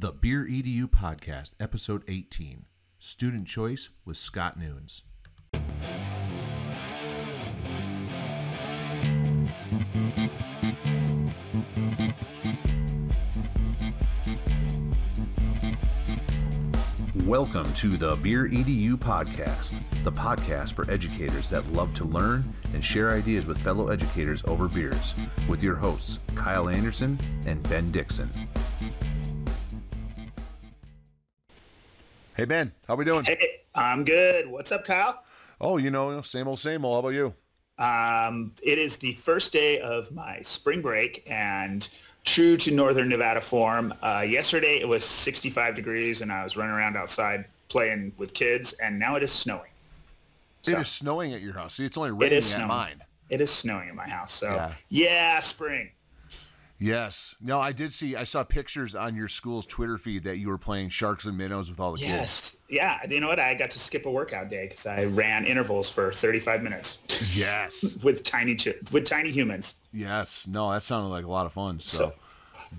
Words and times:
The 0.00 0.12
Beer 0.12 0.46
EDU 0.46 0.86
Podcast, 0.86 1.54
Episode 1.58 2.04
18 2.06 2.66
Student 3.00 3.48
Choice 3.48 3.88
with 4.04 4.16
Scott 4.16 4.56
Nunes. 4.56 5.02
Welcome 17.24 17.74
to 17.74 17.96
the 17.96 18.16
Beer 18.22 18.48
EDU 18.48 18.96
Podcast, 18.96 19.82
the 20.04 20.12
podcast 20.12 20.74
for 20.74 20.88
educators 20.88 21.50
that 21.50 21.66
love 21.72 21.92
to 21.94 22.04
learn 22.04 22.44
and 22.72 22.84
share 22.84 23.10
ideas 23.10 23.46
with 23.46 23.58
fellow 23.58 23.88
educators 23.88 24.44
over 24.46 24.68
beers, 24.68 25.16
with 25.48 25.60
your 25.64 25.74
hosts, 25.74 26.20
Kyle 26.36 26.68
Anderson 26.68 27.18
and 27.48 27.60
Ben 27.68 27.86
Dixon. 27.86 28.30
Hey 32.38 32.44
Ben, 32.44 32.70
how 32.86 32.94
we 32.94 33.04
doing? 33.04 33.24
Hey, 33.24 33.62
I'm 33.74 34.04
good. 34.04 34.46
What's 34.48 34.70
up, 34.70 34.84
Kyle? 34.84 35.24
Oh, 35.60 35.76
you 35.76 35.90
know, 35.90 36.22
same 36.22 36.46
old, 36.46 36.60
same 36.60 36.84
old. 36.84 36.94
How 36.94 37.08
about 37.10 37.16
you? 37.16 37.34
Um, 37.84 38.52
it 38.62 38.78
is 38.78 38.98
the 38.98 39.14
first 39.14 39.52
day 39.52 39.80
of 39.80 40.12
my 40.12 40.40
spring 40.42 40.80
break, 40.80 41.24
and 41.28 41.88
true 42.24 42.56
to 42.58 42.70
Northern 42.70 43.08
Nevada 43.08 43.40
form, 43.40 43.92
uh, 44.02 44.24
yesterday 44.24 44.78
it 44.78 44.86
was 44.86 45.04
65 45.04 45.74
degrees, 45.74 46.20
and 46.20 46.30
I 46.30 46.44
was 46.44 46.56
running 46.56 46.76
around 46.76 46.96
outside 46.96 47.46
playing 47.68 48.12
with 48.18 48.34
kids, 48.34 48.72
and 48.74 49.00
now 49.00 49.16
it 49.16 49.24
is 49.24 49.32
snowing. 49.32 49.72
So, 50.62 50.70
it 50.78 50.82
is 50.82 50.88
snowing 50.88 51.34
at 51.34 51.40
your 51.40 51.54
house. 51.54 51.74
See, 51.74 51.86
it's 51.86 51.96
only 51.98 52.12
raining 52.12 52.36
at 52.38 52.44
snowing. 52.44 52.68
mine. 52.68 53.02
It 53.30 53.40
is 53.40 53.50
snowing 53.50 53.88
at 53.88 53.96
my 53.96 54.08
house. 54.08 54.32
So 54.32 54.54
Yeah. 54.54 54.74
yeah, 54.90 55.40
spring. 55.40 55.90
Yes. 56.78 57.34
No, 57.40 57.58
I 57.60 57.72
did 57.72 57.92
see. 57.92 58.14
I 58.14 58.24
saw 58.24 58.44
pictures 58.44 58.94
on 58.94 59.16
your 59.16 59.28
school's 59.28 59.66
Twitter 59.66 59.98
feed 59.98 60.24
that 60.24 60.36
you 60.38 60.48
were 60.48 60.58
playing 60.58 60.90
sharks 60.90 61.24
and 61.24 61.36
minnows 61.36 61.68
with 61.70 61.80
all 61.80 61.92
the 61.92 61.98
kids. 61.98 62.08
Yes. 62.10 62.56
Yeah. 62.68 62.98
You 63.08 63.20
know 63.20 63.28
what? 63.28 63.40
I 63.40 63.54
got 63.54 63.70
to 63.72 63.78
skip 63.78 64.06
a 64.06 64.10
workout 64.10 64.48
day 64.48 64.68
because 64.68 64.86
I 64.86 65.04
ran 65.06 65.44
intervals 65.44 65.90
for 65.90 66.12
35 66.12 66.62
minutes 66.62 67.00
Yes. 67.34 67.96
with 68.04 68.22
tiny 68.22 68.54
chi- 68.54 68.74
with 68.92 69.04
tiny 69.04 69.30
humans. 69.30 69.76
Yes. 69.92 70.46
No, 70.46 70.70
that 70.70 70.82
sounded 70.84 71.08
like 71.08 71.24
a 71.24 71.28
lot 71.30 71.46
of 71.46 71.52
fun. 71.52 71.80
So, 71.80 71.96
So- 71.98 72.14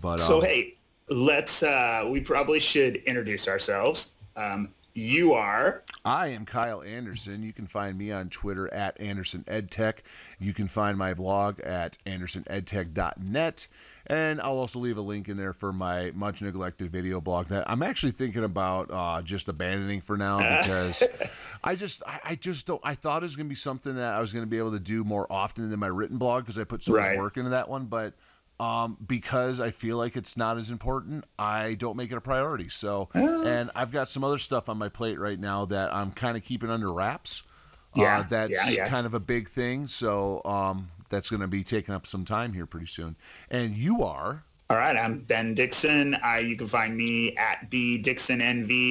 but 0.02 0.18
So 0.20 0.38
um, 0.38 0.46
hey, 0.46 0.76
let's. 1.10 1.64
Uh, 1.64 2.08
we 2.10 2.22
probably 2.22 2.60
should 2.60 2.98
introduce 2.98 3.48
ourselves. 3.48 4.16
Um, 4.36 4.70
you 4.94 5.34
are 5.34 5.84
I 6.10 6.30
am 6.30 6.44
Kyle 6.44 6.82
Anderson. 6.82 7.44
You 7.44 7.54
can 7.54 7.68
find 7.68 7.96
me 7.96 8.12
on 8.12 8.30
Twitter 8.30 8.74
at 8.74 9.00
Anderson 9.00 9.44
EdTech. 9.48 9.98
You 10.40 10.54
can 10.54 10.68
find 10.68 10.98
my 10.98 11.14
blog 11.14 11.60
at 11.60 12.00
andersonedtech.net. 12.04 13.68
And 14.08 14.42
I'll 14.42 14.58
also 14.58 14.80
leave 14.80 14.98
a 14.98 15.02
link 15.02 15.30
in 15.30 15.38
there 15.38 15.54
for 15.54 15.72
my 15.72 16.10
much 16.16 16.42
neglected 16.42 16.92
video 16.92 17.22
blog 17.22 17.50
that 17.50 17.70
I'm 17.70 17.84
actually 17.84 18.14
thinking 18.14 18.44
about 18.44 18.90
uh, 18.90 19.22
just 19.22 19.50
abandoning 19.50 20.02
for 20.02 20.18
now 20.18 20.40
because 20.64 21.04
I 21.64 21.76
just 21.76 22.02
I, 22.08 22.20
I 22.26 22.36
just 22.36 22.66
don't 22.66 22.82
I 22.84 22.96
thought 22.96 23.22
it 23.22 23.26
was 23.26 23.36
gonna 23.36 23.48
be 23.48 23.54
something 23.54 23.94
that 23.98 24.16
I 24.16 24.20
was 24.20 24.34
gonna 24.34 24.48
be 24.48 24.58
able 24.58 24.72
to 24.72 24.80
do 24.80 25.04
more 25.04 25.32
often 25.32 25.70
than 25.70 25.80
my 25.80 25.86
written 25.86 26.18
blog 26.18 26.42
because 26.42 26.58
I 26.58 26.64
put 26.64 26.82
so 26.82 26.94
much 26.94 27.18
work 27.18 27.38
into 27.38 27.52
that 27.52 27.70
one, 27.70 27.86
but 27.86 28.16
um, 28.60 28.98
because 29.06 29.60
I 29.60 29.72
feel 29.72 29.98
like 29.98 30.18
it's 30.18 30.36
not 30.36 30.58
as 30.58 30.70
important, 30.70 31.24
I 31.38 31.76
don't 31.76 31.96
make 31.96 32.12
it 32.12 32.18
a 32.18 32.22
priority. 32.22 32.70
So, 32.70 33.10
and 33.14 33.72
I've 33.76 33.92
got 33.92 34.10
some 34.10 34.24
other 34.24 34.38
stuff 34.38 34.68
on 34.70 34.78
my 34.78 34.90
plate 34.90 35.20
right 35.20 35.40
now 35.40 35.66
that 35.66 35.94
I'm 35.94 36.12
kind 36.12 36.36
of 36.36 36.44
keeping 36.44 36.70
under 36.70 36.92
wraps. 36.92 37.44
Yeah, 37.96 38.20
uh, 38.20 38.24
that's 38.30 38.76
yeah, 38.76 38.84
yeah. 38.84 38.90
kind 38.90 39.08
of 39.08 39.14
a 39.14 39.20
big 39.20 39.50
thing. 39.50 39.88
So, 39.88 40.42
um, 40.46 40.90
that's 41.10 41.30
going 41.30 41.42
to 41.42 41.48
be 41.48 41.64
taking 41.64 41.94
up 41.94 42.06
some 42.06 42.24
time 42.26 42.54
here 42.54 42.66
pretty 42.66 42.86
soon. 42.86 43.16
And 43.50 43.76
you 43.76 44.04
are. 44.04 44.44
all 44.70 44.78
right. 44.78 44.96
I'm 44.96 45.20
Ben 45.20 45.56
Dixon. 45.56 46.16
I, 46.16 46.40
you 46.40 46.56
can 46.56 46.68
find 46.68 46.96
me 46.96 47.36
at 47.36 47.70
b 47.70 47.98
Dixon 47.98 48.42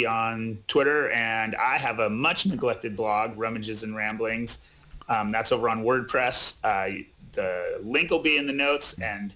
on 0.06 0.58
Twitter, 0.66 1.10
and 1.10 1.54
I 1.54 1.78
have 1.78 2.00
a 2.00 2.10
much 2.10 2.46
neglected 2.46 2.96
blog, 2.96 3.38
Rummages 3.38 3.84
and 3.84 3.94
Ramblings. 3.94 4.58
Um, 5.08 5.30
that's 5.30 5.52
over 5.52 5.68
on 5.68 5.84
WordPress. 5.84 6.58
Uh, 6.64 7.04
the 7.32 7.80
link 7.84 8.10
will 8.10 8.18
be 8.18 8.36
in 8.36 8.46
the 8.46 8.52
notes, 8.52 8.98
and 9.00 9.32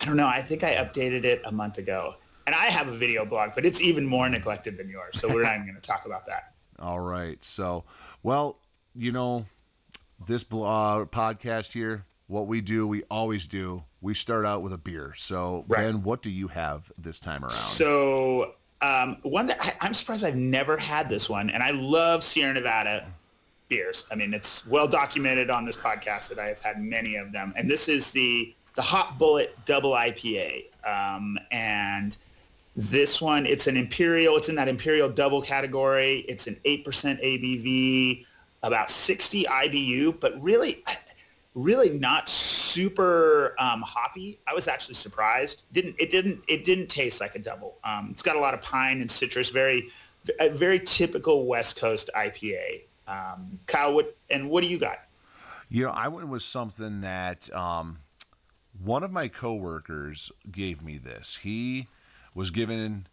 I 0.00 0.04
don't 0.04 0.16
know. 0.16 0.26
I 0.26 0.42
think 0.42 0.62
I 0.62 0.74
updated 0.74 1.24
it 1.24 1.42
a 1.44 1.52
month 1.52 1.78
ago, 1.78 2.14
and 2.46 2.54
I 2.54 2.66
have 2.66 2.88
a 2.88 2.96
video 2.96 3.24
blog, 3.24 3.52
but 3.54 3.64
it's 3.64 3.80
even 3.80 4.06
more 4.06 4.28
neglected 4.28 4.76
than 4.76 4.88
yours. 4.88 5.18
So 5.20 5.28
we're 5.28 5.42
not 5.42 5.54
even 5.54 5.66
going 5.66 5.80
to 5.80 5.86
talk 5.86 6.06
about 6.06 6.26
that. 6.26 6.54
All 6.78 7.00
right. 7.00 7.42
So, 7.44 7.84
well, 8.22 8.58
you 8.94 9.12
know, 9.12 9.46
this 10.26 10.42
uh, 10.44 11.04
podcast 11.06 11.72
here, 11.72 12.04
what 12.26 12.46
we 12.46 12.60
do, 12.60 12.86
we 12.86 13.02
always 13.10 13.46
do. 13.46 13.84
We 14.00 14.14
start 14.14 14.44
out 14.44 14.62
with 14.62 14.72
a 14.72 14.78
beer. 14.78 15.14
So, 15.16 15.64
Right. 15.68 15.84
Ben, 15.84 16.02
what 16.02 16.22
do 16.22 16.30
you 16.30 16.48
have 16.48 16.92
this 16.98 17.18
time 17.18 17.42
around? 17.42 17.50
So 17.50 18.54
um, 18.80 19.16
one 19.22 19.46
that 19.46 19.58
I, 19.60 19.74
I'm 19.80 19.94
surprised 19.94 20.24
I've 20.24 20.36
never 20.36 20.76
had 20.76 21.08
this 21.08 21.28
one, 21.28 21.50
and 21.50 21.62
I 21.62 21.70
love 21.70 22.22
Sierra 22.22 22.54
Nevada 22.54 23.06
beers. 23.68 24.06
I 24.10 24.14
mean, 24.14 24.34
it's 24.34 24.66
well 24.66 24.86
documented 24.86 25.50
on 25.50 25.64
this 25.64 25.76
podcast 25.76 26.28
that 26.28 26.38
I 26.38 26.46
have 26.48 26.60
had 26.60 26.80
many 26.82 27.16
of 27.16 27.32
them, 27.32 27.52
and 27.56 27.70
this 27.70 27.88
is 27.88 28.10
the 28.10 28.54
the 28.76 28.82
Hop 28.82 29.18
Bullet 29.18 29.56
Double 29.64 29.92
IPA, 29.92 30.66
um, 30.84 31.38
and 31.50 32.16
this 32.76 33.20
one 33.20 33.46
it's 33.46 33.66
an 33.66 33.76
imperial. 33.76 34.36
It's 34.36 34.48
in 34.48 34.54
that 34.56 34.68
imperial 34.68 35.08
double 35.08 35.42
category. 35.42 36.24
It's 36.28 36.46
an 36.46 36.58
eight 36.64 36.84
percent 36.84 37.20
ABV, 37.20 38.24
about 38.62 38.88
60 38.90 39.44
IBU, 39.44 40.20
but 40.20 40.40
really. 40.40 40.84
Really 41.54 41.98
not 41.98 42.28
super 42.28 43.54
um, 43.58 43.80
hoppy. 43.80 44.38
I 44.46 44.52
was 44.52 44.68
actually 44.68 44.96
surprised. 44.96 45.62
Didn't 45.72 45.96
it 45.98 46.10
didn't 46.10 46.42
it 46.48 46.64
didn't 46.64 46.88
taste 46.88 47.18
like 47.18 47.34
a 47.34 47.38
double. 47.38 47.76
Um, 47.82 48.08
it's 48.10 48.20
got 48.20 48.36
a 48.36 48.38
lot 48.38 48.52
of 48.52 48.60
pine 48.60 49.00
and 49.00 49.10
citrus. 49.10 49.48
Very 49.48 49.88
very 50.50 50.80
typical 50.80 51.46
West 51.46 51.80
Coast 51.80 52.10
IPA. 52.14 52.82
Um, 53.08 53.58
Kyle, 53.66 53.94
what 53.94 54.16
and 54.28 54.50
what 54.50 54.62
do 54.62 54.68
you 54.68 54.78
got? 54.78 54.98
You 55.68 55.84
know, 55.84 55.90
I 55.90 56.08
went 56.08 56.28
with 56.28 56.42
something 56.42 57.00
that 57.00 57.52
um, 57.54 57.98
one 58.82 59.02
of 59.02 59.10
my 59.10 59.28
coworkers 59.28 60.30
gave 60.50 60.82
me 60.82 60.98
this. 60.98 61.38
He 61.42 61.88
was 62.34 62.50
given 62.50 63.06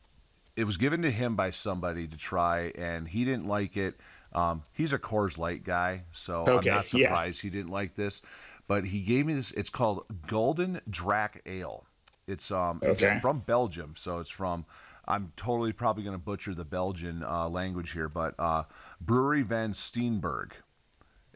it 0.56 0.66
was 0.66 0.78
given 0.78 1.01
to 1.01 1.12
him 1.12 1.35
by 1.35 1.50
somebody 1.51 2.07
to 2.07 2.18
try, 2.18 2.72
and 2.78 3.07
he 3.07 3.25
didn't 3.25 3.47
like 3.47 3.75
it. 3.75 4.00
Um, 4.34 4.63
he's 4.75 4.94
a 4.94 5.00
Coors 5.00 5.38
Light 5.38 5.63
guy, 5.63 6.03
so 6.12 6.41
Okay, 6.47 6.69
I'm 6.69 6.75
not 6.78 6.94
yeah. 6.94 7.07
surprised 7.07 7.41
he 7.41 7.50
didn't 7.50 7.72
like 7.72 7.96
this. 7.96 8.22
But 8.68 8.85
he 8.85 9.02
gave 9.02 9.25
me 9.25 9.34
this. 9.34 9.52
It's 9.52 9.69
called 9.69 10.06
Gulden 10.28 10.79
Draak 10.90 11.41
Ale. 11.46 11.85
It's 12.28 12.52
um 12.52 12.79
it's 12.81 13.02
from 13.22 13.40
Belgium, 13.40 13.94
so 13.97 14.19
it's 14.19 14.29
from. 14.29 14.66
I'm 15.06 15.34
totally 15.35 15.73
probably 15.73 16.03
going 16.03 16.16
to 16.16 16.23
butcher 16.23 16.53
the 16.53 16.63
Belgian 16.63 17.23
uh, 17.23 17.50
language 17.50 17.91
here, 17.91 18.07
but 18.07 18.35
uh, 18.40 18.63
Brewery 19.02 19.41
van 19.41 19.73
Steenberg 19.73 20.53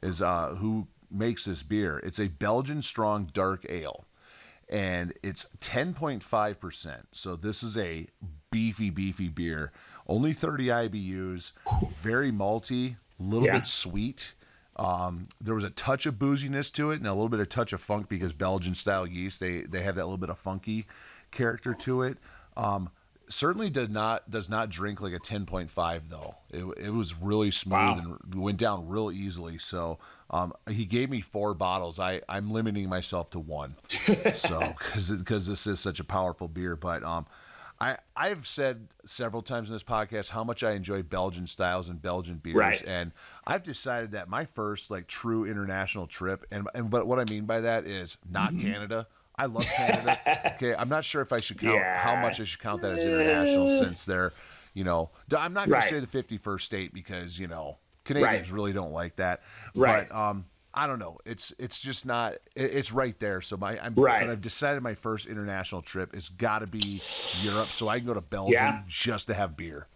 is 0.02 0.22
uh, 0.22 0.56
who 0.56 0.88
makes 1.12 1.44
this 1.44 1.64
beer. 1.64 2.00
It's 2.00 2.20
a 2.20 2.30
Belgian 2.30 2.82
strong 2.82 3.30
dark 3.34 3.66
ale, 3.68 4.06
and 4.70 5.14
it's 5.24 5.46
10.5%. 5.60 6.98
So 7.12 7.36
this 7.36 7.64
is 7.64 7.78
a 7.78 8.08
beefy, 8.52 8.90
beefy 8.90 9.30
beer. 9.30 9.72
Only 10.08 10.34
30 10.34 10.68
IBUs, 10.68 11.54
very 11.96 12.32
malty, 12.32 12.96
a 13.20 13.24
little 13.24 13.48
Yeah. 13.48 13.60
bit 13.60 13.68
sweet. 13.68 14.34
Um, 14.76 15.28
there 15.42 15.56
was 15.56 15.64
a 15.64 15.70
touch 15.72 16.06
of 16.06 16.16
booziness 16.16 16.72
to 16.74 16.92
it 16.92 16.98
and 16.98 17.08
a 17.08 17.14
little 17.14 17.30
bit 17.30 17.40
of 17.40 17.50
touch 17.50 17.74
of 17.74 17.82
funk 17.82 18.08
because 18.10 18.32
Belgian 18.32 18.76
style 18.76 19.08
yeast 19.08 19.40
they 19.40 19.62
they 19.62 19.82
have 19.82 19.96
that 19.96 20.04
little 20.06 20.20
bit 20.20 20.30
of 20.30 20.38
funky 20.38 20.86
character 21.32 21.74
to 21.74 22.04
it. 22.04 22.18
Um, 22.56 22.90
certainly 23.30 23.70
does 23.70 23.90
not 23.90 24.30
does 24.30 24.50
not 24.50 24.70
drink 24.70 25.02
like 25.02 25.14
a 25.14 25.20
10.5 25.20 26.02
though. 26.10 26.36
It, 26.50 26.64
it 26.86 26.90
was 26.94 27.16
really 27.16 27.52
smooth 27.52 27.74
Wow. 27.74 28.18
and 28.34 28.36
went 28.42 28.58
down 28.58 28.88
real 28.88 29.12
easily. 29.12 29.58
So 29.58 30.00
um, 30.30 30.54
he 30.70 30.86
gave 30.86 31.10
me 31.10 31.22
four 31.22 31.54
bottles. 31.54 32.00
I 32.00 32.22
I'm 32.30 32.52
limiting 32.52 32.90
myself 32.90 33.30
to 33.32 33.40
one. 33.40 33.76
so 34.34 34.74
because 34.78 35.10
because 35.10 35.48
this 35.48 35.68
is 35.68 35.80
such 35.80 36.00
a 36.00 36.04
powerful 36.04 36.48
beer, 36.48 36.76
but 36.76 37.04
um. 37.04 37.26
I, 37.80 37.98
I've 38.16 38.48
said 38.48 38.88
several 39.06 39.44
times 39.44 39.70
in 39.70 39.76
this 39.76 39.84
podcast 39.84 40.30
how 40.30 40.44
much 40.44 40.64
I 40.64 40.72
enjoy 40.72 41.04
Belgian 41.04 41.46
styles 41.46 41.90
and 41.90 42.02
Belgian 42.02 42.38
beers, 42.38 42.56
Right. 42.56 42.82
and 42.88 43.12
I've 43.46 43.62
decided 43.62 44.14
that 44.14 44.28
my 44.30 44.46
first 44.46 44.90
like 44.90 45.06
true 45.06 45.46
international 45.46 46.08
trip, 46.08 46.44
and 46.50 46.68
and 46.74 46.90
but 46.90 47.06
what 47.06 47.20
I 47.20 47.26
mean 47.32 47.46
by 47.46 47.62
that 47.62 47.86
is 47.86 48.18
not 48.28 48.52
Mm-hmm. 48.52 48.62
Canada. 48.72 49.08
I 49.38 49.46
love 49.46 49.66
Canada. 49.66 50.20
okay, 50.56 50.74
I'm 50.76 50.90
not 50.90 51.06
sure 51.06 51.22
if 51.22 51.32
I 51.32 51.40
should 51.40 51.60
count 51.60 51.82
how 51.84 52.16
much 52.22 52.40
I 52.40 52.44
should 52.44 52.60
count 52.60 52.82
that 52.82 52.94
as 52.94 53.06
international 53.06 53.68
since 53.68 54.06
they're, 54.06 54.34
you 54.74 54.84
know, 54.84 55.10
I'm 55.38 55.54
not 55.54 55.68
going 55.70 55.80
Right. 55.80 55.90
to 55.90 55.90
say 55.90 56.00
the 56.00 56.08
51st 56.40 56.62
state 56.62 56.94
because 56.94 57.38
you 57.38 57.48
know 57.48 57.78
Canadians 58.04 58.52
really 58.52 58.74
don't 58.74 58.92
like 58.94 59.16
that. 59.18 59.42
Right. 59.76 60.08
But 60.10 60.16
um, 60.16 60.46
I 60.74 60.88
don't 60.88 61.00
know. 61.00 61.18
It's 61.26 61.54
it's 61.60 61.80
just 61.80 62.06
not. 62.06 62.36
It's 62.56 62.92
right 62.92 63.18
there. 63.20 63.42
So 63.42 63.58
my 63.58 63.80
I'm, 63.84 63.94
Right. 63.96 64.26
but 64.26 64.32
I've 64.32 64.42
decided 64.42 64.82
my 64.84 64.94
first 64.96 65.28
international 65.28 65.82
trip 65.82 66.14
has 66.16 66.30
got 66.30 66.60
to 66.60 66.68
be 66.68 67.00
Europe, 67.42 67.68
so 67.68 67.88
I 67.90 67.98
can 68.00 68.08
go 68.08 68.14
to 68.14 68.22
Belgium 68.22 68.54
Yeah. 68.54 68.82
just 68.88 69.28
to 69.28 69.34
have 69.34 69.56
beer. 69.58 69.88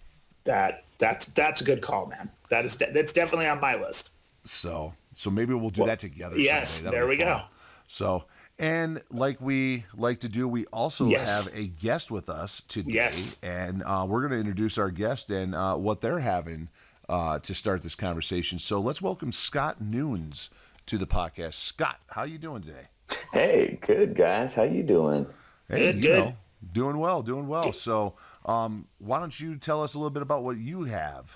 That 0.44 0.86
that's 0.98 1.26
that's 1.28 1.62
a 1.62 1.64
good 1.64 1.82
call, 1.82 2.08
man. 2.08 2.30
That 2.50 2.66
is 2.66 2.76
that's 2.76 3.14
definitely 3.14 3.48
on 3.48 3.60
my 3.60 3.76
list. 3.76 4.10
So 4.44 4.94
so 5.14 5.30
maybe 5.30 5.54
we'll 5.54 5.70
do 5.70 5.86
that 5.86 6.00
together. 6.00 6.38
yes, 6.40 6.82
there 6.82 7.06
we 7.08 7.18
fun. 7.18 7.26
go. 7.28 7.42
So 7.88 8.24
And 8.62 9.02
like 9.10 9.42
we 9.42 9.86
like 9.96 10.20
to 10.20 10.30
do, 10.30 10.48
we 10.48 10.68
also 10.68 11.08
Yes. 11.08 11.46
have 11.52 11.60
a 11.60 11.66
guest 11.68 12.12
with 12.12 12.30
us 12.30 12.62
today. 12.68 12.92
Yes. 12.94 13.40
And 13.42 13.82
uh, 13.84 14.06
we're 14.08 14.20
going 14.22 14.32
to 14.34 14.38
introduce 14.40 14.78
our 14.78 14.92
guest 14.92 15.32
and 15.32 15.56
uh, 15.56 15.76
what 15.76 16.00
they're 16.00 16.20
having 16.20 16.70
uh, 17.10 17.40
to 17.40 17.56
start 17.56 17.82
this 17.82 17.96
conversation. 17.96 18.60
So 18.60 18.80
let's 18.80 19.02
welcome 19.02 19.32
Scott 19.32 19.82
Nunes 19.82 20.52
to 20.86 21.00
the 21.00 21.08
podcast. 21.08 21.56
Scott, 21.56 22.00
how 22.08 22.22
you 22.24 22.38
doing 22.38 22.62
today? 22.62 22.88
Hey, 23.34 23.80
good 23.82 24.14
guys. 24.16 24.54
How 24.54 24.62
you 24.64 24.84
doing? 24.84 25.26
Hey, 25.68 25.78
Good, 25.94 25.96
you 25.96 26.02
good. 26.04 26.20
know, 26.26 26.34
doing 26.72 26.98
well, 27.00 27.24
doing 27.24 27.48
well. 27.48 27.74
So 27.74 28.14
um, 28.46 28.86
why 29.00 29.20
don't 29.20 29.38
you 29.40 29.56
tell 29.56 29.82
us 29.82 29.96
a 29.96 29.98
little 29.98 30.12
bit 30.12 30.22
about 30.22 30.44
what 30.44 30.58
you 30.58 30.84
have? 30.84 31.36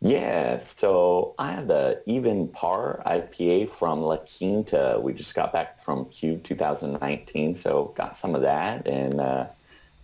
Yeah, 0.00 0.58
so 0.58 1.34
I 1.40 1.52
have 1.52 1.66
the 1.66 2.00
Even 2.06 2.46
Par 2.48 3.02
IPA 3.04 3.68
from 3.68 4.02
La 4.02 4.18
Quinta. 4.18 5.00
We 5.02 5.12
just 5.12 5.34
got 5.34 5.52
back 5.52 5.82
from 5.82 6.04
CUE 6.06 6.38
2019, 6.38 7.56
so 7.56 7.92
got 7.96 8.16
some 8.16 8.36
of 8.36 8.42
that 8.42 8.86
and 8.86 9.20
uh, 9.20 9.46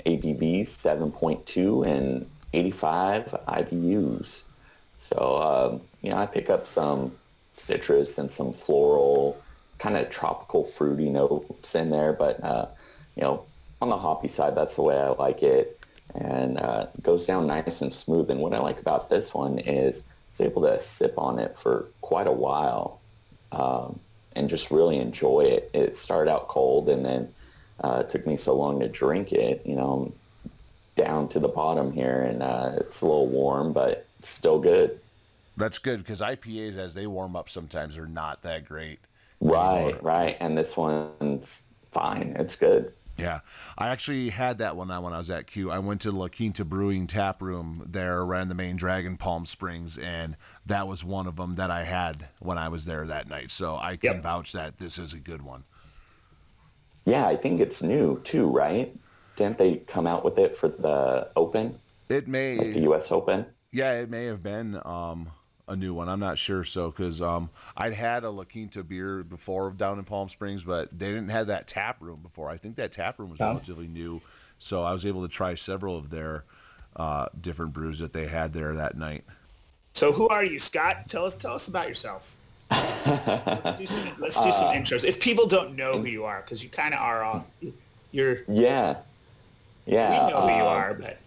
ABV 0.05 0.62
7.2 0.62 1.87
and 1.87 2.29
85 2.52 3.37
IBUs. 3.46 4.43
So 4.99 5.70
um, 5.73 5.81
you 6.02 6.11
know, 6.11 6.17
I 6.17 6.26
pick 6.26 6.50
up 6.50 6.67
some 6.67 7.12
citrus 7.52 8.19
and 8.19 8.31
some 8.31 8.52
floral, 8.52 9.40
kind 9.79 9.97
of 9.97 10.11
tropical 10.11 10.64
fruity 10.64 11.08
notes 11.08 11.76
in 11.76 11.90
there, 11.90 12.12
but 12.12 12.43
uh, 12.43 12.67
you 13.14 13.23
know, 13.23 13.44
on 13.81 13.90
the 13.90 13.99
hoppy 13.99 14.29
side, 14.29 14.56
that's 14.56 14.75
the 14.75 14.82
way 14.82 14.99
I 14.99 15.11
like 15.11 15.44
it, 15.44 15.79
and 16.15 16.59
uh, 16.59 16.87
it 16.95 17.03
goes 17.03 17.27
down 17.27 17.47
nice 17.47 17.81
and 17.81 17.93
smooth. 17.93 18.31
And 18.31 18.41
what 18.41 18.55
I 18.55 18.59
like 18.59 18.79
about 18.79 19.09
this 19.09 19.35
one 19.35 19.59
is 19.59 20.05
it's 20.29 20.41
able 20.41 20.62
to 20.62 20.81
sip 20.81 21.15
on 21.19 21.39
it 21.39 21.56
for 21.56 21.89
quite 22.01 22.27
a 22.27 22.33
while, 22.33 23.01
um, 23.53 23.99
and 24.37 24.49
just 24.49 24.71
really 24.71 24.99
enjoy 24.99 25.41
it. 25.41 25.71
It 25.73 25.97
started 25.97 26.31
out 26.31 26.49
cold, 26.49 26.89
and 26.89 27.05
then 27.05 27.33
uh, 27.83 28.03
it 28.05 28.11
took 28.11 28.27
me 28.27 28.37
so 28.37 28.55
long 28.55 28.81
to 28.81 28.89
drink 28.89 29.33
it. 29.33 29.62
You 29.65 29.77
know, 29.77 30.12
I'm 30.47 30.53
down 30.97 31.29
to 31.29 31.41
the 31.41 31.49
bottom 31.49 31.93
here, 31.93 32.23
and 32.23 32.43
uh, 32.43 32.73
it's 32.77 33.00
a 33.00 33.07
little 33.07 33.29
warm, 33.29 33.73
but 33.73 34.07
it's 34.19 34.29
still 34.29 34.59
good. 34.59 34.99
That's 35.57 35.79
good 35.79 35.99
because 35.99 36.21
IPAs, 36.21 36.77
as 36.79 36.95
they 36.95 37.07
warm 37.07 37.37
up, 37.37 37.49
sometimes 37.49 37.97
are 37.97 38.09
not 38.09 38.43
that 38.43 38.65
great. 38.65 38.99
Right, 39.41 39.83
anymore. 39.83 40.00
right. 40.03 40.37
And 40.41 40.57
this 40.57 40.77
one's 40.77 41.65
fine. 41.93 42.35
It's 42.39 42.57
good. 42.57 42.93
Yeah, 43.16 43.40
I 43.78 43.88
actually 43.88 44.31
had 44.31 44.58
that 44.58 44.76
one. 44.76 44.88
That 44.88 45.02
when 45.02 45.12
I 45.12 45.19
was 45.19 45.31
at 45.31 45.46
CUE, 45.46 45.70
I 45.70 45.78
went 45.78 46.00
to 46.00 46.11
La 46.11 46.28
Quinta 46.28 46.64
Brewing 46.64 47.06
Tap 47.06 47.40
Room 47.40 47.84
there 47.87 48.20
around 48.20 48.49
the 48.49 48.55
main 48.56 48.76
Dragon 48.76 49.16
Palm 49.16 49.46
Springs, 49.46 49.96
and 49.99 50.37
that 50.66 50.88
was 50.88 51.05
one 51.05 51.26
of 51.28 51.37
them 51.37 51.55
that 51.55 51.70
I 51.70 51.84
had 51.84 52.28
when 52.40 52.58
I 52.58 52.69
was 52.69 52.87
there 52.87 53.06
that 53.06 53.28
night. 53.28 53.52
So 53.52 53.76
I 53.76 53.96
can 53.96 54.14
Yep. 54.14 54.22
vouch 54.25 54.52
that 54.52 54.78
this 54.78 54.99
is 54.99 55.12
a 55.12 55.20
good 55.20 55.43
one. 55.43 55.64
Yeah, 57.05 57.26
I 57.26 57.37
think 57.37 57.61
it's 57.61 57.82
new 57.82 58.20
too, 58.25 58.49
right? 58.49 58.94
Didn't 59.37 59.58
they 59.58 59.76
come 59.76 60.06
out 60.06 60.25
with 60.25 60.38
it 60.38 60.56
for 60.56 60.69
the 60.69 61.28
Open, 61.37 61.78
It 62.08 62.26
may 62.28 62.56
the 62.72 62.81
U.S. 62.81 63.12
Open? 63.12 63.46
yeah, 63.72 63.93
it 64.00 64.11
may 64.11 64.25
have 64.26 64.43
been 64.43 64.81
um, 64.84 65.31
a 65.66 65.76
new 65.76 65.94
one. 65.94 66.08
I'm 66.08 66.20
not 66.20 66.38
sure. 66.38 66.64
So 66.64 66.90
because 66.90 67.22
um, 67.22 67.50
I'd 67.76 67.94
had 67.94 68.25
a 68.25 68.31
La 68.31 68.44
Quinta 68.44 68.82
beer 68.82 69.22
before 69.22 69.70
down 69.70 69.99
in 69.99 70.05
Palm 70.05 70.28
Springs, 70.28 70.64
but 70.64 70.96
they 70.96 71.06
didn't 71.08 71.31
have 71.31 71.46
that 71.49 71.66
tap 71.66 71.96
room 72.00 72.20
before. 72.22 72.50
I 72.50 72.56
think 72.56 72.76
that 72.76 72.93
tap 72.93 73.19
room 73.19 73.31
was 73.31 73.40
Oh. 73.40 73.46
relatively 73.49 73.87
new, 73.87 74.20
so 74.58 74.82
I 74.82 74.93
was 74.93 75.06
able 75.06 75.22
to 75.22 75.28
try 75.28 75.55
several 75.55 75.96
of 75.96 76.11
their 76.11 76.44
uh, 76.96 77.26
different 77.40 77.72
brews 77.72 77.99
that 77.99 78.12
they 78.12 78.26
had 78.26 78.52
there 78.52 78.75
that 78.75 78.96
night. 78.96 79.25
So 79.94 80.12
who 80.12 80.28
are 80.28 80.44
you, 80.44 80.61
Scott? 80.61 81.08
Tell 81.08 81.25
us 81.25 81.34
tell 81.34 81.55
us 81.55 81.69
about 81.69 81.88
yourself. 81.88 82.37
let's 82.70 83.72
do 83.78 83.87
some 83.87 84.08
let's 84.19 84.37
do 84.43 84.52
some 84.52 84.75
intros. 84.75 85.05
If 85.05 85.20
people 85.20 85.46
don't 85.46 85.76
know 85.76 85.99
who 85.99 86.06
you 86.08 86.25
are, 86.25 86.40
because 86.43 86.62
you 86.62 86.69
kind 86.69 86.94
of 86.94 87.00
are 87.00 87.22
all 87.22 87.46
you're 88.12 88.38
Yeah, 88.49 88.96
yeah 89.87 90.26
we 90.26 90.32
know 90.32 90.40
who 90.40 90.49
you 90.49 90.62
um, 90.62 90.69
are, 90.69 90.94
but 90.94 91.19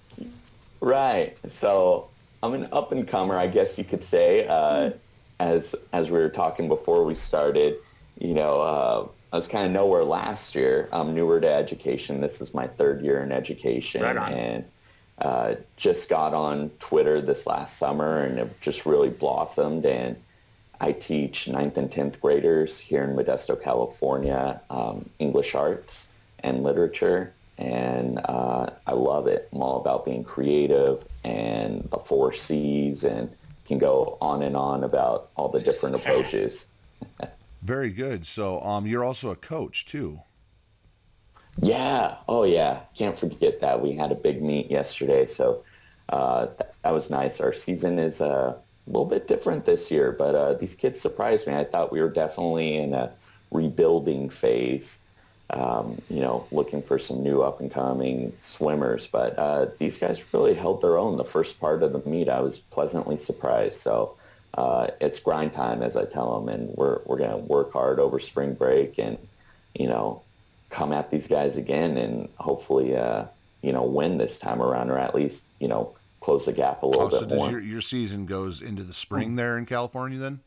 Right. 0.80 1.38
So 1.48 2.10
I'm 2.44 2.54
an 2.54 2.68
up 2.72 2.92
and 2.92 3.08
comer, 3.08 3.38
I 3.38 3.48
guess 3.48 3.78
you 3.78 3.84
could 3.84 4.04
say. 4.04 4.48
Uh, 4.48 4.92
as 5.40 5.76
as 5.94 6.10
we 6.10 6.18
were 6.20 6.30
talking 6.30 6.68
before 6.68 7.04
we 7.04 7.16
started, 7.16 7.76
you 8.20 8.34
know, 8.34 8.62
uh, 8.62 9.08
I 9.34 9.36
was 9.36 9.48
kind 9.48 9.66
of 9.66 9.72
nowhere 9.72 10.04
last 10.04 10.56
year. 10.56 10.90
I'm 10.92 11.14
newer 11.14 11.40
to 11.42 11.52
education. 11.52 12.22
This 12.22 12.42
is 12.42 12.54
my 12.54 12.68
third 12.68 13.04
year 13.04 13.22
in 13.24 13.32
education, 13.32 14.02
Right 14.02 14.18
on. 14.18 14.34
and 14.34 14.66
uh, 15.20 15.56
just 15.76 16.10
got 16.10 16.34
on 16.34 16.70
Twitter 16.80 17.22
this 17.22 17.46
last 17.46 17.78
summer, 17.78 18.22
and 18.24 18.40
it 18.40 18.62
just 18.62 18.86
really 18.86 19.10
blossomed. 19.10 19.86
And 19.86 20.16
I 20.80 20.92
teach 20.92 21.48
ninth 21.48 21.78
and 21.78 21.92
tenth 21.92 22.22
graders 22.22 22.78
here 22.80 23.04
in 23.04 23.16
Modesto, 23.16 23.62
California, 23.62 24.62
um, 24.70 25.10
English 25.20 25.56
arts 25.56 26.08
and 26.40 26.64
literature, 26.64 27.34
and 27.58 28.20
uh, 28.26 28.70
I 28.86 28.94
love 28.94 29.28
it. 29.28 29.50
I'm 29.52 29.62
all 29.62 29.80
about 29.80 30.06
being 30.06 30.24
creative 30.24 31.06
and 31.24 31.88
the 31.92 31.98
four 31.98 32.34
C's, 32.34 33.04
and 33.04 33.30
can 33.66 33.78
go 33.78 34.18
on 34.22 34.42
and 34.44 34.56
on 34.56 34.84
about 34.84 35.30
all 35.36 35.50
the 35.50 35.60
different 35.60 35.96
approaches. 36.00 36.68
Very 37.64 37.92
good. 37.92 38.26
So, 38.26 38.62
um, 38.62 38.86
you're 38.86 39.04
also 39.04 39.32
a 39.32 39.36
coach 39.36 39.86
too. 39.86 40.20
Yeah. 41.62 42.18
Oh, 42.30 42.44
yeah. 42.44 42.82
Can't 42.96 43.18
forget 43.18 43.60
that. 43.62 43.82
We 43.82 43.94
had 43.94 44.12
a 44.12 44.16
big 44.16 44.42
meet 44.44 44.70
yesterday, 44.70 45.26
so 45.26 45.64
uh, 46.10 46.46
th- 46.46 46.70
that 46.84 46.94
was 46.94 47.10
nice. 47.10 47.42
Our 47.42 47.52
season 47.52 47.98
is 47.98 48.22
uh, 48.22 48.56
a 48.56 48.90
little 48.90 49.06
bit 49.06 49.28
different 49.28 49.66
this 49.66 49.90
year, 49.90 50.12
but 50.12 50.36
uh, 50.36 50.54
these 50.54 50.76
kids 50.76 51.02
surprised 51.02 51.48
me. 51.48 51.56
I 51.56 51.64
thought 51.64 51.92
we 51.92 52.00
were 52.00 52.10
definitely 52.10 52.76
in 52.76 52.94
a 52.94 53.12
rebuilding 53.52 54.30
phase, 54.30 55.00
um, 55.52 56.02
you 56.10 56.20
know, 56.20 56.46
looking 56.52 56.82
for 56.82 57.00
some 57.00 57.24
new 57.24 57.42
up-and-coming 57.42 58.34
swimmers. 58.40 59.08
But 59.08 59.38
uh, 59.40 59.68
these 59.80 59.98
guys 59.98 60.24
really 60.34 60.54
held 60.54 60.82
their 60.82 60.98
own 60.98 61.18
the 61.18 61.26
first 61.26 61.60
part 61.60 61.84
of 61.84 61.94
the 61.94 62.10
meet. 62.10 62.30
I 62.30 62.42
was 62.42 62.60
pleasantly 62.60 63.18
surprised. 63.18 63.78
So 63.78 64.16
uh, 64.56 64.88
it's 65.00 65.20
grind 65.20 65.54
time, 65.54 65.82
as 65.82 65.96
I 65.96 66.06
tell 66.06 66.40
them, 66.40 66.50
and 66.50 66.76
we're, 66.76 67.00
we're 67.06 67.18
going 67.18 67.32
to 67.32 67.38
work 67.38 67.72
hard 67.74 68.00
over 68.00 68.20
spring 68.20 68.54
break 68.54 68.98
and, 68.98 69.18
you 69.76 69.88
know, 69.88 70.22
come 70.70 70.92
at 70.92 71.10
these 71.12 71.28
guys 71.28 71.56
again 71.58 71.98
and 71.98 72.28
hopefully, 72.40 72.96
uh, 72.96 73.26
you 73.62 73.72
know, 73.72 73.84
win 73.84 74.18
this 74.18 74.38
time 74.38 74.62
around 74.62 74.90
or 74.90 74.98
at 74.98 75.16
least, 75.16 75.46
you 75.60 75.68
know, 75.68 75.94
close 76.20 76.46
the 76.46 76.52
gap 76.52 76.84
a 76.84 76.86
little 76.86 77.04
Oh, 77.04 77.10
so 77.10 77.20
bit 77.22 77.30
does 77.30 77.38
more. 77.38 77.52
your 77.52 77.62
your 77.62 77.82
season 77.82 78.26
goes 78.26 78.62
into 78.62 78.84
the 78.84 78.94
spring 78.94 79.36
there 79.36 79.58
in 79.58 79.66
California 79.66 80.20
then? 80.20 80.40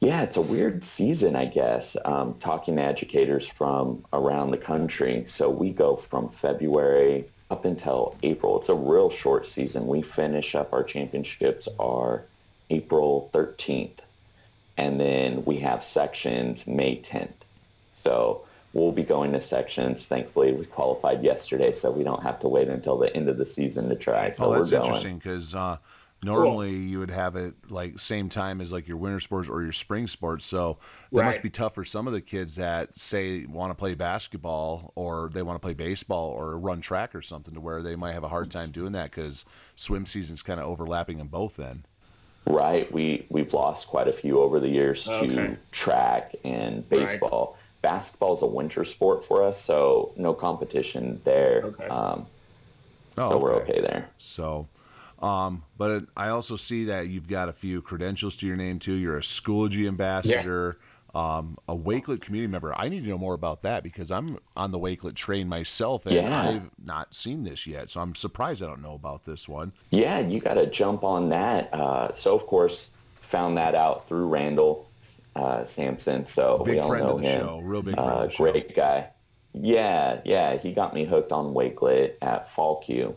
Yeah, 0.00 0.22
it's 0.22 0.38
a 0.38 0.42
weird 0.42 0.82
season, 0.82 1.36
I 1.36 1.44
guess, 1.44 1.94
um, 2.06 2.34
talking 2.40 2.76
to 2.76 2.82
educators 2.82 3.46
from 3.46 4.02
around 4.14 4.50
the 4.50 4.58
country. 4.58 5.24
So 5.26 5.50
we 5.50 5.70
go 5.70 5.94
from 5.94 6.26
February 6.26 7.26
up 7.50 7.66
until 7.66 8.16
April. 8.22 8.58
It's 8.58 8.70
a 8.70 8.74
real 8.74 9.10
short 9.10 9.46
season. 9.46 9.86
We 9.86 10.00
finish 10.00 10.54
up 10.54 10.72
our 10.72 10.82
championships 10.82 11.68
are 11.78 12.24
April 12.70 13.28
13th. 13.34 13.98
And 14.78 14.98
then 14.98 15.44
we 15.44 15.58
have 15.58 15.84
sections 15.84 16.66
May 16.66 16.96
10th. 17.02 17.28
So 17.92 18.46
we'll 18.72 18.92
be 18.92 19.02
going 19.02 19.32
to 19.32 19.42
sections. 19.42 20.06
Thankfully, 20.06 20.54
we 20.54 20.64
qualified 20.64 21.22
yesterday, 21.22 21.72
so 21.72 21.90
we 21.90 22.04
don't 22.04 22.22
have 22.22 22.40
to 22.40 22.48
wait 22.48 22.68
until 22.68 22.96
the 22.96 23.14
end 23.14 23.28
of 23.28 23.36
the 23.36 23.44
season 23.44 23.90
to 23.90 23.96
try. 23.96 24.30
So 24.30 24.46
oh, 24.46 24.50
we're 24.50 24.58
that's 24.60 24.72
interesting 24.72 25.18
because 25.18 25.54
uh, 25.54 25.76
normally 26.22 26.74
you 26.76 26.98
would 26.98 27.10
have 27.10 27.36
it 27.36 27.54
like 27.68 27.98
same 27.98 28.28
time 28.28 28.60
as 28.60 28.72
like 28.72 28.86
your 28.86 28.96
winter 28.96 29.20
sports 29.20 29.48
or 29.48 29.62
your 29.62 29.72
spring 29.72 30.06
sports. 30.06 30.44
So 30.44 30.78
that 31.12 31.24
must 31.24 31.42
be 31.42 31.50
tough 31.50 31.74
for 31.74 31.84
some 31.84 32.06
of 32.06 32.12
the 32.12 32.20
kids 32.20 32.56
that 32.56 32.98
say 32.98 33.46
want 33.46 33.70
to 33.70 33.74
play 33.74 33.94
basketball 33.94 34.92
or 34.96 35.30
they 35.32 35.42
want 35.42 35.56
to 35.56 35.60
play 35.60 35.74
baseball 35.74 36.30
or 36.30 36.58
run 36.58 36.80
track 36.80 37.14
or 37.14 37.22
something 37.22 37.54
to 37.54 37.60
where 37.60 37.82
they 37.82 37.96
might 37.96 38.12
have 38.12 38.24
a 38.24 38.28
hard 38.28 38.50
time 38.50 38.70
doing 38.70 38.92
that 38.92 39.10
because 39.10 39.44
swim 39.76 40.04
season's 40.06 40.42
kind 40.42 40.60
of 40.60 40.66
overlapping 40.66 41.20
in 41.20 41.28
both. 41.28 41.56
Then 41.56 41.84
Right. 42.46 42.90
We 42.90 43.26
we've 43.28 43.52
lost 43.52 43.86
quite 43.86 44.08
a 44.08 44.12
few 44.12 44.40
over 44.40 44.60
the 44.60 44.68
years 44.68 45.04
to 45.04 45.56
track 45.72 46.34
and 46.44 46.88
baseball. 46.88 47.56
Basketball 47.82 48.34
is 48.34 48.42
a 48.42 48.46
winter 48.46 48.84
sport 48.84 49.24
for 49.24 49.42
us, 49.42 49.60
so 49.60 50.12
no 50.16 50.34
competition 50.34 51.20
there. 51.24 51.62
Okay. 51.64 51.86
Um, 51.86 52.26
oh, 53.16 53.30
so 53.30 53.38
we're 53.38 53.54
okay 53.54 53.80
there. 53.80 54.10
So, 54.18 54.68
um, 55.20 55.62
but 55.76 56.04
I 56.16 56.28
also 56.30 56.56
see 56.56 56.84
that 56.84 57.08
you've 57.08 57.28
got 57.28 57.48
a 57.48 57.52
few 57.52 57.82
credentials 57.82 58.36
to 58.38 58.46
your 58.46 58.56
name 58.56 58.78
too. 58.78 58.94
You're 58.94 59.18
a 59.18 59.22
Schoology 59.22 59.86
ambassador, 59.86 60.78
um, 61.14 61.58
a 61.68 61.76
Wakelet 61.76 62.20
community 62.20 62.50
member. 62.50 62.72
I 62.76 62.88
need 62.88 63.02
to 63.04 63.08
know 63.10 63.18
more 63.18 63.34
about 63.34 63.62
that 63.62 63.82
because 63.82 64.10
I'm 64.10 64.38
on 64.56 64.70
the 64.70 64.78
Wakelet 64.78 65.14
train 65.14 65.48
myself, 65.48 66.06
and 66.06 66.14
Yeah. 66.14 66.42
I've 66.48 66.70
not 66.84 67.14
seen 67.14 67.44
this 67.44 67.66
yet. 67.66 67.90
So 67.90 68.00
I'm 68.00 68.14
surprised 68.14 68.62
I 68.62 68.66
don't 68.66 68.82
know 68.82 68.94
about 68.94 69.24
this 69.24 69.48
one. 69.48 69.72
Yeah, 69.90 70.20
you 70.20 70.40
got 70.40 70.54
to 70.54 70.66
jump 70.66 71.02
on 71.04 71.28
that. 71.30 71.72
Uh, 71.74 72.12
so 72.14 72.34
of 72.34 72.46
course, 72.46 72.90
found 73.22 73.56
that 73.58 73.74
out 73.74 74.08
through 74.08 74.28
Randall 74.28 74.88
uh, 75.36 75.64
Sampson. 75.64 76.26
So 76.26 76.58
Big 76.64 76.74
we 76.74 76.80
all 76.80 76.88
friend 76.88 77.06
know 77.06 77.12
of 77.16 77.22
the 77.22 77.28
him. 77.28 77.40
show, 77.40 77.60
real 77.60 77.82
big 77.82 77.94
friend 77.94 78.10
of 78.10 78.16
uh, 78.16 78.24
the 78.26 78.30
show. 78.30 78.44
great 78.52 78.74
guy. 78.74 79.08
Yeah, 79.52 80.20
yeah, 80.24 80.56
he 80.56 80.72
got 80.72 80.94
me 80.94 81.04
hooked 81.04 81.32
on 81.32 81.54
Wakelet 81.54 82.14
at 82.22 82.48
Fall 82.48 82.80
CUE, 82.82 83.16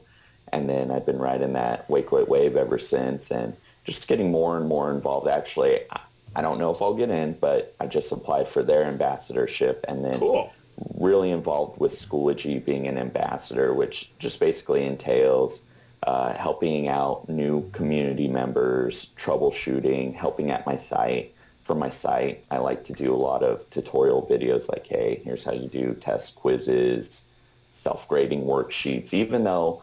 and 0.54 0.70
then 0.70 0.92
I've 0.92 1.06
been 1.06 1.18
riding 1.18 1.54
that 1.54 1.88
Wakelet 1.90 2.28
wave 2.28 2.56
ever 2.56 2.78
since, 2.78 3.32
and 3.32 3.56
just 3.84 4.08
getting 4.08 4.32
more 4.32 4.56
and 4.58 4.68
more 4.70 4.92
involved. 4.92 5.28
Actually, 5.28 5.82
I- 5.92 6.42
don't 6.42 6.60
know 6.60 6.72
if 6.72 6.82
I'll 6.82 6.94
get 6.94 7.10
in, 7.10 7.34
but 7.42 7.74
I 7.80 7.88
just 7.88 8.12
applied 8.12 8.48
for 8.48 8.64
their 8.64 8.84
ambassadorship 8.84 9.84
and 9.88 10.04
then 10.06 10.20
Cool. 10.20 10.52
really 11.00 11.32
involved 11.32 11.80
with 11.80 11.92
Schoology 11.94 12.64
being 12.64 12.88
an 12.88 12.98
ambassador, 12.98 13.74
which 13.74 14.12
just 14.20 14.40
basically 14.40 14.86
entails 14.86 15.64
uh, 16.06 16.34
helping 16.34 16.90
out 16.90 17.30
new 17.30 17.70
community 17.72 18.28
members, 18.28 19.12
troubleshooting, 19.18 20.14
helping 20.14 20.52
at 20.52 20.66
my 20.66 20.76
site. 20.76 21.34
For 21.62 21.76
my 21.76 21.90
site, 21.90 22.44
I 22.52 22.58
like 22.58 22.84
to 22.86 22.94
do 22.94 23.14
a 23.14 23.22
lot 23.30 23.42
of 23.42 23.70
tutorial 23.70 24.28
videos 24.30 24.68
like, 24.70 24.86
hey, 24.86 25.22
here's 25.24 25.46
how 25.46 25.54
you 25.54 25.70
do 25.70 25.94
test 25.94 26.36
quizzes, 26.36 27.24
self-grading 27.72 28.44
worksheets. 28.44 29.14
Even 29.14 29.46
though 29.46 29.82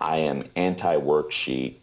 I 0.00 0.16
am 0.18 0.44
anti-worksheet, 0.56 1.76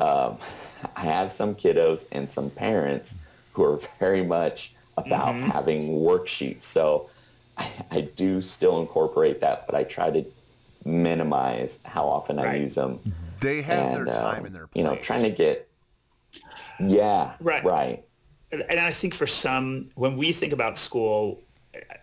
um, 0.00 0.38
I 0.96 1.00
have 1.00 1.32
some 1.32 1.54
kiddos 1.54 2.06
and 2.12 2.30
some 2.30 2.50
parents 2.50 3.16
who 3.52 3.64
are 3.64 3.78
very 3.98 4.24
much 4.24 4.74
about 4.96 5.34
having 5.34 5.88
worksheets. 5.90 6.62
So 6.64 7.08
I, 7.56 7.68
I 7.90 8.00
do 8.02 8.40
still 8.42 8.80
incorporate 8.80 9.40
that, 9.40 9.66
but 9.66 9.74
I 9.74 9.84
try 9.84 10.10
to 10.10 10.24
minimize 10.84 11.78
how 11.84 12.04
often 12.04 12.38
I 12.38 12.56
use 12.56 12.74
them. 12.74 13.00
They 13.40 13.62
have 13.62 13.78
and 13.78 14.06
their 14.06 14.14
time 14.14 14.40
um, 14.40 14.46
and 14.46 14.54
their 14.54 14.66
place. 14.66 14.78
you 14.80 14.84
know, 14.84 14.96
trying 14.96 15.22
to 15.22 15.30
get 15.30 15.68
yeah, 16.80 17.34
Right. 17.40 17.64
right. 17.64 18.04
and 18.50 18.62
and 18.68 18.80
I 18.80 18.90
think 18.90 19.14
for 19.14 19.26
some, 19.26 19.90
when 19.94 20.16
we 20.16 20.32
think 20.32 20.52
about 20.52 20.78
school, 20.78 21.40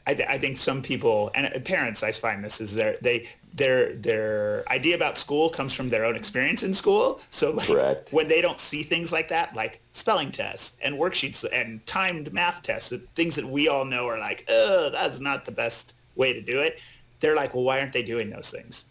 I, 0.08 0.14
th- 0.14 0.28
I 0.30 0.38
think 0.38 0.58
some 0.58 0.82
people 0.82 1.32
and 1.36 1.64
parents, 1.66 2.04
I 2.04 2.12
find 2.12 2.44
this 2.44 2.60
is 2.62 2.76
their 2.76 2.98
they 3.02 3.30
their 3.54 3.94
their 3.96 4.64
idea 4.70 4.96
about 4.96 5.18
school 5.18 5.50
comes 5.50 5.74
from 5.74 5.90
their 5.90 6.06
own 6.06 6.16
experience 6.16 6.64
in 6.64 6.74
school. 6.74 7.20
So 7.30 7.52
like 7.52 7.68
Correct. 7.68 8.12
when 8.14 8.28
they 8.28 8.42
don't 8.42 8.60
see 8.60 8.84
things 8.84 9.12
like 9.12 9.28
that, 9.30 9.56
like 9.56 9.82
spelling 9.94 10.32
tests 10.32 10.78
and 10.82 10.96
worksheets 10.96 11.46
and 11.52 11.86
timed 11.86 12.32
math 12.34 12.64
tests, 12.64 12.90
the 12.90 13.00
things 13.16 13.36
that 13.36 13.46
we 13.48 13.68
all 13.68 13.86
know 13.86 14.08
are 14.08 14.20
like, 14.20 14.46
oh, 14.50 14.90
that's 14.92 15.20
not 15.20 15.46
the 15.46 15.52
best 15.52 15.94
way 16.16 16.34
to 16.34 16.42
do 16.42 16.60
it. 16.62 16.80
They're 17.20 17.36
like, 17.36 17.54
well, 17.54 17.64
why 17.64 17.80
aren't 17.80 17.94
they 17.94 18.04
doing 18.04 18.30
those 18.30 18.50
things? 18.50 18.86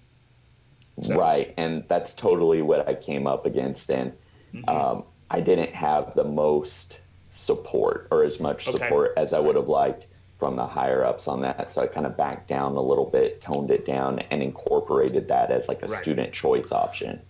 So- 1.02 1.16
Right, 1.16 1.54
and 1.56 1.84
that's 1.88 2.12
totally 2.14 2.60
what 2.62 2.86
I 2.88 2.94
came 2.94 3.26
up 3.26 3.46
against, 3.46 3.90
and 3.90 4.12
Mm-hmm. 4.54 4.68
um, 4.68 5.04
I 5.30 5.40
didn't 5.40 5.72
have 5.72 6.12
the 6.16 6.24
most 6.24 6.98
support 7.28 8.08
or 8.10 8.24
as 8.24 8.40
much 8.40 8.66
Okay. 8.66 8.78
support 8.78 9.12
as 9.16 9.32
I 9.32 9.38
would 9.38 9.54
have 9.54 9.68
liked 9.68 10.08
from 10.40 10.56
the 10.56 10.66
higher 10.66 11.04
ups 11.04 11.28
on 11.28 11.42
that. 11.42 11.68
So 11.68 11.82
I 11.82 11.86
kind 11.86 12.06
of 12.06 12.16
backed 12.16 12.48
down 12.48 12.72
a 12.74 12.80
little 12.80 13.04
bit, 13.04 13.40
toned 13.40 13.70
it 13.70 13.86
down, 13.86 14.18
and 14.30 14.42
incorporated 14.42 15.28
that 15.28 15.52
as 15.52 15.68
like 15.68 15.82
a 15.82 15.86
Right. 15.86 16.02
student 16.02 16.32
choice 16.32 16.72
option. 16.72 17.20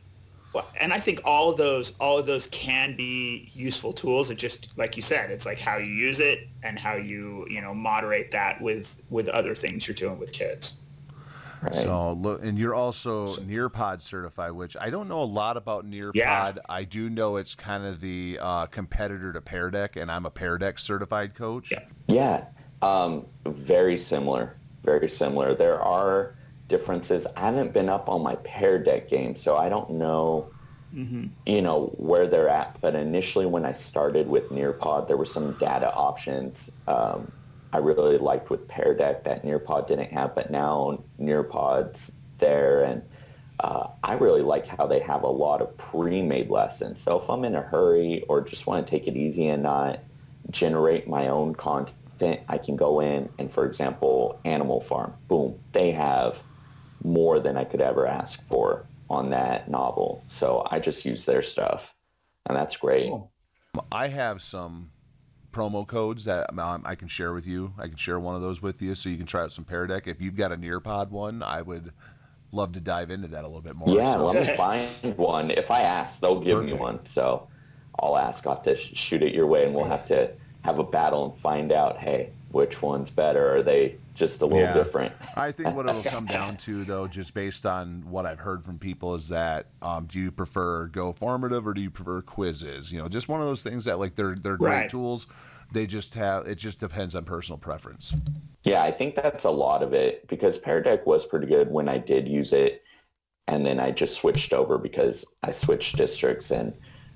Well, 0.53 0.67
and 0.81 0.93
I 0.93 0.99
think 0.99 1.21
all 1.25 1.51
of 1.51 1.57
those, 1.59 1.93
all 2.01 2.19
of 2.19 2.27
those 2.27 2.47
can 2.49 2.97
be 2.97 3.51
useful 3.53 3.93
tools. 3.93 4.31
It 4.31 4.37
just, 4.39 4.77
like 4.79 4.97
you 4.97 5.03
said, 5.03 5.31
it's 5.31 5.47
like 5.47 5.59
how 5.59 5.77
you 5.77 5.93
use 5.93 6.19
it 6.21 6.49
and 6.63 6.79
how 6.79 6.95
you, 6.95 7.47
you 7.51 7.61
know, 7.61 7.75
moderate 7.75 8.31
that 8.31 8.61
with 8.63 8.97
with 9.11 9.29
other 9.29 9.55
things 9.55 9.87
you're 9.87 9.95
doing 9.95 10.19
with 10.19 10.33
kids. 10.33 10.79
Right. 11.63 11.75
So 11.75 12.15
look, 12.15 12.43
and 12.43 12.59
you're 12.59 12.75
also 12.75 13.27
Nearpod 13.27 14.01
certified, 14.03 14.53
which 14.53 14.77
I 14.81 14.89
don't 14.89 15.09
know 15.09 15.21
a 15.21 15.25
lot 15.25 15.57
about 15.57 15.85
Nearpod. 15.85 16.15
Yeah. 16.15 16.55
I 16.69 16.85
do 16.85 17.11
know 17.11 17.37
it's 17.37 17.55
kind 17.55 17.85
of 17.85 18.01
the 18.01 18.39
uh, 18.41 18.67
competitor 18.67 19.33
to 19.33 19.41
Pear 19.43 19.71
Deck, 19.71 19.97
and 19.97 20.11
I'm 20.11 20.25
a 20.27 20.31
Pear 20.31 20.57
Deck 20.59 20.79
certified 20.79 21.35
coach. 21.35 21.71
Yeah. 21.71 21.85
Yeah, 22.09 22.45
um, 22.83 23.27
very 23.47 23.99
similar. 23.99 24.57
Very 24.85 25.09
similar. 25.09 25.55
There 25.55 25.81
are 25.81 26.35
differences. 26.69 27.27
I 27.37 27.47
haven't 27.47 27.73
been 27.73 27.89
up 27.89 28.09
on 28.09 28.23
my 28.23 28.37
Pear 28.37 28.79
Deck 28.79 29.09
game, 29.09 29.37
so 29.37 29.57
I 29.57 29.69
don't 29.69 29.91
know, 29.91 30.51
you 31.47 31.63
know, 31.63 31.95
where 31.99 32.27
they're 32.27 32.49
at. 32.49 32.81
But 32.81 32.95
initially, 32.95 33.47
when 33.47 33.65
I 33.65 33.73
started 33.73 34.29
with 34.29 34.49
Nearpod, 34.51 35.09
there 35.09 35.17
were 35.17 35.27
some 35.27 35.53
data 35.55 35.93
options 35.95 36.71
um, 36.89 37.31
I 37.73 37.79
really 37.79 38.19
liked 38.19 38.51
with 38.51 38.67
Pear 38.67 38.95
Deck 38.95 39.25
that 39.25 39.45
Nearpod 39.45 39.87
didn't 39.87 40.13
have. 40.13 40.35
But 40.35 40.51
now 40.51 41.03
Nearpod's 41.21 42.13
there, 42.39 42.85
and 42.85 43.03
uh, 43.61 43.89
I 44.03 44.15
really 44.15 44.43
like 44.43 44.67
how 44.67 44.87
they 44.87 45.01
have 45.01 45.23
a 45.23 45.29
lot 45.29 45.61
of 45.61 45.77
pre-made 45.77 46.51
lessons. 46.51 47.01
So 47.01 47.19
if 47.19 47.29
I'm 47.29 47.45
in 47.45 47.55
a 47.55 47.63
hurry 47.63 48.23
or 48.29 48.41
just 48.41 48.67
want 48.67 48.87
to 48.87 48.91
take 48.91 49.07
it 49.07 49.17
easy 49.17 49.49
and 49.49 49.63
not 49.63 50.01
generate 50.51 51.07
my 51.09 51.29
own 51.29 51.55
content, 51.55 51.97
I 52.23 52.59
can 52.59 52.77
go 52.77 53.01
in 53.01 53.29
and, 53.39 53.53
for 53.53 53.67
example, 53.67 54.41
Animal 54.45 54.81
Farm, 54.81 55.15
boom, 55.29 55.59
they 55.73 55.91
have 55.93 56.37
more 57.03 57.41
than 57.41 57.57
I 57.57 57.65
could 57.65 57.81
ever 57.81 58.07
ask 58.07 58.47
for 58.47 58.87
on 59.09 59.31
that 59.31 59.71
novel. 59.71 60.25
So 60.29 60.67
I 60.71 60.79
just 60.79 61.05
use 61.05 61.25
their 61.25 61.43
stuff, 61.43 61.95
and 62.47 62.57
that's 62.57 62.77
great. 62.77 63.09
Cool. 63.09 63.31
I 63.91 64.09
have 64.09 64.43
some 64.43 64.91
promo 65.53 65.87
codes 65.87 66.25
that 66.25 66.57
um, 66.59 66.83
I 66.85 66.95
can 66.95 67.09
share 67.09 67.33
with 67.33 67.47
you. 67.47 67.73
I 67.79 67.89
can 67.89 67.97
share 67.97 68.21
one 68.21 68.37
of 68.37 68.43
those 68.43 68.61
with 68.63 68.83
you, 68.83 68.95
so 68.95 69.09
you 69.09 69.17
can 69.17 69.27
try 69.27 69.43
out 69.43 69.53
some 69.53 69.65
Pear 69.65 69.87
Deck. 69.87 70.07
If 70.07 70.21
you've 70.21 70.37
got 70.37 70.53
a 70.53 70.57
Nearpod 70.57 71.11
one, 71.11 71.43
I 71.43 71.63
would 71.63 71.93
love 72.53 72.73
to 72.73 72.81
dive 72.81 73.11
into 73.11 73.29
that 73.29 73.45
a 73.45 73.47
little 73.47 73.63
bit 73.63 73.77
more. 73.77 73.95
Yeah, 73.97 74.15
So- 74.15 74.27
let 74.27 74.47
me 74.47 74.57
find 74.57 75.17
one. 75.17 75.51
If 75.51 75.71
I 75.71 75.83
ask, 75.83 76.21
they'll 76.21 76.41
give 76.41 76.63
me 76.65 76.73
one. 76.73 77.05
So 77.07 77.49
I'll 77.99 78.17
ask. 78.17 78.47
I'll 78.47 78.57
have 78.57 78.65
to 78.65 78.77
shoot 78.77 79.23
it 79.23 79.35
your 79.35 79.47
way, 79.47 79.65
and 79.65 79.75
we'll 79.75 79.85
have 79.85 80.07
to 80.07 80.33
have 80.65 80.79
a 80.79 80.85
battle 80.85 81.31
and 81.31 81.39
find 81.39 81.73
out, 81.73 81.99
hey, 81.99 82.31
which 82.53 82.83
one's 82.83 83.11
better? 83.11 83.57
Are 83.57 83.63
they 83.63 83.97
just 84.15 84.43
a 84.43 84.47
little 84.47 84.61
Yeah. 84.61 84.75
different? 84.75 85.13
I 85.37 85.53
think 85.53 85.75
what 85.75 85.87
it'll 85.87 86.03
come 86.03 86.27
down 86.27 86.57
to, 86.59 86.85
though, 86.85 87.07
just 87.07 87.33
based 87.35 87.65
on 87.65 88.03
what 88.11 88.27
I've 88.27 88.41
heard 88.41 88.65
from 88.65 88.79
people, 88.79 89.15
is 89.15 89.29
that 89.29 89.67
um, 89.81 90.07
do 90.07 90.19
you 90.19 90.31
prefer 90.33 90.87
Go 90.89 91.13
Formative 91.13 91.67
or 91.67 91.73
do 91.73 91.81
you 91.81 91.91
prefer 91.91 92.21
Quizizz? 92.23 92.91
You 92.91 92.99
know, 92.99 93.09
just 93.09 93.29
one 93.29 93.41
of 93.41 93.47
those 93.47 93.63
things 93.63 93.85
that 93.85 93.99
like 93.99 94.17
they're 94.17 94.35
they're 94.35 94.57
great 94.57 94.69
Right. 94.71 94.89
tools. 94.89 95.27
They 95.73 95.87
just 95.87 96.15
have 96.15 96.49
it 96.49 96.57
just 96.57 96.81
depends 96.81 97.15
on 97.15 97.25
personal 97.25 97.59
preference. 97.59 98.15
Yeah, 98.65 98.83
I 98.83 98.91
think 98.91 99.15
that's 99.15 99.45
a 99.45 99.51
lot 99.51 99.83
of 99.83 99.95
it 99.95 100.27
because 100.29 100.59
Pear 100.59 100.83
Deck 100.83 101.07
was 101.07 101.25
pretty 101.25 101.47
good 101.47 101.71
when 101.71 101.89
I 101.89 101.97
did 101.99 102.29
use 102.29 102.53
it, 102.53 102.83
and 103.47 103.65
then 103.65 103.79
I 103.81 103.93
just 103.93 104.17
switched 104.17 104.53
over 104.53 104.77
because 104.79 105.25
I 105.45 105.53
switched 105.53 105.97
districts 105.97 106.51
and 106.51 106.75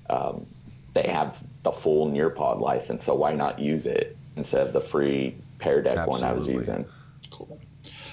um, 0.09 0.45
they 0.93 1.03
have 1.03 1.37
the 1.65 1.71
full 1.71 2.09
Nearpod 2.09 2.61
license, 2.61 3.03
so 3.03 3.15
why 3.15 3.33
not 3.33 3.59
use 3.59 3.85
it 3.87 4.15
instead 4.37 4.65
of 4.65 4.71
the 4.71 4.79
free 4.79 5.35
Pear 5.59 5.81
Deck 5.81 6.07
one 6.07 6.23
I 6.23 6.31
was 6.31 6.47
using? 6.47 6.85
Cool. 7.31 7.59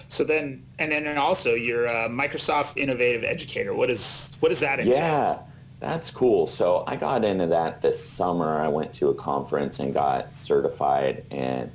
So 0.09 0.25
then, 0.25 0.65
and 0.79 0.91
then 0.91 1.07
and 1.07 1.19
also 1.19 1.55
you're 1.55 1.85
a 1.85 2.07
uh, 2.07 2.09
Microsoft 2.09 2.77
Innovative 2.77 3.23
Educator. 3.25 3.75
What 3.75 3.91
is 3.91 4.33
what 4.41 4.49
does 4.49 4.61
that 4.61 4.81
entail? 4.81 4.97
Yeah, 4.97 5.39
that's 5.81 6.11
cool. 6.11 6.47
So 6.47 6.83
I 6.87 6.97
got 6.97 7.25
into 7.25 7.47
that 7.47 7.83
this 7.83 8.03
summer. 8.05 8.59
I 8.59 8.69
went 8.69 8.93
to 8.95 9.09
a 9.11 9.15
conference 9.15 9.79
and 9.81 9.93
got 9.95 10.35
certified, 10.35 11.25
and 11.31 11.71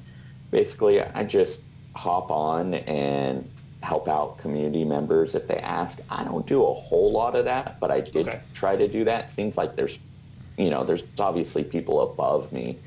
basically 0.52 1.02
I 1.02 1.24
just 1.24 1.62
hop 1.96 2.32
on 2.32 2.74
and 2.74 3.50
help 3.82 4.08
out 4.08 4.40
community 4.40 4.84
members 4.84 5.36
if 5.36 5.48
they 5.48 5.58
ask. 5.58 6.00
I 6.10 6.24
don't 6.24 6.46
do 6.48 6.64
a 6.64 6.74
whole 6.74 7.12
lot 7.12 7.36
of 7.36 7.46
that, 7.46 7.80
but 7.80 7.92
I 7.92 8.02
did 8.02 8.28
Okay. 8.28 8.42
try 8.54 8.76
to 8.76 8.88
do 8.88 9.04
that. 9.06 9.30
Seems 9.30 9.58
like 9.58 9.76
there's, 9.76 10.00
you 10.58 10.70
know, 10.70 10.84
there's 10.84 11.04
obviously 11.20 11.64
people 11.64 12.02
above 12.12 12.52
me. 12.52 12.80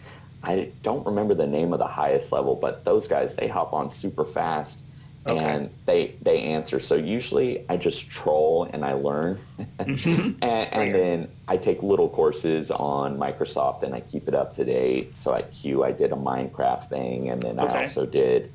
I 0.42 0.72
don't 0.82 1.04
remember 1.06 1.34
the 1.34 1.46
name 1.46 1.72
of 1.72 1.78
the 1.78 1.86
highest 1.86 2.32
level, 2.32 2.56
but 2.56 2.84
those 2.84 3.06
guys 3.06 3.36
they 3.36 3.48
hop 3.48 3.72
on 3.72 3.92
super 3.92 4.24
fast 4.24 4.80
Okay. 5.26 5.58
and 5.58 5.70
they 5.86 6.16
they 6.22 6.42
answer. 6.42 6.80
So 6.80 6.94
usually 6.96 7.64
I 7.68 7.76
just 7.76 8.08
troll 8.10 8.68
and 8.72 8.84
I 8.84 8.94
learn, 8.94 9.46
and, 9.78 10.40
and 10.42 10.94
then 10.94 11.28
I 11.46 11.58
take 11.58 11.82
little 11.82 12.08
courses 12.08 12.70
on 12.70 13.18
Microsoft 13.18 13.82
and 13.82 13.94
I 13.94 14.00
keep 14.00 14.28
it 14.28 14.34
up 14.34 14.54
to 14.54 14.64
date. 14.64 15.18
So 15.18 15.34
at 15.34 15.52
CUE 15.52 15.84
I 15.84 15.92
did 15.92 16.12
a 16.12 16.16
Minecraft 16.16 16.88
thing, 16.88 17.28
and 17.30 17.44
then 17.44 17.60
Okay. 17.60 17.74
I 17.78 17.82
also 17.82 18.06
did 18.06 18.50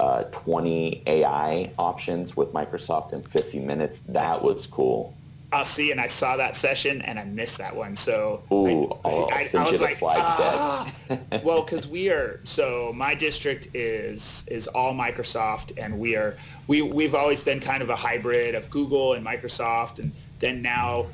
uh, 0.00 0.24
20 0.32 1.04
AI 1.06 1.72
options 1.78 2.36
with 2.36 2.52
Microsoft 2.52 3.12
in 3.12 3.22
50 3.22 3.60
minutes. 3.60 4.00
That 4.00 4.42
was 4.42 4.66
cool. 4.66 5.19
I'll 5.52 5.64
see, 5.64 5.90
and 5.90 6.00
I 6.00 6.06
saw 6.06 6.36
that 6.36 6.56
session, 6.56 7.02
and 7.02 7.18
I 7.18 7.24
missed 7.24 7.58
that 7.58 7.74
one. 7.74 7.96
So 7.96 8.42
Ooh, 8.52 8.86
I, 9.04 9.08
I'll 9.08 9.28
I, 9.32 9.50
I 9.54 9.70
was 9.70 9.80
like, 9.80 9.98
ah. 10.02 10.92
well, 11.42 11.62
because 11.62 11.88
we 11.88 12.08
are 12.10 12.40
so 12.44 12.92
my 12.94 13.14
district 13.14 13.68
is 13.74 14.44
is 14.48 14.68
all 14.68 14.94
Microsoft, 14.94 15.72
and 15.76 15.98
we 15.98 16.14
are 16.14 16.36
we 16.68 16.82
we've 16.82 17.14
always 17.16 17.42
been 17.42 17.58
kind 17.58 17.82
of 17.82 17.90
a 17.90 17.96
hybrid 17.96 18.54
of 18.54 18.70
Google 18.70 19.14
and 19.14 19.26
Microsoft, 19.26 19.98
and 19.98 20.12
then 20.38 20.62
now 20.62 21.06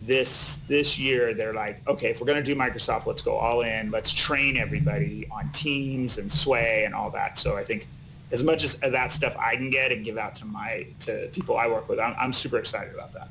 this 0.00 0.56
this 0.68 0.98
year 0.98 1.34
they're 1.34 1.54
like, 1.54 1.86
okay, 1.88 2.10
if 2.10 2.20
we're 2.20 2.28
gonna 2.28 2.42
do 2.42 2.54
Microsoft, 2.54 3.06
let's 3.06 3.22
go 3.22 3.36
all 3.36 3.62
in. 3.62 3.90
Let's 3.90 4.12
train 4.12 4.56
everybody 4.56 5.26
on 5.32 5.50
Teams 5.50 6.16
and 6.16 6.32
Sway 6.32 6.84
and 6.84 6.94
all 6.94 7.10
that. 7.10 7.38
So 7.38 7.56
I 7.56 7.64
think 7.64 7.88
as 8.30 8.44
much 8.44 8.62
as 8.62 8.76
that 8.78 9.12
stuff 9.12 9.36
I 9.36 9.56
can 9.56 9.70
get 9.70 9.90
and 9.90 10.04
give 10.04 10.16
out 10.16 10.36
to 10.36 10.44
my 10.44 10.86
to 11.00 11.28
people 11.32 11.56
I 11.56 11.66
work 11.66 11.88
with, 11.88 11.98
I'm, 11.98 12.14
I'm 12.18 12.32
super 12.32 12.56
excited 12.56 12.94
about 12.94 13.12
that. 13.14 13.30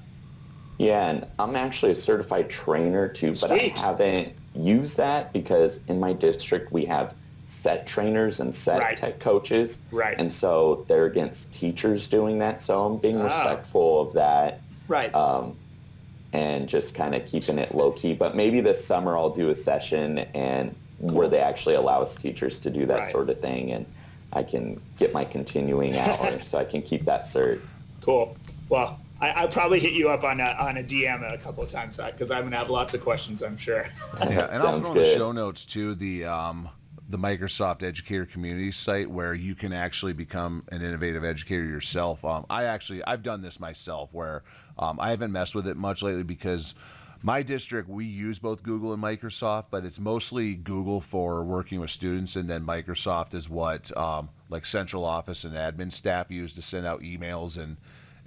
Yeah, 0.80 1.10
and 1.10 1.28
I'm 1.38 1.56
actually 1.56 1.92
a 1.92 1.96
certified 1.96 2.50
trainer 2.50 3.08
too, 3.08 3.28
but 3.32 3.50
Sweet. 3.50 3.78
I 3.78 3.82
haven't 3.88 4.34
used 4.56 4.98
that 4.98 5.32
because 5.34 5.82
in 5.90 6.00
my 6.00 6.14
district 6.14 6.72
we 6.72 6.86
have 6.86 7.14
set 7.46 7.86
trainers 7.86 8.40
and 8.40 8.56
set 8.56 8.80
Right. 8.80 8.98
tech 8.98 9.20
coaches. 9.20 9.80
Right. 9.92 10.16
And 10.18 10.32
so 10.32 10.86
they're 10.88 11.06
against 11.06 11.52
teachers 11.54 12.08
doing 12.08 12.40
that. 12.40 12.62
So 12.62 12.86
I'm 12.86 12.98
being 12.98 13.20
Ah. 13.20 13.26
respectful 13.26 14.02
of 14.02 14.14
that 14.14 14.62
Right. 14.88 15.14
um, 15.14 15.56
and 16.32 16.68
just 16.70 16.96
kind 16.96 17.14
of 17.14 17.26
keeping 17.26 17.58
it 17.58 17.76
low 17.76 17.92
key. 17.92 18.14
But 18.14 18.36
maybe 18.36 18.62
this 18.62 18.84
summer 18.84 19.18
I'll 19.18 19.32
do 19.32 19.50
a 19.50 19.56
session 19.56 20.20
and 20.34 20.74
where 21.00 21.28
they 21.28 21.40
actually 21.40 21.76
allow 21.76 22.02
us 22.02 22.16
teachers 22.16 22.60
to 22.60 22.70
do 22.70 22.86
that 22.86 23.00
Right. 23.00 23.12
sort 23.12 23.30
of 23.30 23.40
thing, 23.42 23.72
and 23.72 23.86
I 24.32 24.44
can 24.44 24.80
get 24.98 25.14
my 25.14 25.26
continuing 25.26 25.98
hours, 25.98 26.48
so 26.48 26.58
I 26.58 26.64
can 26.66 26.82
keep 26.84 27.04
that 27.06 27.24
cert. 27.24 27.60
Cool. 28.02 28.36
Well, 28.70 29.00
I, 29.22 29.32
I'll 29.32 29.48
probably 29.48 29.80
hit 29.80 29.94
you 29.94 30.10
up 30.10 30.24
on 30.24 30.40
a, 30.40 30.56
on 30.60 30.78
a 30.78 30.84
DM 30.84 31.34
a 31.34 31.38
couple 31.38 31.64
of 31.64 31.72
times 31.72 31.98
because 31.98 32.32
I'm 32.32 32.44
gonna 32.44 32.58
have 32.58 32.70
lots 32.70 32.94
of 32.94 33.02
questions. 33.02 33.42
I'm 33.42 33.58
sure. 33.58 33.86
Yeah, 34.20 34.46
and 34.46 34.56
I'll 34.56 34.82
Sounds 34.82 34.82
throw 34.82 34.92
in 34.92 34.98
the 34.98 35.14
show 35.14 35.32
notes 35.32 35.66
to 35.68 35.96
the 35.96 36.26
um, 36.26 36.70
the 37.10 37.18
Microsoft 37.18 37.84
Educator 37.84 38.26
Community 38.26 38.72
site 38.72 39.10
where 39.10 39.34
you 39.34 39.56
can 39.56 39.74
actually 39.74 40.14
become 40.14 40.64
an 40.72 40.82
innovative 40.82 41.24
educator 41.24 41.64
yourself. 41.64 42.24
Um, 42.24 42.46
I 42.50 42.66
actually 42.66 43.04
I've 43.06 43.24
done 43.24 43.42
this 43.42 43.60
myself 43.60 44.10
where 44.14 44.44
um, 44.78 45.00
I 45.00 45.10
haven't 45.10 45.32
messed 45.32 45.56
with 45.56 45.68
it 45.68 45.78
much 45.78 46.02
lately 46.04 46.24
because 46.24 46.76
my 47.22 47.42
district 47.42 47.90
we 47.90 48.06
use 48.06 48.40
both 48.40 48.64
Google 48.64 48.94
and 48.94 49.04
Microsoft, 49.04 49.66
but 49.72 49.84
it's 49.84 50.00
mostly 50.00 50.56
Google 50.56 51.02
for 51.02 51.44
working 51.44 51.80
with 51.80 51.92
students, 51.92 52.36
and 52.36 52.50
then 52.50 52.66
Microsoft 52.66 53.34
is 53.34 53.50
what 53.50 53.96
um, 53.98 54.30
like 54.50 54.66
central 54.66 55.04
office 55.04 55.44
and 55.44 55.56
admin 55.56 55.92
staff 55.92 56.32
use 56.32 56.54
to 56.54 56.62
send 56.62 56.86
out 56.86 57.02
emails 57.02 57.58
and 57.58 57.78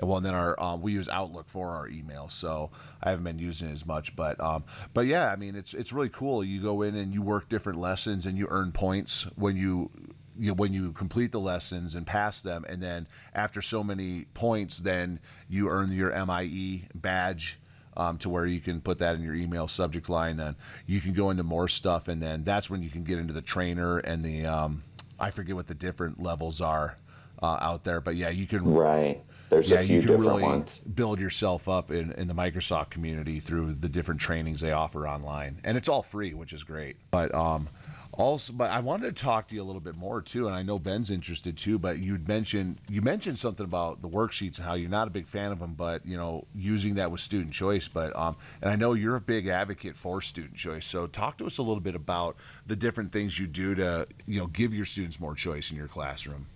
and 0.02 0.10
well, 0.10 0.20
then 0.20 0.34
our 0.34 0.60
um, 0.60 0.82
we 0.82 0.92
use 0.92 1.08
Outlook 1.08 1.48
for 1.48 1.70
our 1.70 1.88
email, 1.88 2.28
so 2.28 2.72
I 3.00 3.10
haven't 3.10 3.22
been 3.24 3.38
using 3.38 3.68
it 3.68 3.72
as 3.72 3.86
much. 3.86 4.16
But 4.16 4.40
um, 4.40 4.64
but 4.92 5.06
yeah, 5.06 5.30
I 5.30 5.36
mean 5.36 5.54
it's 5.54 5.74
it's 5.74 5.92
really 5.92 6.08
cool. 6.08 6.42
You 6.42 6.60
go 6.60 6.82
in 6.82 6.96
and 6.96 7.14
you 7.14 7.22
work 7.22 7.48
different 7.48 7.78
lessons, 7.78 8.26
and 8.26 8.36
you 8.36 8.48
earn 8.50 8.72
points 8.72 9.28
when 9.36 9.56
you 9.56 9.90
you 10.36 10.48
know, 10.48 10.54
when 10.54 10.72
you 10.72 10.90
complete 10.90 11.30
the 11.30 11.38
lessons 11.38 11.94
and 11.94 12.04
pass 12.04 12.42
them, 12.42 12.64
and 12.68 12.82
then 12.82 13.06
after 13.32 13.62
so 13.62 13.84
many 13.84 14.24
points, 14.34 14.78
then 14.78 15.20
you 15.48 15.68
earn 15.68 15.92
your 15.92 16.10
MIE 16.26 16.88
badge. 16.94 17.58
Um, 17.94 18.16
to 18.18 18.30
where 18.30 18.46
you 18.46 18.58
can 18.58 18.80
put 18.80 19.00
that 19.00 19.16
in 19.16 19.22
your 19.22 19.34
email 19.34 19.68
subject 19.68 20.08
line, 20.08 20.40
and 20.40 20.56
you 20.86 20.98
can 20.98 21.12
go 21.12 21.28
into 21.28 21.42
more 21.42 21.68
stuff, 21.68 22.08
and 22.08 22.22
then 22.22 22.42
that's 22.42 22.70
when 22.70 22.82
you 22.82 22.88
can 22.88 23.04
get 23.04 23.18
into 23.18 23.34
the 23.34 23.42
trainer 23.42 23.98
and 23.98 24.24
the 24.24 24.46
um, 24.46 24.82
I 25.20 25.30
forget 25.30 25.54
what 25.54 25.66
the 25.66 25.74
different 25.74 26.18
levels 26.18 26.62
are 26.62 26.96
uh, 27.42 27.58
out 27.60 27.84
there, 27.84 28.00
but 28.00 28.16
yeah, 28.16 28.30
you 28.30 28.46
can 28.46 28.64
Right. 28.64 29.22
There's 29.52 29.70
yeah, 29.70 29.80
a 29.80 29.84
few 29.84 29.96
you 29.96 30.00
can 30.00 30.10
different 30.12 30.30
really 30.30 30.42
ones. 30.44 30.78
build 30.78 31.20
yourself 31.20 31.68
up 31.68 31.90
in, 31.90 32.12
in 32.12 32.26
the 32.26 32.32
Microsoft 32.32 32.88
community 32.88 33.38
through 33.38 33.74
the 33.74 33.88
different 33.88 34.18
trainings 34.18 34.62
they 34.62 34.72
offer 34.72 35.06
online, 35.06 35.58
and 35.62 35.76
it's 35.76 35.90
all 35.90 36.02
free, 36.02 36.32
which 36.32 36.54
is 36.54 36.62
great. 36.62 36.96
But 37.10 37.34
um, 37.34 37.68
also, 38.12 38.54
but 38.54 38.70
I 38.70 38.80
wanted 38.80 39.14
to 39.14 39.22
talk 39.22 39.48
to 39.48 39.54
you 39.54 39.60
a 39.60 39.64
little 39.64 39.82
bit 39.82 39.94
more 39.94 40.22
too, 40.22 40.46
and 40.46 40.56
I 40.56 40.62
know 40.62 40.78
Ben's 40.78 41.10
interested 41.10 41.58
too. 41.58 41.78
But 41.78 41.98
you'd 41.98 42.26
mentioned 42.26 42.78
you 42.88 43.02
mentioned 43.02 43.38
something 43.38 43.64
about 43.64 44.00
the 44.00 44.08
worksheets 44.08 44.56
and 44.56 44.66
how 44.66 44.72
you're 44.72 44.88
not 44.88 45.06
a 45.06 45.10
big 45.10 45.26
fan 45.26 45.52
of 45.52 45.58
them, 45.58 45.74
but 45.74 46.06
you 46.06 46.16
know 46.16 46.46
using 46.54 46.94
that 46.94 47.10
with 47.10 47.20
student 47.20 47.52
choice. 47.52 47.88
But 47.88 48.16
um, 48.16 48.38
and 48.62 48.70
I 48.70 48.76
know 48.76 48.94
you're 48.94 49.16
a 49.16 49.20
big 49.20 49.48
advocate 49.48 49.96
for 49.96 50.22
student 50.22 50.54
choice. 50.54 50.86
So 50.86 51.06
talk 51.06 51.36
to 51.38 51.44
us 51.44 51.58
a 51.58 51.62
little 51.62 51.82
bit 51.82 51.94
about 51.94 52.36
the 52.66 52.76
different 52.76 53.12
things 53.12 53.38
you 53.38 53.46
do 53.46 53.74
to 53.74 54.06
you 54.26 54.40
know 54.40 54.46
give 54.46 54.72
your 54.72 54.86
students 54.86 55.20
more 55.20 55.34
choice 55.34 55.70
in 55.70 55.76
your 55.76 55.88
classroom. 55.88 56.46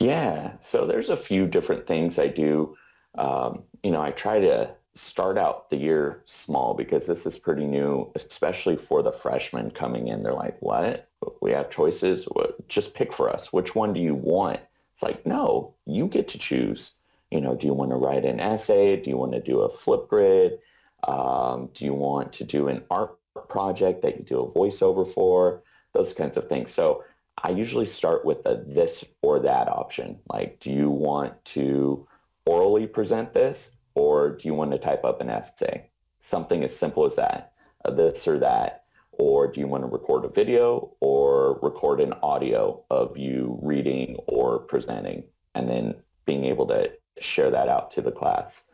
Yeah, 0.00 0.52
so 0.60 0.86
there's 0.86 1.10
a 1.10 1.16
few 1.16 1.46
different 1.46 1.86
things 1.86 2.18
I 2.18 2.28
do. 2.28 2.76
Um, 3.16 3.64
you 3.82 3.90
know, 3.90 4.00
I 4.00 4.12
try 4.12 4.38
to 4.40 4.70
start 4.94 5.38
out 5.38 5.70
the 5.70 5.76
year 5.76 6.22
small 6.24 6.74
because 6.74 7.06
this 7.06 7.26
is 7.26 7.38
pretty 7.38 7.66
new, 7.66 8.10
especially 8.14 8.76
for 8.76 9.02
the 9.02 9.12
freshmen 9.12 9.70
coming 9.70 10.08
in. 10.08 10.22
They're 10.22 10.32
like, 10.32 10.56
what? 10.60 11.08
We 11.42 11.50
have 11.52 11.70
choices? 11.70 12.24
What? 12.26 12.68
Just 12.68 12.94
pick 12.94 13.12
for 13.12 13.28
us. 13.28 13.52
Which 13.52 13.74
one 13.74 13.92
do 13.92 14.00
you 14.00 14.14
want? 14.14 14.60
It's 14.92 15.02
like, 15.02 15.26
no, 15.26 15.74
you 15.86 16.06
get 16.06 16.28
to 16.28 16.38
choose. 16.38 16.92
You 17.30 17.40
know, 17.40 17.54
do 17.54 17.66
you 17.66 17.74
want 17.74 17.90
to 17.90 17.96
write 17.96 18.24
an 18.24 18.40
essay? 18.40 18.96
Do 19.00 19.10
you 19.10 19.16
want 19.16 19.32
to 19.32 19.40
do 19.40 19.60
a 19.60 19.68
Flipgrid? 19.68 20.58
Um, 21.06 21.70
do 21.74 21.84
you 21.84 21.94
want 21.94 22.32
to 22.34 22.44
do 22.44 22.68
an 22.68 22.84
art 22.90 23.16
project 23.48 24.02
that 24.02 24.16
you 24.18 24.24
do 24.24 24.40
a 24.40 24.52
voiceover 24.52 25.06
for? 25.06 25.62
Those 25.92 26.12
kinds 26.12 26.36
of 26.36 26.48
things. 26.48 26.70
So 26.70 27.04
I 27.42 27.50
usually 27.50 27.86
start 27.86 28.24
with 28.24 28.44
a 28.46 28.64
this 28.66 29.04
or 29.22 29.38
that 29.40 29.68
option. 29.68 30.18
Like, 30.28 30.58
do 30.60 30.72
you 30.72 30.90
want 30.90 31.44
to 31.46 32.06
orally 32.46 32.86
present 32.86 33.32
this 33.34 33.72
or 33.94 34.30
do 34.30 34.48
you 34.48 34.54
want 34.54 34.72
to 34.72 34.78
type 34.78 35.04
up 35.04 35.20
an 35.20 35.30
essay? 35.30 35.90
Something 36.20 36.64
as 36.64 36.76
simple 36.76 37.04
as 37.04 37.14
that, 37.16 37.52
this 37.90 38.26
or 38.26 38.38
that. 38.38 38.84
Or 39.12 39.50
do 39.50 39.60
you 39.60 39.66
want 39.66 39.82
to 39.82 39.88
record 39.88 40.24
a 40.24 40.28
video 40.28 40.94
or 41.00 41.58
record 41.60 42.00
an 42.00 42.14
audio 42.22 42.84
of 42.90 43.16
you 43.16 43.58
reading 43.62 44.16
or 44.26 44.60
presenting 44.60 45.24
and 45.54 45.68
then 45.68 45.94
being 46.24 46.44
able 46.44 46.66
to 46.66 46.92
share 47.20 47.50
that 47.50 47.68
out 47.68 47.90
to 47.92 48.02
the 48.02 48.12
class? 48.12 48.70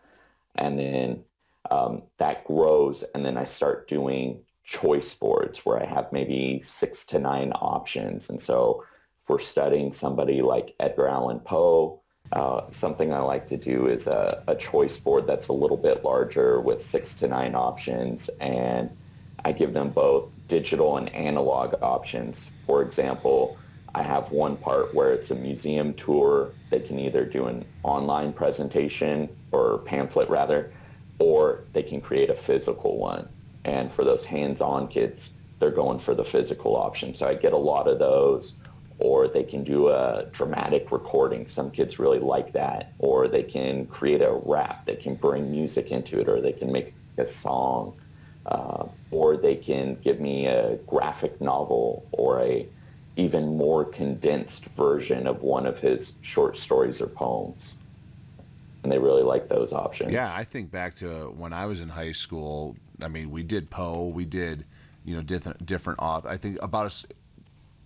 And 0.57 0.79
then 0.79 1.24
um, 1.70 2.03
that 2.18 2.44
grows 2.44 3.03
and 3.14 3.24
then 3.24 3.37
I 3.37 3.44
start 3.44 3.88
doing 3.88 4.42
choice 4.64 5.12
boards 5.14 5.61
where 5.61 5.81
I 5.81 5.87
have 5.87 6.12
maybe 6.12 6.61
six 6.61 7.05
to 7.07 7.18
nine 7.18 7.53
options. 7.53 8.31
And 8.31 8.40
so 8.40 8.85
we're 9.29 9.38
studying 9.38 9.92
somebody 9.92 10.42
like 10.42 10.74
Edgar 10.81 11.09
Allan 11.09 11.40
Poe, 11.40 12.00
uh, 12.33 12.62
something 12.70 13.12
I 13.12 13.20
like 13.20 13.46
to 13.46 13.57
do 13.57 13.87
is 13.87 14.07
a, 14.07 14.42
a 14.46 14.55
choice 14.55 14.98
board 14.98 15.27
that's 15.27 15.48
a 15.48 15.53
little 15.53 15.77
bit 15.77 16.05
larger 16.05 16.61
with 16.61 16.83
six 16.83 17.14
to 17.14 17.29
nine 17.29 17.55
options. 17.55 18.29
And 18.40 18.90
I 19.44 19.53
give 19.53 19.74
them 19.74 19.90
both 19.90 20.35
digital 20.48 20.96
and 20.96 21.14
analog 21.14 21.74
options. 21.83 22.50
For 22.66 22.83
example, 22.83 23.59
I 23.94 24.03
have 24.03 24.33
one 24.33 24.57
part 24.57 24.94
where 24.94 25.12
it's 25.12 25.31
a 25.31 25.35
museum 25.35 25.92
tour. 25.94 26.53
They 26.70 26.81
can 26.81 26.98
either 26.98 27.24
do 27.24 27.46
an 27.46 27.64
online 27.83 28.33
presentation 28.33 29.29
or 29.53 29.79
pamphlet 29.81 30.29
rather, 30.31 30.72
or 31.18 31.64
they 31.74 31.83
can 31.83 32.00
create 32.00 32.31
a 32.31 32.35
physical 32.35 32.98
one. 32.98 33.29
And 33.64 33.92
for 33.92 34.05
those 34.05 34.24
hands-on 34.24 34.88
kids, 34.88 35.33
they're 35.59 35.70
going 35.70 35.98
for 35.98 36.14
the 36.14 36.24
physical 36.24 36.77
option. 36.77 37.14
So 37.14 37.27
I 37.27 37.35
get 37.35 37.53
a 37.53 37.59
lot 37.59 37.88
of 37.88 37.98
those. 37.98 38.55
Or 39.00 39.27
they 39.27 39.42
can 39.42 39.64
do 39.64 39.88
a 39.88 40.27
dramatic 40.31 40.92
recording. 40.92 41.46
Some 41.46 41.70
kids 41.70 41.98
really 41.98 42.20
like 42.20 42.53
that. 42.53 42.92
Or 42.98 43.27
they 43.27 43.42
can 43.42 43.87
create 43.87 44.22
a 44.22 44.40
rap. 44.44 44.87
They 44.87 44.94
can 44.94 45.16
bring 45.16 45.50
music 45.50 45.90
into 45.90 46.20
it. 46.20 46.29
Or 46.29 46.40
they 46.40 46.53
can 46.53 46.70
make 46.70 46.94
a 47.18 47.27
song. 47.27 47.96
Uh, 48.46 48.87
or 49.11 49.37
they 49.37 49.57
can 49.57 49.96
give 49.96 50.20
me 50.20 50.46
a 50.46 50.77
graphic 50.87 51.40
novel 51.40 52.07
or 52.12 52.40
a 52.42 52.68
even 53.16 53.57
more 53.57 53.85
condensed 53.85 54.66
version 54.66 55.27
of 55.27 55.42
one 55.42 55.66
of 55.66 55.81
his 55.81 56.12
short 56.20 56.57
stories 56.57 57.00
or 57.00 57.07
poems. 57.07 57.77
And 58.83 58.92
they 58.92 58.98
really 58.98 59.22
like 59.22 59.48
those 59.48 59.72
options. 59.72 60.12
Yeah, 60.12 60.33
I 60.37 60.44
think 60.44 60.70
back 60.70 60.94
to 60.96 61.33
when 61.37 61.53
I 61.53 61.64
was 61.66 61.81
in 61.81 61.88
high 61.88 62.12
school. 62.12 62.77
I 63.02 63.09
mean, 63.09 63.30
we 63.30 63.42
did 63.42 63.70
Poe, 63.70 64.07
we 64.07 64.24
did, 64.24 64.64
you 65.04 65.16
know, 65.16 65.22
different 65.22 65.64
different 65.66 65.98
author. 66.00 66.28
I 66.28 66.37
think 66.37 66.61
about 66.62 66.87
as 66.87 67.07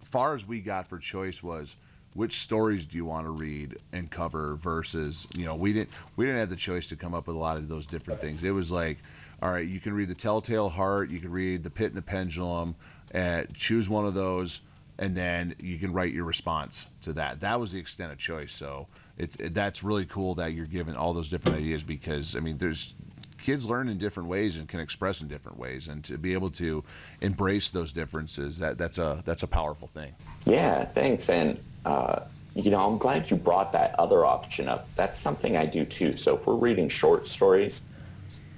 far 0.02 0.34
as 0.34 0.46
we 0.46 0.60
got 0.60 0.88
for 0.88 0.98
choice 0.98 1.42
was 1.42 1.76
which 2.14 2.40
stories 2.40 2.86
do 2.86 2.96
you 2.96 3.04
want 3.04 3.26
to 3.26 3.30
read 3.30 3.78
and 3.92 4.10
cover 4.10 4.56
versus 4.56 5.26
you 5.34 5.44
know 5.44 5.54
we 5.54 5.72
didn't 5.72 5.90
we 6.16 6.24
didn't 6.24 6.40
have 6.40 6.50
the 6.50 6.56
choice 6.56 6.88
to 6.88 6.96
come 6.96 7.14
up 7.14 7.26
with 7.26 7.36
a 7.36 7.38
lot 7.38 7.56
of 7.56 7.68
those 7.68 7.86
different 7.86 8.20
things. 8.20 8.44
It 8.44 8.50
was 8.50 8.70
like, 8.70 8.98
all 9.42 9.52
right, 9.52 9.66
you 9.66 9.80
can 9.80 9.92
read 9.92 10.08
the 10.08 10.14
Telltale 10.14 10.68
Heart, 10.68 11.10
you 11.10 11.20
can 11.20 11.30
read 11.30 11.62
the 11.62 11.70
Pit 11.70 11.88
and 11.88 11.96
the 11.96 12.02
Pendulum, 12.02 12.74
and 13.12 13.52
choose 13.54 13.88
one 13.88 14.04
of 14.04 14.14
those, 14.14 14.62
and 14.98 15.16
then 15.16 15.54
you 15.60 15.78
can 15.78 15.92
write 15.92 16.12
your 16.12 16.24
response 16.24 16.88
to 17.02 17.12
that. 17.14 17.40
That 17.40 17.60
was 17.60 17.72
the 17.72 17.78
extent 17.78 18.12
of 18.12 18.18
choice. 18.18 18.52
So 18.52 18.88
it's 19.16 19.36
it, 19.36 19.54
that's 19.54 19.84
really 19.84 20.06
cool 20.06 20.34
that 20.36 20.52
you're 20.52 20.66
given 20.66 20.96
all 20.96 21.12
those 21.12 21.30
different 21.30 21.58
ideas 21.58 21.82
because 21.82 22.34
I 22.36 22.40
mean 22.40 22.58
there's 22.58 22.94
kids 23.38 23.66
learn 23.66 23.88
in 23.88 23.98
different 23.98 24.28
ways 24.28 24.58
and 24.58 24.68
can 24.68 24.80
express 24.80 25.22
in 25.22 25.28
different 25.28 25.58
ways 25.58 25.88
and 25.88 26.04
to 26.04 26.18
be 26.18 26.32
able 26.32 26.50
to 26.50 26.84
embrace 27.20 27.70
those 27.70 27.92
differences 27.92 28.58
that 28.58 28.76
that's 28.78 28.98
a 28.98 29.22
that's 29.24 29.42
a 29.42 29.46
powerful 29.46 29.88
thing. 29.88 30.14
Yeah, 30.44 30.84
thanks. 30.86 31.28
And, 31.28 31.58
uh, 31.84 32.20
you 32.54 32.70
know, 32.70 32.86
I'm 32.86 32.98
glad 32.98 33.30
you 33.30 33.36
brought 33.36 33.72
that 33.72 33.94
other 33.98 34.24
option 34.24 34.68
up. 34.68 34.88
That's 34.96 35.20
something 35.20 35.56
I 35.56 35.66
do 35.66 35.84
too. 35.84 36.16
So 36.16 36.36
if 36.36 36.46
we're 36.46 36.54
reading 36.54 36.88
short 36.88 37.26
stories, 37.26 37.82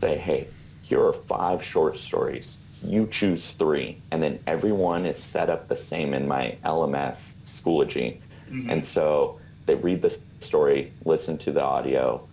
say, 0.00 0.16
hey, 0.16 0.48
here 0.82 1.04
are 1.04 1.12
five 1.12 1.62
short 1.62 1.98
stories. 1.98 2.58
You 2.82 3.06
choose 3.06 3.50
three. 3.52 4.00
And 4.10 4.22
then 4.22 4.38
everyone 4.46 5.04
is 5.04 5.18
set 5.18 5.50
up 5.50 5.68
the 5.68 5.76
same 5.76 6.14
in 6.14 6.26
my 6.26 6.56
LMS 6.64 7.34
Schoology. 7.44 8.20
And 8.68 8.84
so 8.84 9.38
they 9.66 9.76
read 9.76 10.02
the 10.02 10.18
story, 10.40 10.92
listen 11.04 11.38
to 11.38 11.52
the 11.52 11.62
audio, 11.62 12.26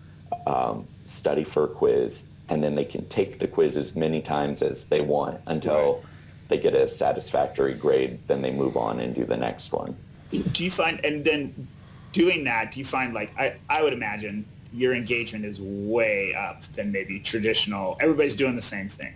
um, 0.47 0.87
study 1.05 1.43
for 1.43 1.65
a 1.65 1.67
quiz, 1.67 2.25
and 2.49 2.63
then 2.63 2.75
they 2.75 2.85
can 2.85 3.07
take 3.09 3.39
the 3.39 3.47
quiz 3.47 3.77
as 3.77 3.95
many 3.95 4.21
times 4.21 4.61
as 4.61 4.85
they 4.85 5.01
want 5.01 5.39
until 5.47 6.03
they 6.47 6.57
get 6.57 6.73
a 6.73 6.87
satisfactory 6.89 7.73
grade. 7.73 8.19
Then 8.27 8.41
they 8.41 8.51
move 8.51 8.77
on 8.77 8.99
and 8.99 9.13
do 9.13 9.25
the 9.25 9.37
next 9.37 9.71
one. 9.71 9.95
do 10.31 10.63
you 10.63 10.71
find 10.71 11.03
and 11.05 11.23
then 11.23 11.67
doing 12.13 12.43
that 12.45 12.71
do 12.71 12.79
you 12.79 12.85
find 12.85 13.13
like 13.13 13.31
i 13.37 13.55
i 13.69 13.81
would 13.83 13.93
imagine 13.93 14.43
your 14.73 14.93
engagement 14.93 15.45
is 15.45 15.59
way 15.61 16.33
up 16.33 16.61
than 16.73 16.91
maybe 16.91 17.19
traditional 17.19 17.95
everybody's 18.01 18.35
doing 18.35 18.55
the 18.55 18.61
same 18.61 18.89
thing 18.89 19.13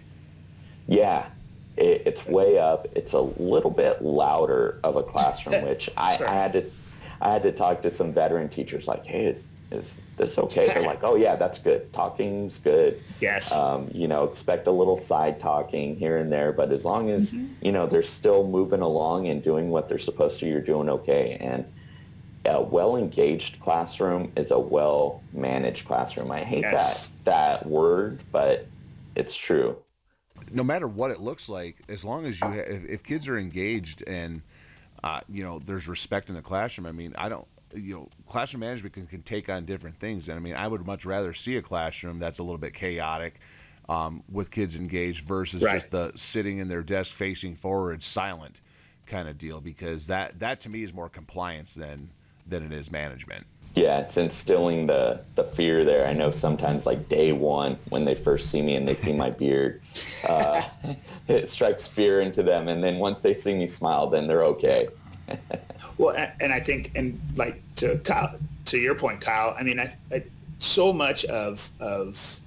Yeah, 0.87 1.25
it, 1.77 2.03
it's 2.05 2.25
way 2.25 2.57
up. 2.57 2.87
It's 2.95 3.13
a 3.13 3.19
little 3.21 3.71
bit 3.71 4.01
louder 4.01 4.79
of 4.83 4.95
a 4.97 5.03
classroom, 5.03 5.63
which 5.69 5.89
I, 5.97 6.17
Sure. 6.17 6.27
I 6.27 6.33
had 6.33 6.53
to 6.53 6.63
I 7.21 7.31
had 7.31 7.43
to 7.43 7.51
talk 7.51 7.81
to 7.83 7.91
some 7.91 8.11
veteran 8.11 8.49
teachers 8.49 8.87
like, 8.87 9.05
hey, 9.05 9.25
is 9.25 9.51
is 9.71 10.01
this 10.17 10.37
okay? 10.37 10.67
They're 10.67 10.81
like, 10.81 11.03
oh 11.03 11.15
yeah, 11.15 11.35
that's 11.35 11.57
good. 11.57 11.91
Talking's 11.93 12.59
good. 12.59 13.01
Yes. 13.21 13.53
Um, 13.53 13.89
you 13.93 14.07
know, 14.07 14.25
expect 14.25 14.67
a 14.67 14.71
little 14.71 14.97
side 14.97 15.39
talking 15.39 15.95
here 15.95 16.17
and 16.17 16.31
there, 16.31 16.51
but 16.51 16.71
as 16.71 16.83
long 16.83 17.09
as 17.09 17.31
mm-hmm. 17.31 17.53
you 17.61 17.71
know 17.71 17.87
they're 17.87 18.03
still 18.03 18.47
moving 18.47 18.81
along 18.81 19.27
and 19.27 19.41
doing 19.41 19.69
what 19.69 19.87
they're 19.87 19.99
supposed 19.99 20.39
to, 20.39 20.47
you're 20.47 20.61
doing 20.61 20.89
okay. 20.89 21.37
And 21.39 21.65
a 22.45 22.61
well 22.61 22.97
engaged 22.97 23.59
classroom 23.59 24.31
is 24.35 24.51
a 24.51 24.59
well 24.59 25.23
managed 25.31 25.85
classroom. 25.87 26.31
I 26.31 26.43
hate 26.43 26.61
yes. 26.61 27.09
that 27.23 27.25
that 27.25 27.65
word, 27.65 28.21
but 28.31 28.67
it's 29.15 29.35
true. 29.35 29.77
No 30.51 30.63
matter 30.63 30.87
what 30.87 31.11
it 31.11 31.19
looks 31.19 31.47
like, 31.47 31.77
as 31.87 32.03
long 32.03 32.25
as 32.25 32.41
you 32.41 32.47
ha- 32.47 32.65
if, 32.67 32.83
if 32.85 33.03
kids 33.03 33.27
are 33.27 33.37
engaged 33.37 34.03
and 34.07 34.41
uh, 35.03 35.21
you 35.29 35.43
know 35.43 35.59
there's 35.59 35.87
respect 35.87 36.29
in 36.29 36.35
the 36.35 36.41
classroom. 36.41 36.85
I 36.87 36.91
mean, 36.91 37.13
I 37.17 37.29
don't 37.29 37.47
you 37.73 37.95
know, 37.95 38.09
classroom 38.27 38.61
management 38.61 38.93
can, 38.93 39.07
can 39.07 39.21
take 39.21 39.49
on 39.49 39.65
different 39.65 39.97
things. 39.99 40.27
And 40.29 40.37
I 40.37 40.41
mean, 40.41 40.55
I 40.55 40.67
would 40.67 40.85
much 40.85 41.05
rather 41.05 41.33
see 41.33 41.57
a 41.57 41.61
classroom 41.61 42.19
that's 42.19 42.39
a 42.39 42.43
little 42.43 42.57
bit 42.57 42.73
chaotic 42.73 43.39
um, 43.89 44.23
with 44.31 44.51
kids 44.51 44.75
engaged 44.75 45.25
versus 45.25 45.63
right. 45.63 45.73
just 45.73 45.91
the 45.91 46.11
sitting 46.15 46.59
in 46.59 46.67
their 46.67 46.83
desk 46.83 47.13
facing 47.13 47.55
forward, 47.55 48.03
silent 48.03 48.61
kind 49.05 49.27
of 49.27 49.37
deal, 49.37 49.59
because 49.59 50.07
that, 50.07 50.39
that 50.39 50.59
to 50.61 50.69
me 50.69 50.83
is 50.83 50.93
more 50.93 51.09
compliance 51.09 51.73
than, 51.73 52.11
than 52.47 52.63
it 52.63 52.71
is 52.71 52.91
management. 52.91 53.45
Yeah, 53.73 53.99
it's 53.99 54.17
instilling 54.17 54.87
the, 54.87 55.21
the 55.35 55.45
fear 55.45 55.85
there. 55.85 56.05
I 56.05 56.13
know 56.13 56.29
sometimes 56.29 56.85
like 56.85 57.07
day 57.07 57.31
one 57.31 57.77
when 57.89 58.03
they 58.03 58.15
first 58.15 58.49
see 58.49 58.61
me 58.61 58.75
and 58.75 58.87
they 58.87 58.95
see 58.95 59.13
my 59.13 59.29
beard, 59.41 59.81
uh, 60.27 60.61
it 61.27 61.49
strikes 61.49 61.87
fear 61.87 62.21
into 62.21 62.43
them. 62.43 62.67
And 62.67 62.83
then 62.83 62.97
once 62.97 63.21
they 63.21 63.33
see 63.33 63.55
me 63.55 63.67
smile, 63.67 64.07
then 64.07 64.27
they're 64.27 64.43
okay. 64.45 64.89
well, 65.97 66.15
and 66.39 66.51
I 66.51 66.59
think, 66.59 66.91
and 66.95 67.19
like 67.35 67.61
to 67.77 67.97
Kyle, 67.99 68.37
to 68.65 68.77
your 68.77 68.95
point, 68.95 69.21
Kyle. 69.21 69.55
I 69.57 69.63
mean, 69.63 69.79
I, 69.79 69.95
I 70.11 70.23
so 70.59 70.91
much 70.91 71.25
of 71.25 71.69
of 71.79 72.39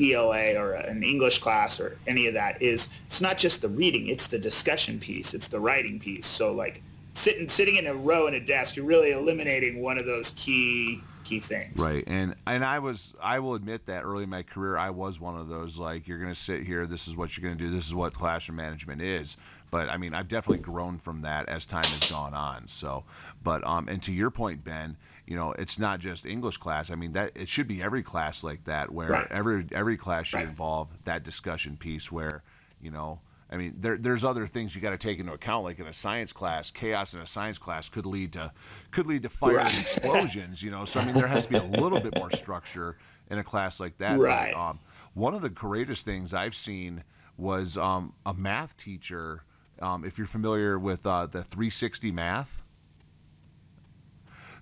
ELA 0.00 0.54
or 0.54 0.74
an 0.74 1.02
English 1.02 1.40
class 1.40 1.80
or 1.80 1.98
any 2.06 2.26
of 2.26 2.34
that 2.34 2.60
is 2.62 2.88
it's 3.06 3.20
not 3.20 3.38
just 3.38 3.62
the 3.62 3.68
reading; 3.68 4.08
it's 4.08 4.26
the 4.26 4.38
discussion 4.38 4.98
piece, 4.98 5.34
it's 5.34 5.48
the 5.48 5.60
writing 5.60 5.98
piece. 5.98 6.26
So 6.26 6.52
like 6.52 6.82
sitting 7.18 7.48
sitting 7.48 7.76
in 7.76 7.86
a 7.86 7.94
row 7.94 8.26
in 8.26 8.34
a 8.34 8.40
desk, 8.40 8.76
you're 8.76 8.86
really 8.86 9.10
eliminating 9.10 9.82
one 9.82 9.98
of 9.98 10.06
those 10.06 10.30
key 10.30 11.02
key 11.24 11.40
things. 11.40 11.78
Right. 11.78 12.04
And 12.06 12.34
and 12.46 12.64
I 12.64 12.78
was 12.78 13.14
I 13.20 13.40
will 13.40 13.54
admit 13.54 13.86
that 13.86 14.04
early 14.04 14.24
in 14.24 14.30
my 14.30 14.42
career 14.42 14.78
I 14.78 14.90
was 14.90 15.20
one 15.20 15.36
of 15.36 15.48
those 15.48 15.78
like 15.78 16.08
you're 16.08 16.18
going 16.18 16.32
to 16.32 16.40
sit 16.40 16.62
here, 16.62 16.86
this 16.86 17.08
is 17.08 17.16
what 17.16 17.36
you're 17.36 17.44
going 17.44 17.58
to 17.58 17.64
do, 17.64 17.70
this 17.70 17.86
is 17.86 17.94
what 17.94 18.14
classroom 18.14 18.56
management 18.56 19.02
is. 19.02 19.36
But 19.70 19.90
I 19.90 19.98
mean, 19.98 20.14
I've 20.14 20.28
definitely 20.28 20.62
grown 20.62 20.98
from 20.98 21.22
that 21.22 21.48
as 21.48 21.66
time 21.66 21.84
has 21.84 22.10
gone 22.10 22.32
on. 22.32 22.66
So, 22.66 23.04
but 23.42 23.66
um, 23.66 23.88
and 23.88 24.02
to 24.04 24.12
your 24.12 24.30
point, 24.30 24.64
Ben, 24.64 24.96
you 25.26 25.36
know, 25.36 25.52
it's 25.52 25.78
not 25.78 25.98
just 25.98 26.24
English 26.24 26.56
class. 26.56 26.90
I 26.90 26.94
mean, 26.94 27.12
that 27.12 27.32
it 27.34 27.50
should 27.50 27.68
be 27.68 27.82
every 27.82 28.02
class 28.02 28.42
like 28.42 28.64
that, 28.64 28.90
where 28.90 29.10
right. 29.10 29.26
every 29.30 29.66
every 29.72 29.98
class 29.98 30.28
should 30.28 30.38
right. 30.38 30.48
involve 30.48 30.88
that 31.04 31.24
discussion 31.24 31.76
piece, 31.76 32.10
where 32.10 32.42
you 32.80 32.90
know. 32.90 33.20
I 33.50 33.56
mean, 33.56 33.74
there, 33.78 33.96
there's 33.96 34.24
other 34.24 34.46
things 34.46 34.74
you 34.74 34.82
got 34.82 34.90
to 34.90 34.98
take 34.98 35.18
into 35.18 35.32
account, 35.32 35.64
like 35.64 35.78
in 35.78 35.86
a 35.86 35.92
science 35.92 36.32
class, 36.32 36.70
chaos 36.70 37.14
in 37.14 37.20
a 37.20 37.26
science 37.26 37.58
class 37.58 37.88
could 37.88 38.04
lead 38.04 38.34
to 38.34 38.52
could 38.90 39.06
lead 39.06 39.22
to 39.22 39.28
fire 39.28 39.56
right. 39.56 39.72
and 39.72 39.80
explosions. 39.80 40.62
You 40.62 40.70
know, 40.70 40.84
so 40.84 41.00
I 41.00 41.04
mean, 41.04 41.14
there 41.14 41.26
has 41.26 41.46
to 41.46 41.52
be 41.52 41.56
a 41.56 41.80
little 41.80 42.00
bit 42.00 42.16
more 42.16 42.30
structure 42.30 42.98
in 43.30 43.38
a 43.38 43.44
class 43.44 43.80
like 43.80 43.96
that. 43.98 44.18
Right. 44.18 44.52
But, 44.52 44.60
um, 44.60 44.80
one 45.14 45.34
of 45.34 45.42
the 45.42 45.50
greatest 45.50 46.04
things 46.04 46.34
I've 46.34 46.54
seen 46.54 47.02
was 47.36 47.78
um, 47.78 48.12
a 48.26 48.34
math 48.34 48.76
teacher 48.76 49.44
um, 49.80 50.04
if 50.04 50.18
you're 50.18 50.26
familiar 50.26 50.78
with 50.78 51.06
uh, 51.06 51.26
the 51.26 51.42
360 51.42 52.12
math. 52.12 52.62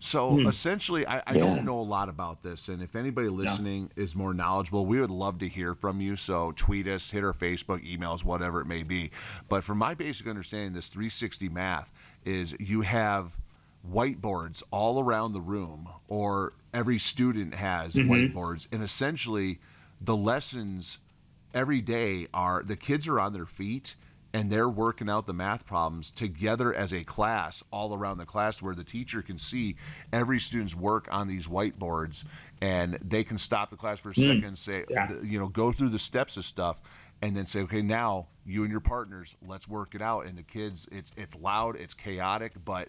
So 0.00 0.30
hmm. 0.30 0.46
essentially, 0.46 1.06
I, 1.06 1.18
I 1.26 1.34
yeah. 1.34 1.40
don't 1.40 1.64
know 1.64 1.78
a 1.78 1.82
lot 1.82 2.08
about 2.08 2.42
this, 2.42 2.68
and 2.68 2.82
if 2.82 2.96
anybody 2.96 3.28
listening 3.28 3.90
is 3.96 4.14
more 4.14 4.34
knowledgeable, 4.34 4.86
we 4.86 5.00
would 5.00 5.10
love 5.10 5.38
to 5.38 5.48
hear 5.48 5.74
from 5.74 6.00
you. 6.00 6.16
So 6.16 6.52
tweet 6.56 6.86
us, 6.86 7.10
hit 7.10 7.24
our 7.24 7.32
Facebook, 7.32 7.84
emails, 7.86 8.24
whatever 8.24 8.60
it 8.60 8.66
may 8.66 8.82
be. 8.82 9.10
But 9.48 9.64
from 9.64 9.78
my 9.78 9.94
basic 9.94 10.26
understanding, 10.26 10.72
this 10.72 10.88
360 10.88 11.48
math 11.48 11.90
is 12.24 12.56
you 12.58 12.82
have 12.82 13.32
whiteboards 13.90 14.62
all 14.70 15.00
around 15.00 15.32
the 15.32 15.40
room, 15.40 15.88
or 16.08 16.52
every 16.74 16.98
student 16.98 17.54
has 17.54 17.94
mm-hmm. 17.94 18.12
whiteboards, 18.12 18.66
and 18.72 18.82
essentially, 18.82 19.58
the 20.00 20.16
lessons 20.16 20.98
every 21.54 21.80
day 21.80 22.26
are 22.34 22.62
the 22.62 22.76
kids 22.76 23.08
are 23.08 23.18
on 23.18 23.32
their 23.32 23.46
feet 23.46 23.96
and 24.36 24.50
they're 24.50 24.68
working 24.68 25.08
out 25.08 25.26
the 25.26 25.32
math 25.32 25.64
problems 25.64 26.10
together 26.10 26.74
as 26.74 26.92
a 26.92 27.02
class 27.04 27.64
all 27.72 27.94
around 27.94 28.18
the 28.18 28.26
class 28.26 28.60
where 28.60 28.74
the 28.74 28.84
teacher 28.84 29.22
can 29.22 29.38
see 29.38 29.76
every 30.12 30.38
student's 30.38 30.74
work 30.74 31.08
on 31.10 31.26
these 31.26 31.46
whiteboards 31.46 32.24
and 32.60 32.98
they 33.02 33.24
can 33.24 33.38
stop 33.38 33.70
the 33.70 33.76
class 33.76 33.98
for 33.98 34.10
a 34.10 34.12
mm. 34.12 34.28
second 34.28 34.44
and 34.44 34.58
say 34.58 34.84
yeah. 34.90 35.10
you 35.22 35.38
know 35.38 35.48
go 35.48 35.72
through 35.72 35.88
the 35.88 35.98
steps 35.98 36.36
of 36.36 36.44
stuff 36.44 36.82
and 37.22 37.34
then 37.34 37.46
say 37.46 37.60
okay 37.60 37.80
now 37.80 38.26
you 38.44 38.62
and 38.62 38.70
your 38.70 38.80
partners 38.80 39.34
let's 39.48 39.66
work 39.66 39.94
it 39.94 40.02
out 40.02 40.26
and 40.26 40.36
the 40.36 40.42
kids 40.42 40.86
it's 40.92 41.10
it's 41.16 41.34
loud 41.36 41.74
it's 41.76 41.94
chaotic 41.94 42.52
but 42.62 42.88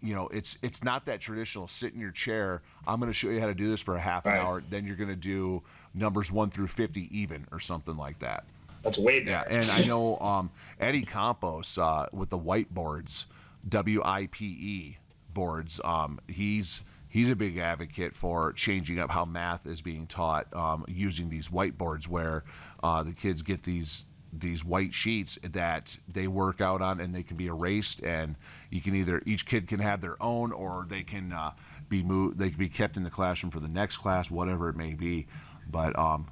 you 0.00 0.14
know 0.14 0.28
it's 0.28 0.58
it's 0.62 0.84
not 0.84 1.06
that 1.06 1.20
traditional 1.20 1.66
sit 1.66 1.92
in 1.92 1.98
your 1.98 2.12
chair 2.12 2.62
i'm 2.86 3.00
going 3.00 3.10
to 3.10 3.14
show 3.14 3.30
you 3.30 3.40
how 3.40 3.48
to 3.48 3.54
do 3.54 3.68
this 3.68 3.80
for 3.80 3.96
a 3.96 4.00
half 4.00 4.24
right. 4.24 4.36
an 4.36 4.46
hour 4.46 4.62
then 4.70 4.86
you're 4.86 4.94
going 4.94 5.08
to 5.08 5.16
do 5.16 5.60
numbers 5.92 6.30
1 6.30 6.50
through 6.50 6.68
50 6.68 7.18
even 7.18 7.48
or 7.50 7.58
something 7.58 7.96
like 7.96 8.20
that 8.20 8.44
that's 8.84 8.98
way 8.98 9.24
better. 9.24 9.44
Yeah, 9.50 9.58
and 9.58 9.68
I 9.70 9.84
know 9.88 10.18
um, 10.18 10.50
Eddie 10.78 11.04
Campos 11.04 11.78
uh, 11.78 12.06
with 12.12 12.30
the 12.30 12.38
whiteboards, 12.38 13.26
WIPE 13.72 14.96
boards. 15.32 15.80
Um, 15.84 16.20
he's 16.28 16.84
he's 17.08 17.30
a 17.30 17.36
big 17.36 17.58
advocate 17.58 18.14
for 18.14 18.52
changing 18.52 19.00
up 19.00 19.10
how 19.10 19.24
math 19.24 19.66
is 19.66 19.80
being 19.80 20.06
taught 20.06 20.54
um, 20.54 20.84
using 20.86 21.28
these 21.28 21.48
whiteboards, 21.48 22.06
where 22.06 22.44
uh, 22.82 23.02
the 23.02 23.12
kids 23.12 23.42
get 23.42 23.62
these 23.62 24.04
these 24.38 24.64
white 24.64 24.92
sheets 24.92 25.38
that 25.52 25.96
they 26.08 26.26
work 26.26 26.60
out 26.60 26.82
on 26.82 27.00
and 27.00 27.14
they 27.14 27.22
can 27.22 27.36
be 27.36 27.46
erased 27.46 28.02
and 28.02 28.34
you 28.70 28.80
can 28.80 28.94
either 28.94 29.22
each 29.26 29.46
kid 29.46 29.68
can 29.68 29.78
have 29.78 30.00
their 30.00 30.20
own 30.20 30.50
or 30.52 30.86
they 30.88 31.04
can 31.04 31.32
uh, 31.32 31.52
be 31.88 32.02
moved 32.02 32.36
they 32.36 32.48
can 32.48 32.58
be 32.58 32.68
kept 32.68 32.96
in 32.96 33.04
the 33.04 33.10
classroom 33.10 33.50
for 33.52 33.60
the 33.60 33.68
next 33.68 33.98
class 33.98 34.32
whatever 34.32 34.68
it 34.68 34.74
may 34.74 34.92
be 34.92 35.26
but 35.70 35.96
um, 35.96 36.26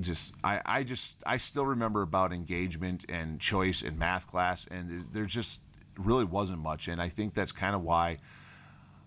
just 0.00 0.34
I, 0.42 0.60
I 0.64 0.82
just 0.82 1.22
I 1.26 1.36
still 1.36 1.66
remember 1.66 2.02
about 2.02 2.32
engagement 2.32 3.04
and 3.08 3.40
choice 3.40 3.82
in 3.82 3.98
math 3.98 4.26
class 4.26 4.66
and 4.70 5.06
there 5.12 5.26
just 5.26 5.62
really 5.98 6.24
wasn't 6.24 6.60
much. 6.60 6.88
And 6.88 7.00
I 7.00 7.08
think 7.08 7.34
that's 7.34 7.52
kind 7.52 7.74
of 7.74 7.82
why 7.82 8.18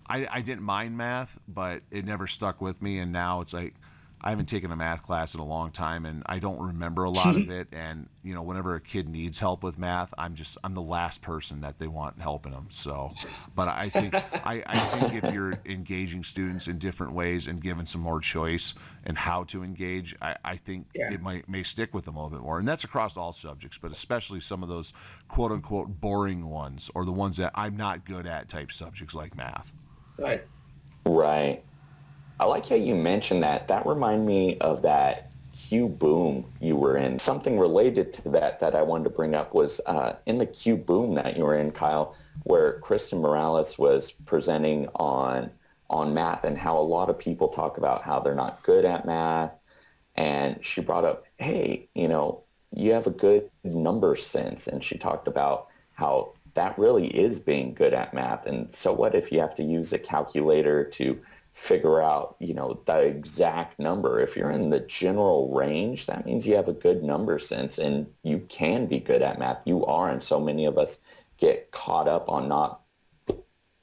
I, 0.07 0.27
I 0.29 0.41
didn't 0.41 0.63
mind 0.63 0.97
math 0.97 1.39
but 1.47 1.81
it 1.91 2.05
never 2.05 2.27
stuck 2.27 2.61
with 2.61 2.81
me 2.81 2.99
and 2.99 3.11
now 3.11 3.41
it's 3.41 3.53
like 3.53 3.73
I 4.23 4.29
haven't 4.29 4.45
taken 4.45 4.71
a 4.71 4.75
math 4.75 5.03
class 5.03 5.33
in 5.33 5.39
a 5.39 5.45
long 5.45 5.71
time 5.71 6.05
and 6.05 6.21
I 6.27 6.37
don't 6.37 6.59
remember 6.59 7.05
a 7.05 7.09
lot 7.09 7.35
of 7.35 7.49
it. 7.49 7.67
And, 7.71 8.07
you 8.23 8.33
know, 8.33 8.43
whenever 8.43 8.75
a 8.75 8.81
kid 8.81 9.09
needs 9.09 9.39
help 9.39 9.63
with 9.63 9.79
math, 9.79 10.13
I'm 10.17 10.35
just, 10.35 10.57
I'm 10.63 10.73
the 10.73 10.81
last 10.81 11.21
person 11.21 11.59
that 11.61 11.79
they 11.79 11.87
want 11.87 12.19
helping 12.21 12.51
them. 12.51 12.67
So, 12.69 13.11
but 13.55 13.67
I 13.67 13.89
think, 13.89 14.13
I, 14.45 14.63
I 14.65 14.77
think 14.77 15.23
if 15.23 15.33
you're 15.33 15.57
engaging 15.65 16.23
students 16.23 16.67
in 16.67 16.77
different 16.77 17.13
ways 17.13 17.47
and 17.47 17.61
giving 17.61 17.85
some 17.85 18.01
more 18.01 18.19
choice 18.19 18.75
and 19.05 19.17
how 19.17 19.43
to 19.45 19.63
engage, 19.63 20.15
I, 20.21 20.35
I 20.45 20.55
think 20.55 20.87
yeah. 20.93 21.11
it 21.11 21.21
might, 21.21 21.49
may 21.49 21.63
stick 21.63 21.93
with 21.93 22.05
them 22.05 22.15
a 22.15 22.23
little 22.23 22.37
bit 22.37 22.43
more. 22.43 22.59
And 22.59 22.67
that's 22.67 22.83
across 22.83 23.17
all 23.17 23.33
subjects, 23.33 23.79
but 23.79 23.91
especially 23.91 24.39
some 24.39 24.61
of 24.61 24.69
those 24.69 24.93
quote 25.29 25.51
unquote 25.51 25.99
boring 25.99 26.47
ones 26.47 26.91
or 26.93 27.05
the 27.05 27.11
ones 27.11 27.37
that 27.37 27.51
I'm 27.55 27.75
not 27.75 28.05
good 28.05 28.27
at 28.27 28.49
type 28.49 28.71
subjects 28.71 29.15
like 29.15 29.35
math. 29.35 29.71
Right. 30.17 30.45
Right. 31.05 31.63
I 32.41 32.45
like 32.45 32.67
how 32.67 32.75
you 32.75 32.95
mentioned 32.95 33.43
that. 33.43 33.67
That 33.67 33.85
remind 33.85 34.25
me 34.25 34.57
of 34.61 34.81
that 34.81 35.29
CUE 35.53 35.87
boom 35.87 36.51
you 36.59 36.75
were 36.75 36.97
in. 36.97 37.19
Something 37.19 37.59
related 37.59 38.11
to 38.13 38.29
that 38.29 38.59
that 38.59 38.73
I 38.73 38.81
wanted 38.81 39.03
to 39.03 39.09
bring 39.11 39.35
up 39.35 39.53
was 39.53 39.79
uh, 39.85 40.15
in 40.25 40.39
the 40.39 40.47
CUE 40.47 40.77
boom 40.77 41.13
that 41.13 41.37
you 41.37 41.43
were 41.43 41.55
in, 41.55 41.69
Kyle, 41.69 42.15
where 42.45 42.79
Kristen 42.79 43.21
Morales 43.21 43.77
was 43.77 44.11
presenting 44.11 44.87
on 44.95 45.51
on 45.91 46.15
math 46.15 46.43
and 46.43 46.57
how 46.57 46.79
a 46.79 46.79
lot 46.79 47.09
of 47.09 47.19
people 47.19 47.47
talk 47.47 47.77
about 47.77 48.01
how 48.01 48.19
they're 48.19 48.33
not 48.33 48.63
good 48.63 48.85
at 48.85 49.05
math. 49.05 49.51
And 50.15 50.57
she 50.65 50.81
brought 50.81 51.05
up, 51.05 51.25
hey, 51.37 51.89
you 51.93 52.07
know, 52.07 52.41
you 52.73 52.91
have 52.93 53.05
a 53.05 53.11
good 53.11 53.51
number 53.63 54.15
sense. 54.15 54.67
And 54.67 54.83
she 54.83 54.97
talked 54.97 55.27
about 55.27 55.67
how 55.93 56.31
that 56.53 56.79
really 56.79 57.07
is 57.07 57.39
being 57.39 57.73
good 57.73 57.93
at 57.93 58.13
math. 58.13 58.47
And 58.47 58.73
so 58.73 58.93
what 58.93 59.13
if 59.13 59.31
you 59.31 59.39
have 59.39 59.53
to 59.55 59.63
use 59.63 59.93
a 59.93 59.99
calculator 59.99 60.83
to 60.85 61.21
figure 61.53 62.01
out, 62.01 62.35
you 62.39 62.53
know, 62.53 62.81
the 62.85 62.99
exact 62.99 63.77
number. 63.79 64.19
If 64.19 64.35
you're 64.35 64.51
in 64.51 64.69
the 64.69 64.79
general 64.81 65.53
range, 65.53 66.05
that 66.07 66.25
means 66.25 66.47
you 66.47 66.55
have 66.55 66.69
a 66.69 66.73
good 66.73 67.03
number 67.03 67.39
sense 67.39 67.77
and 67.77 68.07
you 68.23 68.39
can 68.49 68.87
be 68.87 68.99
good 68.99 69.21
at 69.21 69.39
math. 69.39 69.63
You 69.65 69.85
are, 69.85 70.09
and 70.09 70.23
so 70.23 70.39
many 70.39 70.65
of 70.65 70.77
us 70.77 70.99
get 71.37 71.71
caught 71.71 72.07
up 72.07 72.29
on 72.29 72.47
not 72.47 72.81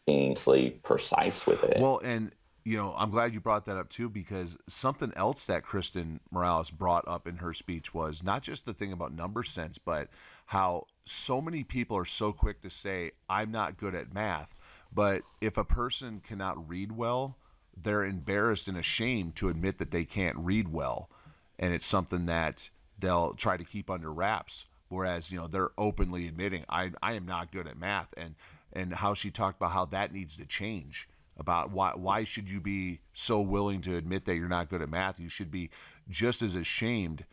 being 0.07 0.35
precise 0.83 1.47
with 1.47 1.63
it. 1.65 1.81
Well, 1.81 2.01
and 2.03 2.33
you 2.65 2.77
know, 2.77 2.95
I'm 2.99 3.11
glad 3.11 3.33
you 3.33 3.41
brought 3.41 3.65
that 3.67 3.79
up 3.79 3.89
too 3.89 4.11
because 4.11 4.59
something 4.69 5.11
else 5.17 5.47
that 5.47 5.63
Kristen 5.63 6.21
Morales 6.31 6.71
brought 6.71 7.07
up 7.09 7.27
in 7.27 7.37
her 7.37 7.55
speech 7.55 7.95
was 7.95 8.23
not 8.23 8.43
just 8.43 8.67
the 8.67 8.75
thing 8.75 8.93
about 8.93 9.15
number 9.15 9.43
sense, 9.43 9.79
but 9.79 10.09
how 10.45 10.85
so 11.07 11.41
many 11.41 11.65
people 11.65 11.97
are 11.97 12.05
so 12.05 12.31
quick 12.31 12.61
to 12.61 12.71
say, 12.71 13.13
I'm 13.29 13.51
not 13.51 13.79
good 13.79 13.95
at 13.95 14.13
math. 14.13 14.55
But 14.93 15.23
if 15.41 15.57
a 15.57 15.65
person 15.65 16.21
cannot 16.27 16.69
read 16.69 16.93
well, 16.93 17.37
they're 17.83 18.05
embarrassed 18.05 18.69
and 18.69 18.77
ashamed 18.77 19.37
to 19.37 19.49
admit 19.49 19.79
that 19.79 19.91
they 19.91 20.05
can't 20.05 20.37
read 20.37 20.69
well, 20.69 21.11
and 21.59 21.73
it's 21.73 21.87
something 21.87 22.27
that 22.27 22.71
they'll 22.99 23.35
try 23.35 23.57
to 23.57 23.65
keep 23.65 23.91
under 23.91 24.13
wraps. 24.13 24.65
Whereas 24.89 25.31
you 25.31 25.39
know 25.39 25.47
they're 25.47 25.71
openly 25.77 26.29
admitting 26.29 26.65
I 26.69 26.93
I 27.03 27.13
am 27.13 27.27
not 27.27 27.53
good 27.53 27.67
at 27.67 27.79
math, 27.79 28.09
and 28.17 28.35
and 28.73 28.93
how 28.95 29.15
she 29.15 29.31
talked 29.31 29.59
about 29.59 29.73
how 29.73 29.85
that 29.87 30.13
needs 30.13 30.37
to 30.37 30.47
change. 30.47 31.09
About 31.37 31.71
why 31.71 31.93
why 31.95 32.25
should 32.25 32.51
you 32.51 32.61
be 32.61 33.01
so 33.13 33.41
willing 33.41 33.81
to 33.83 33.97
admit 33.97 34.25
that 34.25 34.37
you're 34.37 34.49
not 34.49 34.71
good 34.71 34.83
at 34.83 34.89
math? 34.89 35.21
You 35.21 35.29
should 35.29 35.51
be 35.51 35.71
just 36.09 36.43
as 36.43 36.55
ashamed 36.55 37.25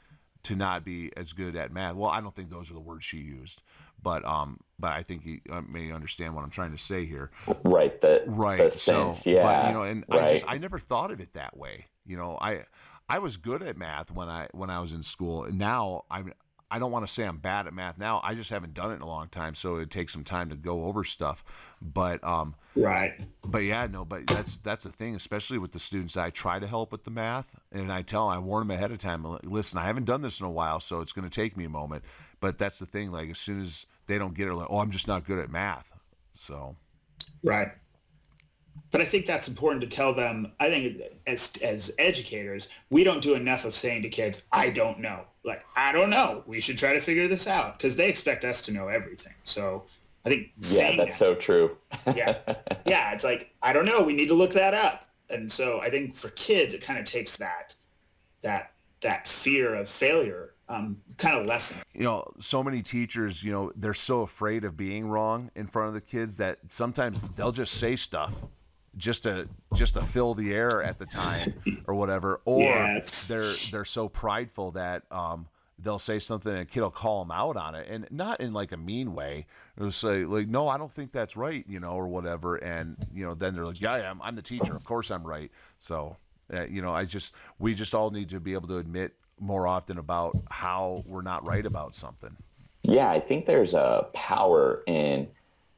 to 0.46 0.56
not 0.56 0.84
be 0.86 1.12
as 1.18 1.34
good 1.34 1.56
at 1.56 1.72
math. 1.72 1.96
Well, 1.96 2.10
I 2.10 2.22
don't 2.22 2.36
think 2.36 2.50
those 2.50 2.70
are 2.72 2.74
the 2.74 2.80
words 2.80 3.04
she 3.04 3.18
used, 3.18 3.62
but 4.02 4.24
um, 4.26 4.60
but 4.80 4.94
I 4.94 5.04
think 5.04 5.26
you 5.26 5.40
uh, 5.52 5.62
may 5.62 5.92
understand 5.92 6.36
what 6.36 6.44
I'm 6.44 6.50
trying 6.50 6.72
to 6.72 6.78
say 6.78 7.06
here. 7.06 7.32
Right. 7.64 8.00
The 8.00 8.24
Right. 8.28 8.72
The 8.72 8.78
so, 8.78 9.14
sense. 9.14 9.26
yeah. 9.26 9.44
but 9.44 9.68
you 9.68 9.74
know, 9.74 9.84
and 9.84 10.06
I 10.10 10.34
just 10.34 10.46
I 10.48 10.58
never 10.58 10.80
thought 10.80 11.12
of 11.12 11.20
it 11.20 11.34
that 11.34 11.58
way. 11.58 11.86
You 12.06 12.18
know, 12.18 12.38
I 12.40 12.66
I 13.10 13.20
was 13.20 13.38
good 13.38 13.62
at 13.64 13.78
math 13.78 14.12
when 14.12 14.30
I 14.30 14.48
when 14.52 14.70
I 14.70 14.80
was 14.80 14.94
in 14.94 15.04
school, 15.04 15.44
and 15.44 15.58
now 15.58 16.04
I'm. 16.10 16.32
I 16.72 16.80
don't 16.80 16.92
want 16.92 17.06
to 17.06 17.12
say 17.12 17.24
I'm 17.26 17.38
bad 17.38 17.68
at 17.68 17.74
math 17.74 17.98
now. 17.98 18.22
I 18.24 18.34
just 18.34 18.50
haven't 18.50 18.74
done 18.74 18.92
it 18.92 18.96
in 18.96 19.02
a 19.02 19.08
long 19.08 19.28
time, 19.28 19.56
so 19.56 19.78
it 19.78 19.92
takes 19.92 20.12
some 20.12 20.24
time 20.24 20.50
to 20.50 20.56
go 20.56 20.86
over 20.86 21.04
stuff. 21.04 21.44
But 21.82 22.24
um, 22.24 22.56
Right. 22.76 23.14
but 23.44 23.60
yeah, 23.60 23.88
no, 23.88 24.04
but 24.04 24.28
that's 24.28 24.58
that's 24.58 24.84
the 24.84 24.92
thing, 24.92 25.16
especially 25.16 25.58
with 25.58 25.72
the 25.72 25.80
students 25.80 26.18
I 26.18 26.32
try 26.32 26.60
to 26.60 26.68
help 26.68 26.92
with 26.92 27.04
the 27.04 27.12
math, 27.12 27.56
and 27.72 27.92
I 27.92 28.02
tell 28.02 28.28
them, 28.30 28.38
I 28.38 28.40
warn 28.40 28.68
them 28.68 28.76
ahead 28.76 28.92
of 28.92 28.98
time. 28.98 29.26
Listen, 29.44 29.78
I 29.80 29.86
haven't 29.86 30.06
done 30.06 30.22
this 30.22 30.40
in 30.40 30.46
a 30.46 30.52
while, 30.52 30.80
so 30.80 31.02
it's 31.02 31.14
going 31.14 31.30
to 31.30 31.34
take 31.34 31.56
me 31.56 31.66
a 31.66 31.70
moment. 31.70 32.04
But 32.40 32.58
that's 32.58 32.80
the 32.80 32.86
thing, 32.86 33.12
like 33.12 33.30
as 33.30 33.40
soon 33.40 33.62
as 33.62 33.86
they 34.08 34.18
don't 34.18 34.34
get 34.34 34.48
it, 34.48 34.54
like, 34.54 34.68
oh, 34.70 34.80
I'm 34.80 34.92
just 34.92 35.08
not 35.08 35.26
good 35.26 35.40
at 35.40 35.50
math. 35.50 35.94
So 36.34 36.76
Right. 37.44 37.72
But 38.92 39.02
I 39.02 39.06
think 39.06 39.26
that's 39.26 39.48
important 39.48 39.82
to 39.82 39.88
tell 39.88 40.14
them. 40.14 40.52
I 40.60 40.70
think 40.70 41.02
as 41.28 41.54
as 41.62 41.92
educators, 42.00 42.70
we 42.90 43.04
don't 43.04 43.22
do 43.22 43.34
enough 43.36 43.66
of 43.66 43.74
saying 43.76 44.04
to 44.04 44.10
kids, 44.10 44.44
"I 44.52 44.70
don't 44.70 45.00
know." 45.00 45.26
Like, 45.44 45.66
"I 45.76 45.92
don't 45.92 46.10
know. 46.10 46.44
We 46.48 46.62
should 46.62 46.78
try 46.78 46.94
to 46.94 47.02
figure 47.02 47.28
this 47.28 47.46
out," 47.48 47.78
because 47.78 47.96
they 47.98 48.08
expect 48.10 48.46
us 48.46 48.62
to 48.64 48.72
know 48.72 48.88
everything. 48.88 49.34
So, 49.44 49.84
I 50.24 50.30
think 50.30 50.52
yeah, 50.62 50.96
that's 50.96 51.20
that- 51.20 51.26
so 51.26 51.36
true. 51.36 51.78
yeah, 52.16 52.38
yeah. 52.86 53.12
It's 53.14 53.24
like 53.24 53.54
I 53.62 53.74
don't 53.74 53.86
know. 53.86 54.02
We 54.02 54.14
need 54.14 54.28
to 54.30 54.34
look 54.34 54.52
that 54.54 54.74
up. 54.74 55.10
And 55.30 55.52
so 55.52 55.82
I 55.82 55.90
think 55.90 56.16
for 56.16 56.30
kids, 56.30 56.74
it 56.74 56.82
kind 56.82 57.00
of 57.00 57.06
takes 57.06 57.36
that 57.38 57.76
that 58.42 58.72
that 59.02 59.28
fear 59.28 59.76
of 59.76 59.90
failure 59.90 60.52
um, 60.68 60.98
kind 61.18 61.38
of 61.38 61.46
lessen. 61.46 61.78
you 61.94 62.04
know, 62.04 62.26
so 62.40 62.64
many 62.64 62.82
teachers, 62.82 63.44
you 63.44 63.52
know, 63.52 63.72
they're 63.76 63.94
so 63.94 64.22
afraid 64.22 64.64
of 64.64 64.76
being 64.76 65.06
wrong 65.08 65.52
in 65.56 65.68
front 65.68 65.90
of 65.90 65.94
the 65.94 66.02
kids 66.02 66.38
that 66.38 66.58
sometimes 66.70 67.22
they'll 67.36 67.52
just 67.52 67.76
say 67.76 67.96
stuff 67.96 68.34
just 68.98 69.24
to 69.24 69.48
just 69.74 69.96
to 69.96 70.02
fill 70.02 70.34
the 70.34 70.54
air 70.54 70.82
at 70.84 70.98
the 71.00 71.06
time 71.06 71.54
or 71.88 71.96
whatever 71.96 72.42
or 72.46 72.62
Yes. 72.62 73.28
they're 73.28 73.54
they're 73.72 73.86
so 73.86 74.08
prideful 74.10 74.72
that 74.72 75.04
um 75.12 75.48
they'll 75.80 76.00
say 76.00 76.20
something 76.20 76.54
and 76.54 76.62
a 76.62 76.66
kid 76.66 76.82
will 76.82 76.90
call 76.90 77.22
them 77.24 77.32
out 77.32 77.58
on 77.58 77.76
it 77.76 77.88
and 77.90 78.08
not 78.10 78.40
in 78.40 78.54
like 78.54 78.72
a 78.72 78.78
mean 78.78 79.14
way 79.14 79.46
they'll 79.78 79.92
say 79.92 80.24
like 80.24 80.48
no 80.48 80.70
i 80.70 80.78
don't 80.78 80.92
think 80.92 81.12
that's 81.12 81.36
right 81.36 81.66
you 81.68 81.80
know 81.80 81.92
or 81.92 82.08
whatever 82.08 82.56
and 82.56 82.96
you 83.14 83.26
know 83.26 83.34
then 83.34 83.54
they're 83.54 83.66
like 83.66 83.82
yeah, 83.82 83.98
yeah 83.98 84.10
I'm, 84.10 84.22
I'm 84.22 84.36
the 84.38 84.42
teacher 84.42 84.74
of 84.76 84.86
course 84.86 85.12
i'm 85.12 85.28
right 85.28 85.52
so 85.78 86.16
uh, 86.54 86.64
you 86.66 86.82
know 86.82 86.94
i 86.94 87.04
just 87.04 87.34
we 87.60 87.74
just 87.76 87.94
all 87.94 88.10
need 88.12 88.30
to 88.30 88.40
be 88.40 88.54
able 88.54 88.70
to 88.70 88.78
admit 88.78 89.14
more 89.42 89.68
often 89.68 89.98
about 89.98 90.38
how 90.50 91.04
we're 91.08 91.22
not 91.22 91.46
right 91.46 91.66
about 91.66 91.94
something 91.94 92.34
Yeah, 92.84 93.10
I 93.10 93.20
think 93.20 93.46
there's 93.46 93.74
a 93.74 94.08
power 94.14 94.82
in 94.88 95.28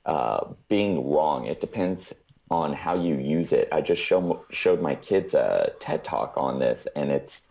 uh, 0.06 0.53
being 0.69 1.10
wrong. 1.12 1.45
It 1.47 1.60
depends 1.60 2.13
on 2.49 2.73
how 2.73 2.95
you 2.95 3.15
use 3.15 3.51
it. 3.51 3.67
I 3.71 3.81
just 3.81 4.01
show, 4.01 4.45
showed 4.49 4.81
my 4.81 4.95
kids 4.95 5.33
a 5.33 5.73
TED 5.79 6.03
talk 6.03 6.33
on 6.38 6.60
this, 6.60 6.88
and 6.95 7.12
it's 7.12 7.47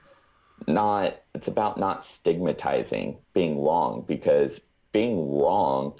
not. 0.67 1.23
It's 1.35 1.49
about 1.49 1.79
not 1.79 2.03
stigmatizing 2.03 3.19
being 3.35 3.63
wrong 3.63 4.05
because 4.07 4.61
being 4.93 5.31
wrong 5.39 5.99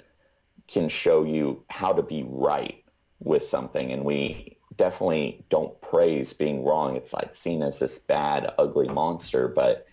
can 0.67 0.89
show 0.89 1.23
you 1.23 1.63
how 1.69 1.93
to 1.93 2.01
be 2.01 2.25
right 2.27 2.83
with 3.19 3.43
something, 3.43 3.91
and 3.91 4.03
we 4.03 4.57
definitely 4.75 5.43
don't 5.49 5.79
praise 5.81 6.33
being 6.33 6.63
wrong. 6.63 6.95
It's 6.95 7.13
like 7.13 7.35
seen 7.35 7.61
as 7.61 7.79
this 7.79 7.99
bad, 7.99 8.53
ugly 8.57 8.87
monster, 8.87 9.47
but 9.47 9.87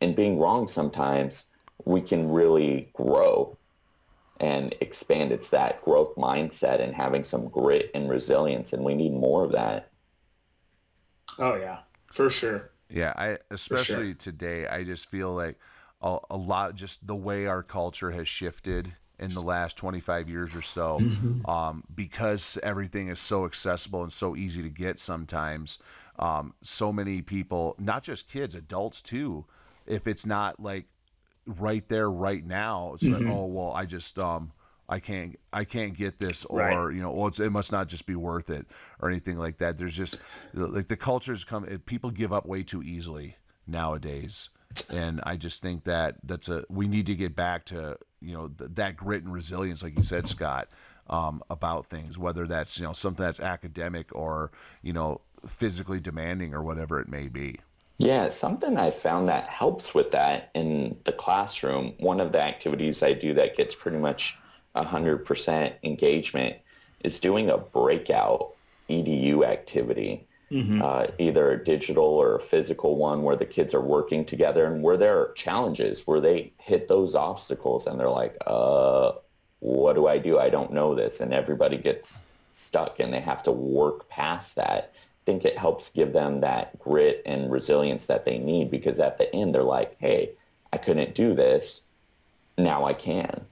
in 0.00 0.14
being 0.14 0.38
wrong 0.38 0.66
sometimes 0.66 1.44
we 1.84 2.00
can 2.00 2.30
really 2.30 2.90
grow 2.94 3.56
and 4.40 4.74
expand. 4.80 5.32
It's 5.32 5.50
that 5.50 5.84
growth 5.84 6.16
mindset 6.16 6.80
and 6.80 6.94
having 6.94 7.24
some 7.24 7.48
grit 7.48 7.90
and 7.94 8.08
resilience, 8.08 8.72
and 8.72 8.84
we 8.84 8.94
need 8.94 9.12
more 9.12 9.44
of 9.44 9.52
that. 9.52 9.90
Oh 11.38 11.56
yeah, 11.56 11.80
for 12.06 12.30
sure. 12.30 12.72
Yeah, 12.88 13.12
I 13.16 13.38
especially 13.50 14.14
today, 14.14 14.66
I 14.66 14.82
just 14.82 15.08
feel 15.08 15.32
like 15.32 15.58
a, 16.02 16.18
a 16.30 16.36
lot, 16.36 16.74
just 16.74 17.06
the 17.06 17.14
way 17.14 17.46
our 17.46 17.62
culture 17.62 18.10
has 18.10 18.26
shifted 18.26 18.92
in 19.18 19.34
the 19.34 19.42
last 19.42 19.76
25 19.76 20.28
years 20.28 20.54
or 20.54 20.62
so, 20.62 21.02
um, 21.44 21.84
because 21.94 22.58
everything 22.62 23.08
is 23.08 23.20
so 23.20 23.44
accessible 23.44 24.02
and 24.02 24.10
so 24.12 24.34
easy 24.34 24.62
to 24.62 24.70
get. 24.70 24.98
Sometimes, 24.98 25.78
um, 26.18 26.54
so 26.62 26.92
many 26.92 27.22
people, 27.22 27.76
not 27.78 28.02
just 28.02 28.28
kids, 28.28 28.54
adults 28.54 29.02
too. 29.02 29.44
If 29.86 30.06
it's 30.06 30.26
not 30.26 30.58
like 30.58 30.86
right 31.46 31.86
there, 31.88 32.10
right 32.10 32.44
now, 32.44 32.92
it's 32.94 33.04
like, 33.04 33.22
oh 33.26 33.46
well, 33.46 33.72
I 33.72 33.84
just 33.86 34.18
um, 34.18 34.52
I 34.88 34.98
can't 35.00 35.38
I 35.52 35.64
can't 35.64 35.96
get 35.96 36.18
this 36.18 36.44
or 36.44 36.58
Right. 36.58 36.94
you 36.94 37.00
know 37.02 37.12
well 37.12 37.28
it's, 37.28 37.38
it 37.40 37.50
must 37.50 37.72
not 37.72 37.88
just 37.88 38.06
be 38.06 38.16
worth 38.16 38.50
it 38.50 38.66
or 39.00 39.08
anything 39.08 39.38
like 39.38 39.58
that. 39.58 39.78
There's 39.78 39.96
just 39.96 40.18
like 40.52 40.88
the 40.88 40.96
cultures 40.96 41.44
come 41.44 41.64
people 41.86 42.10
give 42.10 42.32
up 42.32 42.46
way 42.46 42.62
too 42.62 42.82
easily 42.82 43.36
nowadays. 43.66 44.50
And 44.88 45.20
I 45.24 45.36
just 45.36 45.62
think 45.62 45.84
that 45.84 46.16
that's 46.22 46.48
a 46.48 46.64
we 46.68 46.86
need 46.86 47.06
to 47.06 47.14
get 47.16 47.34
back 47.34 47.64
to 47.66 47.96
you 48.20 48.34
know 48.34 48.48
th- 48.48 48.70
that 48.74 48.96
grit 48.96 49.24
and 49.24 49.32
resilience 49.32 49.82
like 49.82 49.96
you 49.96 50.02
said 50.04 50.26
Scott 50.26 50.68
um, 51.08 51.42
about 51.50 51.86
things 51.86 52.18
whether 52.18 52.46
that's 52.46 52.78
you 52.78 52.86
know 52.86 52.92
something 52.92 53.24
that's 53.24 53.40
academic 53.40 54.14
or 54.14 54.52
you 54.82 54.92
know 54.92 55.20
physically 55.48 55.98
demanding 56.00 56.54
or 56.54 56.62
whatever 56.62 57.00
it 57.00 57.08
may 57.08 57.26
be 57.28 57.58
Yeah, 58.00 58.30
something 58.30 58.78
I 58.78 58.90
found 58.92 59.28
that 59.28 59.48
helps 59.48 59.94
with 59.94 60.10
that 60.12 60.50
in 60.54 60.98
the 61.04 61.12
classroom. 61.12 61.94
One 61.98 62.18
of 62.20 62.32
the 62.32 62.40
activities 62.42 63.02
I 63.02 63.12
do 63.12 63.34
that 63.34 63.56
gets 63.56 63.74
pretty 63.74 63.98
much 63.98 64.42
100% 64.74 65.76
engagement 65.82 66.56
is 67.00 67.20
doing 67.20 67.50
a 67.50 67.58
breakout 67.58 68.56
EDU 68.88 69.44
activity, 69.44 70.28
uh, 70.78 71.08
either 71.18 71.52
a 71.52 71.62
digital 71.64 72.04
or 72.06 72.36
a 72.36 72.40
physical 72.40 72.96
one 72.96 73.22
where 73.22 73.36
the 73.36 73.44
kids 73.46 73.74
are 73.74 73.82
working 73.82 74.24
together 74.24 74.64
and 74.66 74.82
where 74.82 74.96
there 74.96 75.18
are 75.20 75.32
challenges, 75.34 76.06
where 76.06 76.20
they 76.20 76.54
hit 76.58 76.88
those 76.88 77.14
obstacles 77.14 77.86
and 77.86 78.00
they're 78.00 78.08
like, 78.08 78.36
uh, 78.46 79.12
what 79.58 79.94
do 79.94 80.06
I 80.08 80.16
do? 80.18 80.38
I 80.38 80.48
don't 80.48 80.72
know 80.72 80.94
this. 80.94 81.20
And 81.20 81.34
everybody 81.34 81.76
gets 81.76 82.24
stuck 82.52 82.98
and 83.00 83.12
they 83.12 83.20
have 83.20 83.42
to 83.44 83.52
work 83.52 84.08
past 84.08 84.56
that. 84.56 84.94
I 85.30 85.32
think 85.32 85.44
it 85.44 85.56
helps 85.56 85.90
give 85.90 86.12
them 86.12 86.40
that 86.40 86.76
grit 86.80 87.22
and 87.24 87.52
resilience 87.52 88.06
that 88.06 88.24
they 88.24 88.36
need 88.36 88.68
because 88.68 88.98
at 88.98 89.16
the 89.16 89.32
end 89.32 89.54
they're 89.54 89.62
like, 89.62 89.94
hey, 90.00 90.32
I 90.72 90.76
couldn't 90.76 91.14
do 91.14 91.34
this. 91.34 91.82
Now 92.58 92.84
I 92.84 92.94
can. 92.94 93.46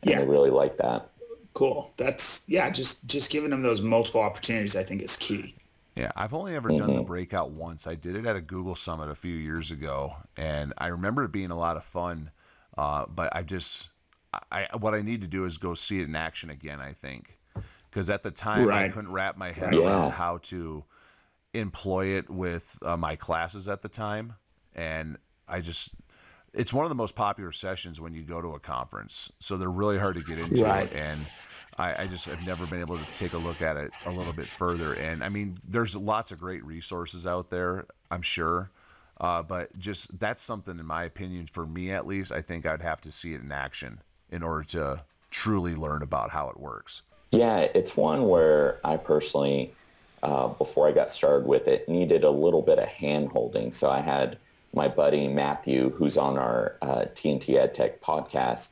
And 0.00 0.10
Yeah. 0.10 0.20
they 0.20 0.26
really 0.26 0.48
like 0.48 0.78
that. 0.78 1.10
Cool. 1.52 1.92
That's 1.98 2.44
yeah. 2.46 2.70
Just 2.70 3.06
just 3.06 3.30
giving 3.30 3.50
them 3.50 3.62
those 3.62 3.82
multiple 3.82 4.22
opportunities, 4.22 4.74
I 4.74 4.84
think, 4.84 5.02
is 5.02 5.18
key. 5.18 5.54
Yeah, 5.96 6.10
I've 6.16 6.32
only 6.32 6.56
ever 6.56 6.70
done 6.70 6.94
the 6.94 7.02
breakout 7.02 7.50
once. 7.50 7.86
I 7.86 7.94
did 7.94 8.16
it 8.16 8.24
at 8.24 8.36
a 8.36 8.40
Google 8.40 8.74
Summit 8.74 9.10
a 9.10 9.14
few 9.14 9.34
years 9.34 9.70
ago, 9.70 10.14
and 10.38 10.72
I 10.78 10.86
remember 10.88 11.24
it 11.24 11.30
being 11.30 11.50
a 11.50 11.58
lot 11.58 11.76
of 11.76 11.84
fun. 11.84 12.30
Uh, 12.76 13.04
but 13.06 13.36
I 13.36 13.42
just, 13.42 13.90
I, 14.50 14.66
I 14.72 14.76
what 14.78 14.94
I 14.94 15.02
need 15.02 15.20
to 15.20 15.28
do 15.28 15.44
is 15.44 15.58
go 15.58 15.74
see 15.74 16.00
it 16.00 16.08
in 16.08 16.16
action 16.16 16.48
again. 16.50 16.80
I 16.80 16.92
think 16.92 17.38
because 17.94 18.10
at 18.10 18.24
the 18.24 18.30
time 18.32 18.68
I 18.72 18.88
couldn't 18.88 19.12
wrap 19.12 19.36
my 19.36 19.52
head 19.52 19.72
Yeah. 19.72 19.86
around 19.86 20.10
how 20.10 20.38
to 20.38 20.82
employ 21.52 22.06
it 22.18 22.28
with 22.28 22.76
uh, 22.82 22.96
my 22.96 23.14
classes 23.14 23.68
at 23.68 23.82
the 23.82 23.88
time, 23.88 24.34
and 24.74 25.16
I 25.46 25.60
just. 25.60 25.94
It's 26.52 26.72
one 26.72 26.84
of 26.84 26.88
the 26.88 26.94
most 26.94 27.16
popular 27.16 27.50
sessions 27.50 28.00
when 28.00 28.14
you 28.14 28.22
go 28.22 28.40
to 28.40 28.54
a 28.54 28.60
conference, 28.60 29.32
so 29.40 29.56
they're 29.56 29.68
really 29.68 29.98
hard 29.98 30.14
to 30.14 30.22
get 30.22 30.38
into 30.38 30.62
Right. 30.62 30.92
And 30.92 31.26
I, 31.76 32.02
I 32.02 32.06
just 32.06 32.26
have 32.26 32.46
never 32.46 32.64
been 32.64 32.78
able 32.78 32.96
to 32.96 33.04
take 33.12 33.32
a 33.32 33.38
look 33.38 33.60
at 33.60 33.76
it 33.76 33.90
a 34.06 34.10
little 34.12 34.32
bit 34.32 34.46
further. 34.46 34.92
And 34.92 35.24
I 35.24 35.30
mean, 35.30 35.58
there's 35.68 35.96
lots 35.96 36.30
of 36.30 36.38
great 36.38 36.64
resources 36.64 37.26
out 37.26 37.50
there, 37.50 37.86
I'm 38.08 38.22
sure. 38.22 38.70
Uh, 39.20 39.42
but 39.42 39.76
just 39.80 40.16
that's 40.20 40.42
something, 40.42 40.78
in 40.78 40.86
my 40.86 41.02
opinion, 41.02 41.48
for 41.48 41.66
me 41.66 41.90
at 41.90 42.06
least, 42.06 42.30
I 42.30 42.40
think 42.40 42.66
I'd 42.66 42.82
have 42.82 43.00
to 43.00 43.10
see 43.10 43.34
it 43.34 43.40
in 43.40 43.50
action 43.50 44.00
in 44.30 44.44
order 44.44 44.62
to 44.62 45.04
truly 45.32 45.74
learn 45.74 46.02
about 46.02 46.30
how 46.30 46.50
it 46.50 46.60
works. 46.60 47.02
Yeah, 47.34 47.66
it's 47.74 47.96
one 47.96 48.28
where 48.28 48.78
I 48.84 48.96
personally, 48.96 49.72
uh, 50.22 50.48
before 50.48 50.86
I 50.88 50.92
got 50.92 51.10
started 51.10 51.46
with 51.48 51.66
it, 51.66 51.88
needed 51.88 52.22
a 52.22 52.30
little 52.30 52.62
bit 52.62 52.78
of 52.78 52.86
hand 52.86 53.28
holding. 53.30 53.72
So 53.72 53.90
I 53.90 54.00
had 54.00 54.38
my 54.72 54.86
buddy 54.86 55.26
Matthew, 55.26 55.90
who's 55.90 56.16
on 56.16 56.38
our 56.38 56.76
uh, 56.80 57.06
TNT 57.14 57.56
EdTech 57.56 57.98
podcast, 57.98 58.70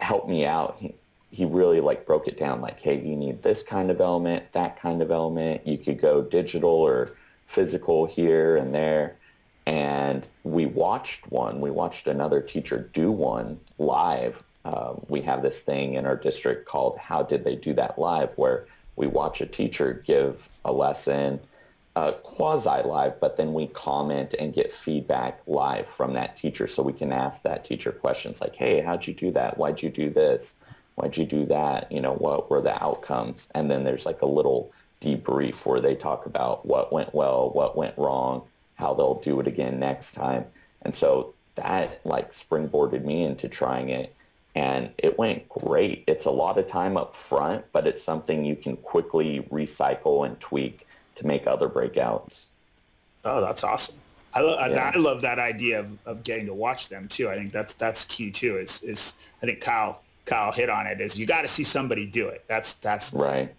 help 0.00 0.28
me 0.28 0.44
out. 0.44 0.76
He- 0.80 0.94
he 1.30 1.46
really 1.46 1.80
like 1.80 2.04
broke 2.04 2.28
it 2.28 2.36
down 2.36 2.60
like, 2.60 2.78
hey, 2.82 3.00
you 3.00 3.16
need 3.16 3.42
this 3.42 3.62
kind 3.62 3.90
of 3.90 4.02
element, 4.02 4.52
that 4.52 4.76
kind 4.78 5.00
of 5.00 5.10
element. 5.10 5.66
You 5.66 5.78
could 5.78 5.98
go 5.98 6.20
digital 6.20 6.68
or 6.68 7.12
physical 7.46 8.04
here 8.04 8.58
and 8.58 8.74
there. 8.74 9.16
And 9.64 10.28
we 10.44 10.66
watched 10.66 11.30
one. 11.32 11.60
We 11.62 11.70
watched 11.70 12.06
another 12.06 12.42
teacher 12.42 12.90
do 12.92 13.10
one 13.10 13.60
live. 13.78 14.42
Uh, 14.64 14.94
we 15.08 15.20
have 15.20 15.42
this 15.42 15.62
thing 15.62 15.94
in 15.94 16.06
our 16.06 16.16
district 16.16 16.66
called 16.66 16.96
How 16.98 17.22
Did 17.22 17.44
They 17.44 17.56
Do 17.56 17.74
That 17.74 17.98
Live, 17.98 18.32
where 18.38 18.66
we 18.96 19.06
watch 19.06 19.40
a 19.40 19.46
teacher 19.46 20.02
give 20.06 20.48
a 20.64 20.72
lesson 20.72 21.40
uh, 21.94 22.12
quasi 22.22 22.82
live, 22.84 23.20
but 23.20 23.36
then 23.36 23.52
we 23.52 23.66
comment 23.68 24.34
and 24.38 24.54
get 24.54 24.72
feedback 24.72 25.40
live 25.46 25.86
from 25.86 26.14
that 26.14 26.36
teacher 26.36 26.66
so 26.66 26.82
we 26.82 26.92
can 26.92 27.12
ask 27.12 27.42
that 27.42 27.64
teacher 27.64 27.92
questions 27.92 28.40
like, 28.40 28.54
hey, 28.54 28.80
how'd 28.80 29.06
you 29.06 29.12
do 29.12 29.30
that? 29.30 29.58
Why'd 29.58 29.82
you 29.82 29.90
do 29.90 30.08
this? 30.08 30.54
Why'd 30.94 31.16
you 31.16 31.26
do 31.26 31.44
that? 31.46 31.90
You 31.92 32.00
know, 32.00 32.14
what 32.14 32.50
were 32.50 32.62
the 32.62 32.82
outcomes? 32.82 33.48
And 33.54 33.70
then 33.70 33.84
there's 33.84 34.06
like 34.06 34.22
a 34.22 34.26
little 34.26 34.72
debrief 35.00 35.66
where 35.66 35.80
they 35.80 35.94
talk 35.94 36.26
about 36.26 36.64
what 36.64 36.92
went 36.92 37.14
well, 37.14 37.50
what 37.50 37.76
went 37.76 37.96
wrong, 37.98 38.42
how 38.76 38.94
they'll 38.94 39.20
do 39.20 39.40
it 39.40 39.46
again 39.46 39.78
next 39.78 40.12
time. 40.12 40.44
And 40.82 40.94
so 40.94 41.34
that 41.56 42.00
like 42.04 42.30
springboarded 42.30 43.04
me 43.04 43.24
into 43.24 43.48
trying 43.48 43.90
it 43.90 44.14
and 44.54 44.90
it 44.98 45.18
went 45.18 45.48
great. 45.48 46.04
It's 46.06 46.26
a 46.26 46.30
lot 46.30 46.58
of 46.58 46.66
time 46.66 46.96
up 46.96 47.14
front, 47.14 47.64
but 47.72 47.86
it's 47.86 48.02
something 48.02 48.44
you 48.44 48.56
can 48.56 48.76
quickly 48.76 49.46
recycle 49.50 50.26
and 50.26 50.38
tweak 50.40 50.86
to 51.16 51.26
make 51.26 51.46
other 51.46 51.68
breakouts. 51.68 52.44
Oh, 53.24 53.40
that's 53.40 53.64
awesome. 53.64 54.00
I, 54.34 54.40
lo- 54.40 54.56
yeah. 54.66 54.92
I 54.94 54.98
love 54.98 55.20
that 55.22 55.38
idea 55.38 55.80
of, 55.80 55.98
of 56.06 56.22
getting 56.22 56.46
to 56.46 56.54
watch 56.54 56.88
them 56.88 57.08
too. 57.08 57.28
I 57.28 57.36
think 57.36 57.52
that's 57.52 57.74
that's 57.74 58.04
key 58.06 58.30
too. 58.30 58.56
Is 58.56 58.82
is 58.82 59.14
I 59.42 59.46
think 59.46 59.60
Kyle 59.60 60.00
Kyle 60.24 60.52
hit 60.52 60.70
on 60.70 60.86
it. 60.86 61.00
Is 61.00 61.18
you 61.18 61.26
got 61.26 61.42
to 61.42 61.48
see 61.48 61.64
somebody 61.64 62.06
do 62.06 62.28
it. 62.28 62.44
That's 62.48 62.74
that's 62.74 63.12
right. 63.12 63.54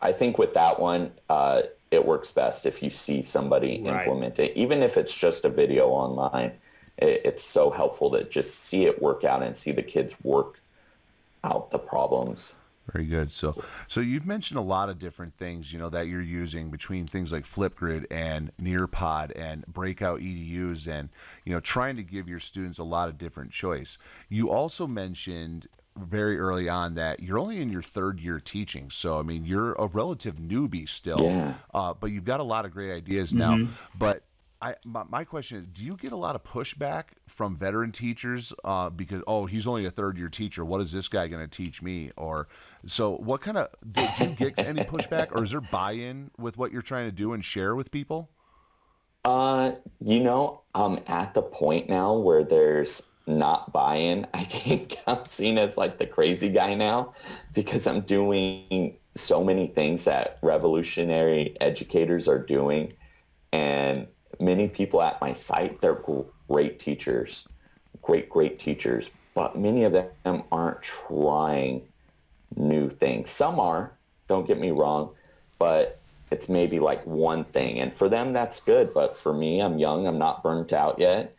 I 0.00 0.12
think 0.12 0.38
with 0.38 0.52
that 0.54 0.78
one, 0.78 1.12
uh, 1.30 1.62
it 1.90 2.04
works 2.04 2.30
best 2.30 2.66
if 2.66 2.82
you 2.82 2.90
see 2.90 3.22
somebody 3.22 3.80
right. 3.82 4.00
implement 4.06 4.38
it, 4.38 4.56
even 4.56 4.82
if 4.82 4.96
it's 4.96 5.14
just 5.14 5.44
a 5.44 5.48
video 5.48 5.86
online. 5.88 6.52
It, 6.98 7.22
it's 7.24 7.44
so 7.44 7.70
helpful 7.70 8.10
to 8.12 8.24
just 8.24 8.64
see 8.64 8.86
it 8.86 9.00
work 9.00 9.24
out 9.24 9.42
and 9.42 9.56
see 9.56 9.72
the 9.72 9.82
kids 9.82 10.14
work 10.22 10.60
out 11.44 11.70
the 11.70 11.78
problems. 11.78 12.54
Very 12.92 13.04
good. 13.04 13.32
So, 13.32 13.62
so 13.88 14.00
you've 14.00 14.26
mentioned 14.26 14.58
a 14.58 14.62
lot 14.62 14.88
of 14.88 14.98
different 14.98 15.36
things, 15.36 15.72
you 15.72 15.78
know, 15.78 15.88
that 15.88 16.06
you're 16.06 16.22
using 16.22 16.70
between 16.70 17.06
things 17.06 17.32
like 17.32 17.44
Flipgrid 17.44 18.06
and 18.10 18.52
Nearpod 18.62 19.32
and 19.34 19.66
Breakout 19.66 20.20
EDUs, 20.20 20.86
and 20.86 21.08
you 21.44 21.52
know, 21.52 21.60
trying 21.60 21.96
to 21.96 22.04
give 22.04 22.30
your 22.30 22.38
students 22.38 22.78
a 22.78 22.84
lot 22.84 23.08
of 23.08 23.18
different 23.18 23.50
choice. 23.50 23.98
You 24.28 24.50
also 24.50 24.86
mentioned 24.86 25.66
very 25.96 26.38
early 26.38 26.68
on 26.68 26.94
that 26.94 27.20
you're 27.20 27.38
only 27.38 27.60
in 27.60 27.70
your 27.70 27.82
third 27.82 28.20
year 28.20 28.38
teaching, 28.38 28.88
so 28.90 29.18
I 29.18 29.22
mean, 29.22 29.44
you're 29.44 29.72
a 29.74 29.88
relative 29.88 30.36
newbie 30.36 30.88
still, 30.88 31.22
yeah. 31.22 31.54
uh, 31.74 31.92
but 31.92 32.12
you've 32.12 32.24
got 32.24 32.38
a 32.38 32.44
lot 32.44 32.64
of 32.64 32.70
great 32.70 32.92
ideas 32.92 33.34
now. 33.34 33.56
Mm-hmm. 33.56 33.72
But 33.98 34.22
I 34.66 34.74
my, 34.84 35.04
my, 35.08 35.22
question 35.22 35.58
is, 35.58 35.66
do 35.66 35.84
you 35.84 35.96
get 35.96 36.10
a 36.10 36.16
lot 36.16 36.34
of 36.34 36.42
pushback 36.42 37.04
from 37.28 37.56
veteran 37.56 37.92
teachers 37.92 38.52
uh, 38.64 38.90
because 38.90 39.22
oh 39.28 39.46
he's 39.46 39.68
only 39.68 39.86
a 39.86 39.90
third 39.90 40.18
year 40.18 40.28
teacher? 40.28 40.64
What 40.64 40.80
is 40.80 40.90
this 40.90 41.06
guy 41.06 41.28
going 41.28 41.48
to 41.48 41.56
teach 41.56 41.82
me? 41.82 42.10
Or 42.16 42.48
so 42.84 43.16
what 43.18 43.42
kind 43.42 43.58
of 43.58 43.68
do, 43.92 44.04
do 44.18 44.24
you 44.24 44.30
get 44.30 44.58
any 44.58 44.82
pushback, 44.82 45.28
or 45.30 45.44
is 45.44 45.52
there 45.52 45.60
buy 45.60 45.92
in 45.92 46.32
with 46.36 46.58
what 46.58 46.72
you're 46.72 46.82
trying 46.82 47.06
to 47.06 47.12
do 47.12 47.32
and 47.32 47.44
share 47.44 47.76
with 47.76 47.92
people? 47.92 48.28
Uh, 49.24 49.72
you 50.04 50.20
know, 50.20 50.62
I'm 50.74 50.98
at 51.06 51.34
the 51.34 51.42
point 51.42 51.88
now 51.88 52.14
where 52.14 52.42
there's 52.42 53.08
not 53.28 53.72
buy-in. 53.72 54.26
I 54.34 54.42
think 54.42 54.96
I'm 55.06 55.24
seen 55.24 55.58
as 55.58 55.76
like 55.76 55.98
the 55.98 56.06
crazy 56.06 56.48
guy 56.48 56.74
now 56.74 57.14
because 57.54 57.86
I'm 57.86 58.00
doing 58.00 58.96
so 59.14 59.44
many 59.44 59.68
things 59.68 60.04
that 60.04 60.38
revolutionary 60.42 61.56
educators 61.60 62.26
are 62.26 62.38
doing 62.38 62.92
and 63.52 64.06
many 64.40 64.68
people 64.68 65.02
at 65.02 65.20
my 65.20 65.32
site, 65.32 65.80
they're 65.80 66.02
great 66.48 66.78
teachers, 66.78 67.46
great, 68.02 68.28
great 68.28 68.58
teachers, 68.58 69.10
but 69.34 69.56
many 69.56 69.84
of 69.84 69.92
them 69.92 70.42
aren't 70.50 70.82
trying 70.82 71.82
new 72.56 72.88
things. 72.88 73.30
Some 73.30 73.60
are, 73.60 73.92
don't 74.28 74.46
get 74.46 74.58
me 74.58 74.70
wrong, 74.70 75.10
but 75.58 76.00
it's 76.30 76.48
maybe 76.48 76.80
like 76.80 77.04
one 77.06 77.44
thing. 77.44 77.78
And 77.78 77.92
for 77.92 78.08
them, 78.08 78.32
that's 78.32 78.60
good. 78.60 78.92
But 78.92 79.16
for 79.16 79.32
me, 79.32 79.60
I'm 79.60 79.78
young. 79.78 80.06
I'm 80.06 80.18
not 80.18 80.42
burnt 80.42 80.72
out 80.72 80.98
yet. 80.98 81.34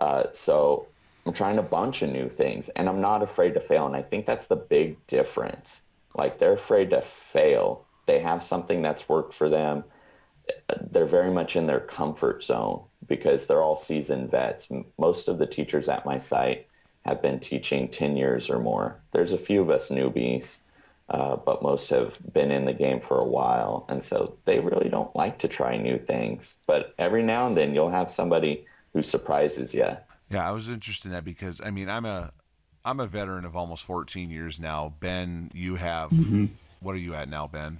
Uh, 0.00 0.24
so 0.32 0.86
I'm 1.26 1.32
trying 1.32 1.58
a 1.58 1.62
bunch 1.62 2.02
of 2.02 2.10
new 2.10 2.28
things 2.28 2.68
and 2.70 2.88
I'm 2.88 3.00
not 3.00 3.22
afraid 3.22 3.54
to 3.54 3.60
fail. 3.60 3.86
And 3.86 3.96
I 3.96 4.02
think 4.02 4.26
that's 4.26 4.46
the 4.46 4.56
big 4.56 5.04
difference. 5.06 5.82
Like 6.14 6.38
they're 6.38 6.52
afraid 6.52 6.90
to 6.90 7.00
fail. 7.00 7.84
They 8.06 8.20
have 8.20 8.44
something 8.44 8.80
that's 8.80 9.08
worked 9.08 9.34
for 9.34 9.48
them 9.48 9.84
they're 10.90 11.06
very 11.06 11.30
much 11.30 11.56
in 11.56 11.66
their 11.66 11.80
comfort 11.80 12.42
zone 12.42 12.82
because 13.06 13.46
they're 13.46 13.62
all 13.62 13.76
seasoned 13.76 14.30
vets. 14.30 14.68
Most 14.98 15.28
of 15.28 15.38
the 15.38 15.46
teachers 15.46 15.88
at 15.88 16.06
my 16.06 16.18
site 16.18 16.66
have 17.04 17.22
been 17.22 17.40
teaching 17.40 17.88
10 17.88 18.16
years 18.16 18.50
or 18.50 18.58
more. 18.58 19.00
There's 19.12 19.32
a 19.32 19.38
few 19.38 19.62
of 19.62 19.70
us 19.70 19.88
newbies, 19.88 20.58
uh, 21.08 21.36
but 21.36 21.62
most 21.62 21.88
have 21.90 22.18
been 22.32 22.50
in 22.50 22.66
the 22.66 22.72
game 22.72 23.00
for 23.00 23.18
a 23.18 23.26
while. 23.26 23.86
And 23.88 24.02
so 24.02 24.36
they 24.44 24.60
really 24.60 24.88
don't 24.88 25.14
like 25.16 25.38
to 25.38 25.48
try 25.48 25.76
new 25.76 25.98
things. 25.98 26.56
But 26.66 26.94
every 26.98 27.22
now 27.22 27.46
and 27.46 27.56
then 27.56 27.74
you'll 27.74 27.90
have 27.90 28.10
somebody 28.10 28.66
who 28.92 29.02
surprises 29.02 29.72
you. 29.72 29.96
Yeah, 30.30 30.46
I 30.46 30.52
was 30.52 30.68
interested 30.68 31.08
in 31.08 31.12
that 31.12 31.24
because, 31.24 31.60
I 31.62 31.70
mean, 31.70 31.88
I'm 31.88 32.04
a, 32.04 32.30
I'm 32.84 33.00
a 33.00 33.06
veteran 33.06 33.44
of 33.44 33.56
almost 33.56 33.84
14 33.84 34.30
years 34.30 34.60
now. 34.60 34.94
Ben, 35.00 35.50
you 35.54 35.76
have, 35.76 36.10
mm-hmm. 36.10 36.46
what 36.80 36.94
are 36.94 36.98
you 36.98 37.14
at 37.14 37.28
now, 37.28 37.46
Ben? 37.46 37.78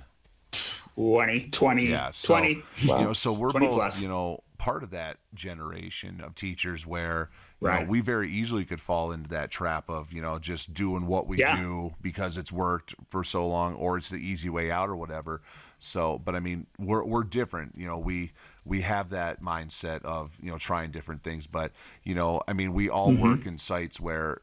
20, 0.98 1.48
20, 1.50 1.87
yeah, 1.87 2.11
so, 2.11 2.34
20. 2.34 2.62
You 2.78 2.87
know, 2.87 3.12
so 3.12 3.32
we're 3.38 3.50
both, 3.50 3.70
plus. 3.70 4.02
you 4.02 4.08
know, 4.08 4.42
part 4.58 4.82
of 4.82 4.90
that 4.90 5.18
generation 5.32 6.20
of 6.20 6.34
teachers 6.34 6.84
where 6.84 7.30
right. 7.61 7.84
Know, 7.84 7.90
we 7.90 8.00
very 8.00 8.30
easily 8.30 8.64
could 8.64 8.80
fall 8.80 9.12
into 9.12 9.28
that 9.30 9.52
trap 9.52 9.88
of, 9.88 10.12
you 10.12 10.20
know, 10.20 10.40
just 10.40 10.74
doing 10.74 11.06
what 11.06 11.28
we 11.28 11.38
yeah. 11.38 11.56
do 11.56 11.94
because 12.02 12.37
it's 12.37 12.50
worked 12.50 12.96
for 13.11 13.22
so 13.22 13.46
long 13.46 13.74
or 13.76 13.96
it's 13.96 14.11
the 14.11 14.16
easy 14.16 14.48
way 14.48 14.72
out 14.72 14.88
or 14.88 14.96
whatever. 14.96 15.42
So, 15.78 16.18
but 16.18 16.34
I 16.34 16.40
mean, 16.40 16.66
we're, 16.78 17.04
we're 17.04 17.22
different, 17.22 17.74
you 17.76 17.87
know, 17.87 17.98
we, 17.98 18.32
we 18.64 18.80
have 18.80 19.11
that 19.11 19.40
mindset 19.40 20.02
of, 20.02 20.37
you 20.42 20.50
know, 20.50 20.58
trying 20.58 20.90
different 20.90 21.22
things, 21.22 21.46
but, 21.46 21.70
you 22.02 22.16
know, 22.16 22.42
I 22.48 22.52
mean, 22.52 22.72
we 22.72 22.90
all 22.90 23.11
mm-hmm. 23.11 23.22
work 23.22 23.46
in 23.46 23.56
sites 23.56 24.00
where 24.00 24.40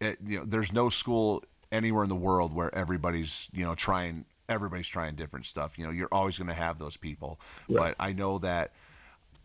it, 0.00 0.18
you 0.24 0.40
know, 0.40 0.44
there's 0.44 0.72
no 0.72 0.90
school 0.90 1.42
anywhere 1.72 2.02
in 2.02 2.10
the 2.10 2.14
world 2.14 2.54
where 2.54 2.74
everybody's, 2.74 3.48
you 3.54 3.64
know, 3.64 3.74
trying 3.74 4.26
everybody's 4.48 4.88
trying 4.88 5.14
different 5.14 5.46
stuff. 5.46 5.78
You 5.78 5.84
know, 5.86 5.90
you're 5.90 6.08
always 6.12 6.38
going 6.38 6.48
to 6.48 6.54
have 6.54 6.78
those 6.78 6.96
people. 6.96 7.40
Yeah. 7.68 7.78
But 7.78 7.96
I 7.98 8.12
know 8.12 8.38
that 8.38 8.72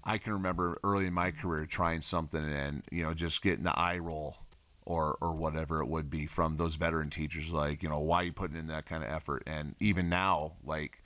I 0.03 0.17
can 0.17 0.33
remember 0.33 0.77
early 0.83 1.07
in 1.07 1.13
my 1.13 1.31
career 1.31 1.65
trying 1.65 2.01
something 2.01 2.43
and 2.43 2.83
you 2.91 3.03
know 3.03 3.13
just 3.13 3.41
getting 3.41 3.63
the 3.63 3.77
eye 3.77 3.97
roll 3.97 4.37
or 4.85 5.17
or 5.21 5.33
whatever 5.35 5.81
it 5.81 5.87
would 5.87 6.09
be 6.09 6.25
from 6.25 6.55
those 6.57 6.75
veteran 6.75 7.09
teachers 7.09 7.51
like 7.51 7.83
you 7.83 7.89
know 7.89 7.99
why 7.99 8.21
are 8.21 8.23
you 8.23 8.33
putting 8.33 8.57
in 8.57 8.67
that 8.67 8.85
kind 8.85 9.03
of 9.03 9.09
effort 9.09 9.43
and 9.45 9.75
even 9.79 10.09
now 10.09 10.53
like 10.65 11.03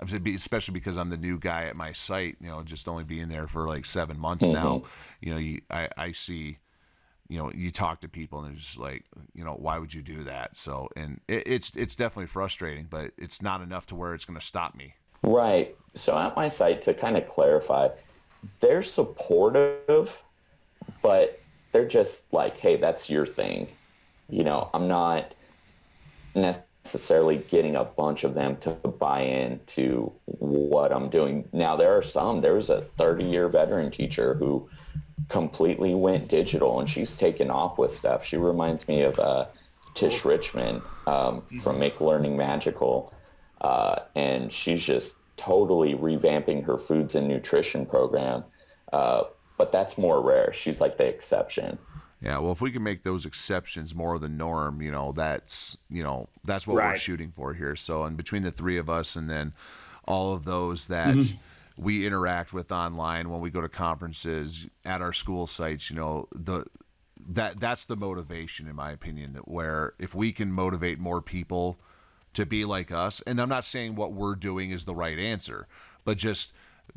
especially 0.00 0.72
because 0.72 0.96
I'm 0.96 1.10
the 1.10 1.16
new 1.18 1.38
guy 1.38 1.64
at 1.64 1.76
my 1.76 1.92
site 1.92 2.36
you 2.40 2.48
know 2.48 2.62
just 2.62 2.88
only 2.88 3.04
being 3.04 3.28
there 3.28 3.46
for 3.46 3.66
like 3.66 3.84
seven 3.84 4.18
months 4.18 4.44
mm-hmm. 4.44 4.54
now 4.54 4.82
you 5.20 5.32
know 5.32 5.38
you, 5.38 5.60
I 5.70 5.88
I 5.96 6.12
see 6.12 6.58
you 7.30 7.38
know 7.38 7.50
you 7.54 7.70
talk 7.70 8.00
to 8.00 8.08
people 8.08 8.40
and 8.40 8.48
they're 8.48 8.58
just 8.58 8.76
like 8.76 9.04
you 9.34 9.44
know 9.44 9.52
why 9.52 9.78
would 9.78 9.94
you 9.94 10.02
do 10.02 10.24
that? 10.24 10.56
So 10.56 10.88
and 10.96 11.20
it, 11.28 11.44
it's 11.46 11.70
it's 11.76 11.94
definitely 11.94 12.26
frustrating 12.26 12.88
but 12.90 13.12
it's 13.16 13.40
not 13.40 13.62
enough 13.62 13.86
to 13.86 13.94
where 13.94 14.14
it's 14.14 14.24
going 14.24 14.38
to 14.38 14.44
stop 14.44 14.74
me. 14.74 14.94
Right. 15.22 15.76
So 15.94 16.18
at 16.18 16.34
my 16.34 16.48
site 16.48 16.82
to 16.82 16.92
kind 16.92 17.16
of 17.16 17.26
clarify 17.26 17.88
they're 18.58 18.82
supportive 18.82 20.22
but 21.02 21.40
they're 21.70 21.86
just 21.86 22.32
like 22.32 22.58
hey 22.58 22.76
that's 22.76 23.08
your 23.08 23.26
thing. 23.26 23.68
You 24.28 24.42
know 24.42 24.68
i'm 24.74 24.88
not 24.88 25.32
necessarily 26.34 27.36
getting 27.36 27.76
a 27.76 27.84
bunch 27.84 28.24
of 28.24 28.34
them 28.34 28.56
to 28.56 28.70
buy 28.70 29.20
into 29.20 30.12
what 30.24 30.92
i'm 30.92 31.08
doing. 31.08 31.48
Now 31.52 31.76
there 31.76 31.96
are 31.96 32.02
some 32.02 32.40
there 32.40 32.54
was 32.54 32.70
a 32.70 32.82
30 32.82 33.24
year 33.24 33.48
veteran 33.48 33.92
teacher 33.92 34.34
who 34.34 34.68
completely 35.28 35.94
went 35.94 36.28
digital 36.28 36.80
and 36.80 36.88
she's 36.88 37.16
taken 37.16 37.50
off 37.50 37.78
with 37.78 37.92
stuff. 37.92 38.24
She 38.24 38.36
reminds 38.36 38.88
me 38.88 39.02
of 39.02 39.18
uh, 39.18 39.46
Tisha 39.94 40.24
Richmond 40.24 40.82
um, 41.06 41.42
from 41.62 41.78
Make 41.78 42.00
Learning 42.00 42.36
Magical. 42.36 43.12
Uh, 43.60 44.00
and 44.14 44.52
she's 44.52 44.82
just 44.82 45.16
totally 45.36 45.94
revamping 45.94 46.64
her 46.64 46.78
foods 46.78 47.14
and 47.14 47.28
nutrition 47.28 47.84
program. 47.84 48.44
Uh, 48.92 49.24
but 49.58 49.72
that's 49.72 49.98
more 49.98 50.22
rare. 50.22 50.52
She's 50.52 50.80
like 50.80 50.96
the 50.96 51.06
exception. 51.06 51.78
Yeah, 52.22 52.38
well, 52.38 52.52
if 52.52 52.60
we 52.60 52.70
can 52.70 52.82
make 52.82 53.02
those 53.02 53.24
exceptions 53.24 53.94
more 53.94 54.14
of 54.14 54.20
the 54.20 54.28
norm, 54.28 54.82
you 54.82 54.90
know, 54.90 55.12
that's 55.12 55.76
you 55.88 56.02
know 56.02 56.28
that's 56.44 56.66
what 56.66 56.76
right. 56.76 56.92
we're 56.92 56.98
shooting 56.98 57.30
for 57.30 57.54
here. 57.54 57.74
So, 57.76 58.04
and 58.04 58.14
between 58.14 58.42
the 58.42 58.50
three 58.50 58.76
of 58.76 58.90
us, 58.90 59.16
and 59.16 59.28
then 59.28 59.54
all 60.06 60.34
of 60.34 60.44
those 60.44 60.86
that 60.88 61.14
mm-hmm 61.14 61.36
we 61.80 62.06
interact 62.06 62.52
with 62.52 62.70
online 62.70 63.30
when 63.30 63.40
we 63.40 63.50
go 63.50 63.62
to 63.62 63.68
conferences 63.68 64.68
at 64.84 65.00
our 65.00 65.12
school 65.14 65.46
sites. 65.46 65.88
You 65.90 65.96
know, 65.96 66.28
the 66.34 66.66
that 67.28 67.58
that's 67.58 67.86
the 67.86 67.96
motivation, 67.96 68.68
in 68.68 68.76
my 68.76 68.92
opinion. 68.92 69.32
That 69.32 69.48
where 69.48 69.94
if 69.98 70.14
we 70.14 70.32
can 70.32 70.52
motivate 70.52 70.98
more 70.98 71.22
people 71.22 71.78
to 72.34 72.44
be 72.44 72.64
like 72.64 72.92
us, 72.92 73.22
and 73.26 73.40
I'm 73.40 73.48
not 73.48 73.64
saying 73.64 73.94
what 73.94 74.12
we're 74.12 74.34
doing 74.34 74.70
is 74.72 74.84
the 74.84 74.94
right 74.94 75.18
answer, 75.18 75.66
but 76.04 76.18
just 76.18 76.52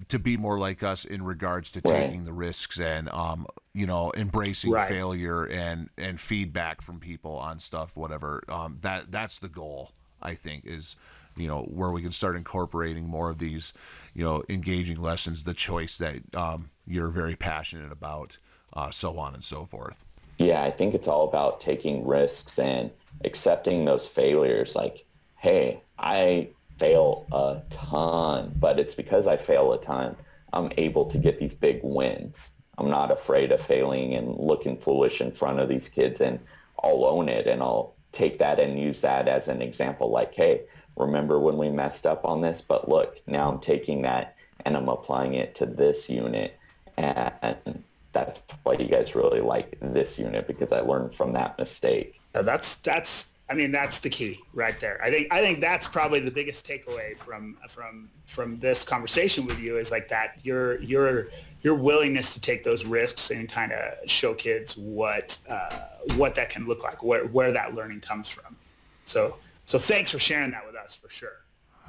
to 0.09 0.19
be 0.19 0.35
more 0.35 0.59
like 0.59 0.83
us 0.83 1.05
in 1.05 1.23
regards 1.23 1.71
to 1.71 1.81
Right. 1.83 2.03
taking 2.03 2.25
the 2.25 2.33
risks 2.33 2.79
and 2.79 3.07
um 3.09 3.45
you 3.73 3.85
know 3.85 4.11
embracing 4.17 4.71
Right. 4.71 4.87
failure 4.87 5.45
and 5.45 5.89
and 5.97 6.19
feedback 6.19 6.81
from 6.81 6.99
people 6.99 7.35
on 7.35 7.59
stuff 7.59 7.95
whatever 7.95 8.41
um 8.49 8.79
that 8.81 9.11
that's 9.11 9.37
the 9.39 9.47
goal 9.49 9.91
i 10.21 10.33
think 10.33 10.65
is 10.65 10.95
you 11.35 11.47
know 11.47 11.61
where 11.63 11.91
we 11.91 12.01
can 12.01 12.11
start 12.11 12.35
incorporating 12.35 13.07
more 13.07 13.29
of 13.29 13.37
these 13.39 13.73
you 14.13 14.23
know 14.23 14.43
engaging 14.49 15.01
lessons 15.01 15.43
the 15.43 15.53
choice 15.53 15.97
that 15.97 16.15
um 16.35 16.69
you're 16.85 17.09
very 17.09 17.35
passionate 17.35 17.91
about 17.91 18.37
uh 18.73 18.91
so 18.91 19.17
on 19.17 19.33
and 19.33 19.43
so 19.43 19.65
forth 19.65 20.03
Yeah, 20.37 20.63
I 20.63 20.71
think 20.71 20.93
it's 20.95 21.07
all 21.07 21.27
about 21.27 21.61
taking 21.61 22.05
risks 22.05 22.59
and 22.59 22.91
accepting 23.23 23.85
those 23.85 24.07
failures. 24.07 24.75
Like, 24.75 25.05
hey, 25.37 25.81
I 25.99 26.49
fail 26.79 27.25
a 27.31 27.61
ton, 27.69 28.51
but 28.59 28.79
it's 28.79 28.95
because 28.95 29.27
I 29.27 29.37
fail 29.37 29.73
a 29.73 29.79
ton, 29.81 30.15
I'm 30.51 30.71
able 30.77 31.05
to 31.05 31.17
get 31.17 31.37
these 31.39 31.53
big 31.53 31.79
wins. 31.83 32.51
I'm 32.77 32.89
not 32.89 33.11
afraid 33.11 33.51
of 33.51 33.61
failing 33.61 34.15
and 34.15 34.35
looking 34.37 34.77
foolish 34.77 35.21
in 35.21 35.31
front 35.31 35.59
of 35.59 35.69
these 35.69 35.87
kids 35.89 36.21
and 36.21 36.39
I'll 36.83 37.05
own 37.05 37.29
it 37.29 37.47
and 37.47 37.61
I'll 37.61 37.95
take 38.11 38.39
that 38.39 38.59
and 38.59 38.79
use 38.79 39.01
that 39.01 39.27
as 39.27 39.47
an 39.47 39.61
example. 39.61 40.09
Like, 40.11 40.33
hey, 40.33 40.63
remember 40.95 41.39
when 41.39 41.57
we 41.57 41.69
messed 41.69 42.05
up 42.05 42.25
on 42.25 42.41
this? 42.41 42.61
But 42.61 42.89
look, 42.89 43.19
now 43.27 43.49
I'm 43.51 43.59
taking 43.59 44.01
that 44.03 44.35
and 44.65 44.77
I'm 44.77 44.89
applying 44.89 45.35
it 45.35 45.55
to 45.55 45.65
this 45.65 46.09
unit. 46.09 46.57
And 46.97 47.83
that's 48.11 48.43
why 48.63 48.73
you 48.73 48.85
guys 48.85 49.15
really 49.15 49.41
like 49.41 49.77
this 49.81 50.19
unit 50.19 50.47
because 50.47 50.71
I 50.71 50.79
learned 50.81 51.13
from 51.13 51.33
that 51.33 51.57
mistake. 51.57 52.19
That's 52.33 52.75
that's 52.75 53.33
I 53.49 53.55
mean 53.55 53.71
that's 53.71 53.99
the 53.99 54.09
key 54.09 54.39
right 54.53 54.79
there. 54.79 54.99
I 55.03 55.09
think 55.09 55.33
I 55.33 55.41
think 55.41 55.59
that's 55.59 55.87
probably 55.87 56.19
the 56.19 56.31
biggest 56.31 56.67
takeaway 56.67 57.17
from 57.17 57.57
from 57.67 58.09
from 58.25 58.59
this 58.59 58.83
conversation 58.83 59.45
with 59.45 59.59
you 59.59 59.77
is 59.77 59.91
like 59.91 60.07
that 60.09 60.37
your 60.43 60.79
your 60.81 61.27
your 61.61 61.75
willingness 61.75 62.33
to 62.33 62.41
take 62.41 62.63
those 62.63 62.85
risks 62.85 63.31
and 63.31 63.49
kind 63.49 63.71
of 63.71 64.09
show 64.09 64.33
kids 64.33 64.77
what 64.77 65.37
uh, 65.49 65.79
what 66.15 66.35
that 66.35 66.49
can 66.49 66.67
look 66.67 66.83
like, 66.83 67.01
where 67.01 67.25
where 67.25 67.51
that 67.51 67.73
learning 67.73 68.01
comes 68.01 68.29
from. 68.29 68.55
So 69.05 69.37
so 69.65 69.77
thanks 69.77 70.11
for 70.11 70.19
sharing 70.19 70.51
that 70.51 70.65
with 70.65 70.75
us 70.75 70.95
for 70.95 71.09
sure. 71.09 71.43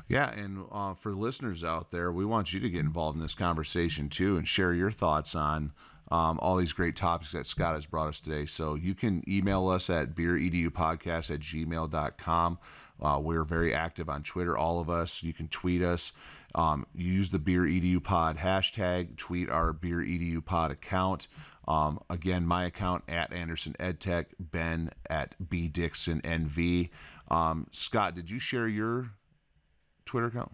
Yeah, 0.08 0.30
and 0.32 0.64
uh, 0.70 0.94
for 0.94 1.14
listeners 1.14 1.64
out 1.64 1.90
there, 1.90 2.12
we 2.12 2.24
want 2.24 2.52
you 2.52 2.60
to 2.60 2.68
get 2.68 2.80
involved 2.80 3.16
in 3.16 3.22
this 3.22 3.34
conversation 3.34 4.08
too 4.08 4.36
and 4.36 4.46
share 4.46 4.74
your 4.74 4.90
thoughts 4.90 5.34
on 5.34 5.72
um, 6.10 6.38
all 6.42 6.56
these 6.56 6.74
great 6.74 6.96
topics 6.96 7.32
that 7.32 7.46
Scott 7.46 7.74
has 7.74 7.86
brought 7.86 8.08
us 8.08 8.20
today. 8.20 8.44
So 8.46 8.74
you 8.74 8.94
can 8.94 9.22
email 9.28 9.68
us 9.68 9.88
at 9.88 10.14
beeredupodcast 10.14 11.30
at 11.30 11.40
gmail.com. 11.40 12.58
Uh, 13.02 13.20
we're 13.20 13.44
very 13.44 13.74
active 13.74 14.08
on 14.08 14.22
Twitter, 14.22 14.56
all 14.56 14.78
of 14.78 14.88
us. 14.88 15.22
You 15.22 15.32
can 15.32 15.48
tweet 15.48 15.82
us. 15.82 16.12
Um, 16.54 16.86
use 16.94 17.30
the 17.30 17.40
Beer 17.40 17.62
Edu 17.62 18.02
Pod 18.02 18.36
hashtag, 18.36 19.16
tweet 19.16 19.50
our 19.50 19.72
Beer 19.72 19.98
Edu 19.98 20.44
Pod 20.44 20.70
account. 20.70 21.26
Um, 21.66 21.98
again, 22.10 22.46
my 22.46 22.66
account 22.66 23.02
at 23.08 23.32
Anderson 23.32 23.74
EdTech, 23.80 24.26
Ben 24.38 24.90
at 25.10 25.34
B 25.48 25.66
Dixon 25.66 26.20
NV. 26.20 26.90
Um, 27.34 27.66
Scott, 27.72 28.14
did 28.14 28.30
you 28.30 28.38
share 28.38 28.68
your 28.68 29.10
Twitter 30.04 30.28
account? 30.28 30.52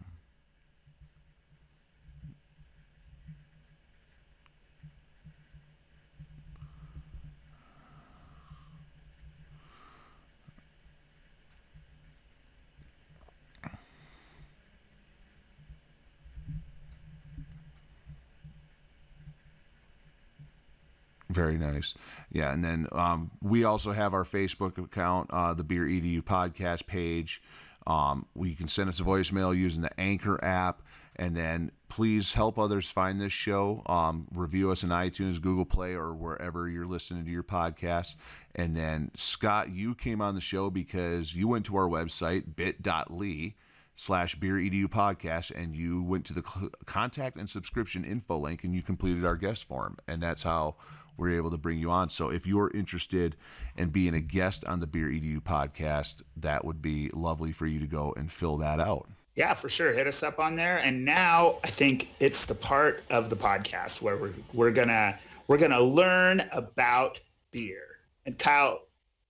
Very 21.30 21.56
nice. 21.56 21.94
Yeah, 22.32 22.52
and 22.52 22.64
then 22.64 22.88
um, 22.90 23.30
we 23.40 23.62
also 23.62 23.92
have 23.92 24.14
our 24.14 24.24
Facebook 24.24 24.78
account, 24.78 25.30
uh, 25.32 25.54
the 25.54 25.62
Beer 25.62 25.84
Edu 25.84 26.22
podcast 26.22 26.86
page. 26.86 27.40
Um, 27.86 28.26
you 28.38 28.56
can 28.56 28.68
send 28.68 28.88
us 28.88 29.00
a 29.00 29.04
voicemail 29.04 29.56
using 29.56 29.82
the 29.82 30.00
Anchor 30.00 30.42
app, 30.44 30.82
and 31.16 31.36
then 31.36 31.70
please 31.88 32.32
help 32.32 32.58
others 32.58 32.90
find 32.90 33.20
this 33.20 33.32
show. 33.32 33.82
Um, 33.86 34.26
review 34.34 34.72
us 34.72 34.82
in 34.82 34.90
iTunes, 34.90 35.40
Google 35.40 35.64
Play, 35.64 35.94
or 35.94 36.14
wherever 36.14 36.68
you're 36.68 36.86
listening 36.86 37.24
to 37.24 37.30
your 37.30 37.44
podcast. 37.44 38.16
And 38.56 38.76
then 38.76 39.12
Scott, 39.14 39.70
you 39.70 39.94
came 39.94 40.20
on 40.20 40.34
the 40.34 40.40
show 40.40 40.68
because 40.68 41.34
you 41.34 41.46
went 41.46 41.64
to 41.66 41.76
our 41.76 41.88
website 41.88 42.56
bit.ly 42.56 43.54
slash 44.00 44.34
beer 44.36 44.54
edu 44.54 44.86
podcast 44.86 45.50
and 45.54 45.76
you 45.76 46.02
went 46.02 46.24
to 46.24 46.32
the 46.32 46.42
contact 46.86 47.36
and 47.36 47.50
subscription 47.50 48.02
info 48.02 48.38
link 48.38 48.64
and 48.64 48.74
you 48.74 48.80
completed 48.80 49.26
our 49.26 49.36
guest 49.36 49.68
form 49.68 49.94
and 50.08 50.22
that's 50.22 50.42
how 50.42 50.74
we're 51.20 51.36
able 51.36 51.50
to 51.50 51.58
bring 51.58 51.78
you 51.78 51.90
on 51.90 52.08
so 52.08 52.30
if 52.30 52.46
you're 52.46 52.70
interested 52.74 53.36
in 53.76 53.90
being 53.90 54.14
a 54.14 54.20
guest 54.20 54.64
on 54.64 54.80
the 54.80 54.86
beer 54.86 55.08
edu 55.08 55.38
podcast 55.40 56.22
that 56.36 56.64
would 56.64 56.82
be 56.82 57.10
lovely 57.14 57.52
for 57.52 57.66
you 57.66 57.78
to 57.78 57.86
go 57.86 58.12
and 58.16 58.32
fill 58.32 58.56
that 58.56 58.80
out 58.80 59.06
Yeah, 59.36 59.54
for 59.54 59.68
sure. 59.68 59.92
Hit 59.92 60.06
us 60.06 60.22
up 60.22 60.38
on 60.38 60.56
there. 60.56 60.78
And 60.78 61.04
now 61.04 61.60
I 61.64 61.68
think 61.68 62.12
it's 62.18 62.44
the 62.46 62.54
part 62.54 63.04
of 63.08 63.30
the 63.30 63.36
podcast 63.36 64.02
where 64.02 64.16
we're 64.16 64.34
we're 64.52 64.72
gonna 64.72 65.18
we're 65.46 65.56
gonna 65.56 65.80
learn 65.80 66.42
about 66.52 67.20
beer. 67.52 67.84
And 68.26 68.36
Kyle, 68.36 68.80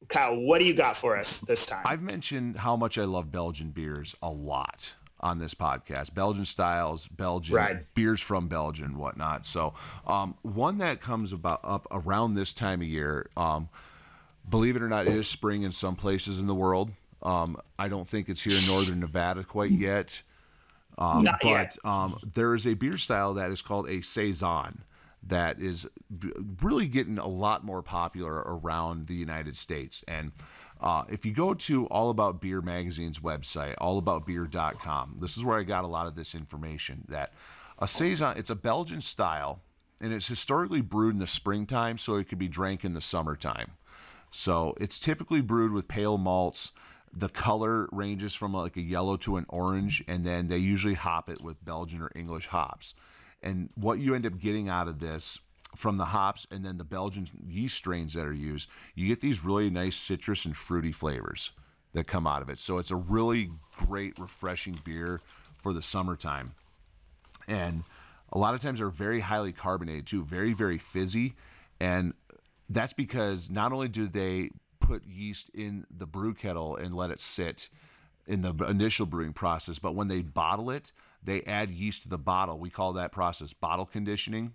Kyle, 0.08 0.34
what 0.36 0.58
do 0.58 0.64
you 0.64 0.74
got 0.74 0.96
for 0.96 1.16
us 1.16 1.40
this 1.40 1.66
time? 1.66 1.82
I've 1.84 2.02
mentioned 2.02 2.56
how 2.56 2.76
much 2.76 2.98
I 2.98 3.04
love 3.04 3.30
Belgian 3.30 3.70
beers 3.70 4.16
a 4.22 4.30
lot 4.30 4.92
on 5.20 5.38
this 5.38 5.54
podcast. 5.54 6.14
Belgian 6.14 6.44
styles, 6.44 7.06
Belgian 7.08 7.56
Right. 7.56 7.94
beers 7.94 8.20
from 8.20 8.48
Belgium, 8.48 8.96
whatnot. 8.96 9.46
So, 9.46 9.74
um, 10.06 10.34
one 10.42 10.78
that 10.78 11.00
comes 11.00 11.32
about 11.32 11.60
up 11.62 11.86
around 11.90 12.34
this 12.34 12.54
time 12.54 12.80
of 12.80 12.88
year. 12.88 13.28
Um, 13.36 13.68
believe 14.48 14.76
it 14.76 14.82
or 14.82 14.88
not, 14.88 15.06
it 15.06 15.14
is 15.14 15.28
spring 15.28 15.62
in 15.62 15.72
some 15.72 15.94
places 15.96 16.38
in 16.38 16.46
the 16.46 16.54
world. 16.54 16.90
Um, 17.22 17.58
I 17.78 17.88
don't 17.88 18.08
think 18.08 18.28
it's 18.28 18.42
here 18.42 18.56
in 18.56 18.66
northern 18.66 19.00
Nevada 19.00 19.44
quite 19.44 19.70
yet. 19.70 20.22
Um, 20.98 21.24
Not 21.24 21.38
but 21.42 21.48
yet. 21.48 21.76
um, 21.84 22.18
there 22.34 22.54
is 22.54 22.66
a 22.66 22.74
beer 22.74 22.96
style 22.98 23.34
that 23.34 23.50
is 23.50 23.62
called 23.62 23.88
a 23.88 24.00
saison 24.02 24.82
that 25.24 25.60
is 25.60 25.86
really 26.62 26.88
getting 26.88 27.18
a 27.18 27.28
lot 27.28 27.62
more 27.64 27.82
popular 27.82 28.34
around 28.34 29.06
the 29.06 29.14
United 29.14 29.56
States. 29.56 30.02
And 30.08 30.32
uh, 30.80 31.04
if 31.10 31.26
you 31.26 31.32
go 31.32 31.52
to 31.52 31.86
All 31.86 32.10
About 32.10 32.40
Beer 32.40 32.62
Magazine's 32.62 33.18
website, 33.18 33.76
allaboutbeer.com, 33.76 35.16
this 35.20 35.36
is 35.36 35.44
where 35.44 35.58
I 35.58 35.62
got 35.62 35.84
a 35.84 35.88
lot 35.88 36.06
of 36.06 36.14
this 36.14 36.34
information. 36.34 37.04
That 37.08 37.34
a 37.78 37.86
saison, 37.86 38.36
it's 38.38 38.50
a 38.50 38.54
Belgian 38.54 39.00
style, 39.00 39.60
and 40.00 40.12
it's 40.12 40.26
historically 40.26 40.80
brewed 40.80 41.14
in 41.14 41.20
the 41.20 41.26
springtime, 41.26 41.98
so 41.98 42.16
it 42.16 42.28
could 42.28 42.38
be 42.38 42.48
drank 42.48 42.84
in 42.84 42.94
the 42.94 43.00
summertime. 43.00 43.72
So 44.30 44.74
it's 44.80 44.98
typically 44.98 45.42
brewed 45.42 45.72
with 45.72 45.88
pale 45.88 46.16
malts. 46.16 46.72
The 47.12 47.28
color 47.28 47.88
ranges 47.92 48.34
from 48.34 48.54
like 48.54 48.76
a 48.76 48.80
yellow 48.80 49.16
to 49.18 49.36
an 49.36 49.46
orange, 49.48 50.02
and 50.08 50.24
then 50.24 50.48
they 50.48 50.58
usually 50.58 50.94
hop 50.94 51.28
it 51.28 51.42
with 51.42 51.62
Belgian 51.64 52.00
or 52.00 52.10
English 52.14 52.46
hops. 52.46 52.94
And 53.42 53.68
what 53.74 53.98
you 53.98 54.14
end 54.14 54.26
up 54.26 54.38
getting 54.38 54.68
out 54.68 54.88
of 54.88 55.00
this 55.00 55.38
from 55.76 55.96
the 55.96 56.04
hops 56.04 56.46
and 56.50 56.64
then 56.64 56.78
the 56.78 56.84
Belgian 56.84 57.26
yeast 57.48 57.76
strains 57.76 58.14
that 58.14 58.26
are 58.26 58.32
used, 58.32 58.68
you 58.94 59.06
get 59.06 59.20
these 59.20 59.44
really 59.44 59.70
nice 59.70 59.96
citrus 59.96 60.44
and 60.44 60.56
fruity 60.56 60.92
flavors 60.92 61.52
that 61.92 62.06
come 62.06 62.26
out 62.26 62.42
of 62.42 62.50
it. 62.50 62.58
So 62.58 62.78
it's 62.78 62.90
a 62.90 62.96
really 62.96 63.50
great, 63.76 64.18
refreshing 64.18 64.80
beer 64.84 65.20
for 65.58 65.72
the 65.72 65.82
summertime 65.82 66.54
and 67.50 67.84
a 68.32 68.38
lot 68.38 68.54
of 68.54 68.62
times 68.62 68.78
they're 68.78 68.88
very 68.88 69.20
highly 69.20 69.52
carbonated 69.52 70.06
too, 70.06 70.24
very 70.24 70.52
very 70.52 70.78
fizzy, 70.78 71.34
and 71.80 72.14
that's 72.68 72.92
because 72.92 73.50
not 73.50 73.72
only 73.72 73.88
do 73.88 74.06
they 74.06 74.50
put 74.78 75.04
yeast 75.04 75.50
in 75.50 75.84
the 75.90 76.06
brew 76.06 76.32
kettle 76.34 76.76
and 76.76 76.94
let 76.94 77.10
it 77.10 77.20
sit 77.20 77.68
in 78.26 78.42
the 78.42 78.54
initial 78.68 79.06
brewing 79.06 79.32
process, 79.32 79.78
but 79.78 79.94
when 79.94 80.08
they 80.08 80.22
bottle 80.22 80.70
it, 80.70 80.92
they 81.22 81.42
add 81.42 81.70
yeast 81.70 82.04
to 82.04 82.08
the 82.08 82.18
bottle. 82.18 82.58
We 82.58 82.70
call 82.70 82.92
that 82.94 83.12
process 83.12 83.52
bottle 83.52 83.86
conditioning 83.86 84.54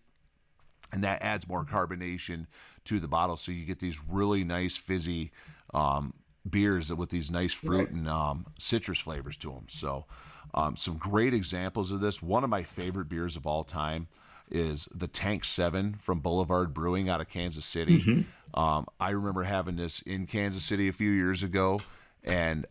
and 0.91 1.03
that 1.03 1.21
adds 1.21 1.47
more 1.47 1.65
carbonation 1.65 2.45
to 2.85 2.99
the 2.99 3.07
bottle. 3.07 3.37
So 3.37 3.51
you 3.51 3.65
get 3.65 3.79
these 3.79 3.99
really 4.07 4.43
nice 4.43 4.77
fizzy 4.77 5.31
um, 5.73 6.13
beers 6.49 6.93
with 6.93 7.09
these 7.09 7.31
nice 7.31 7.53
fruit 7.53 7.89
and 7.89 8.07
um, 8.07 8.45
citrus 8.59 8.99
flavors 8.99 9.37
to 9.37 9.49
them. 9.51 9.65
So 9.67 10.05
um, 10.53 10.75
some 10.75 10.97
great 10.97 11.33
examples 11.33 11.91
of 11.91 11.99
this. 12.01 12.21
One 12.21 12.43
of 12.43 12.49
my 12.49 12.63
favorite 12.63 13.09
beers 13.09 13.35
of 13.35 13.47
all 13.47 13.63
time 13.63 14.07
is 14.51 14.87
the 14.93 15.07
Tank 15.07 15.43
Seven 15.43 15.95
from 15.99 16.19
Boulevard 16.19 16.73
Brewing 16.73 17.09
out 17.09 17.19
of 17.19 17.27
Kansas 17.27 17.65
City. 17.65 18.25
Um, 18.53 18.85
I 18.99 19.09
remember 19.09 19.43
having 19.43 19.75
this 19.75 20.01
in 20.03 20.27
Kansas 20.27 20.63
City 20.63 20.87
a 20.87 20.93
few 20.93 21.09
years 21.09 21.41
ago, 21.43 21.81
and 22.23 22.67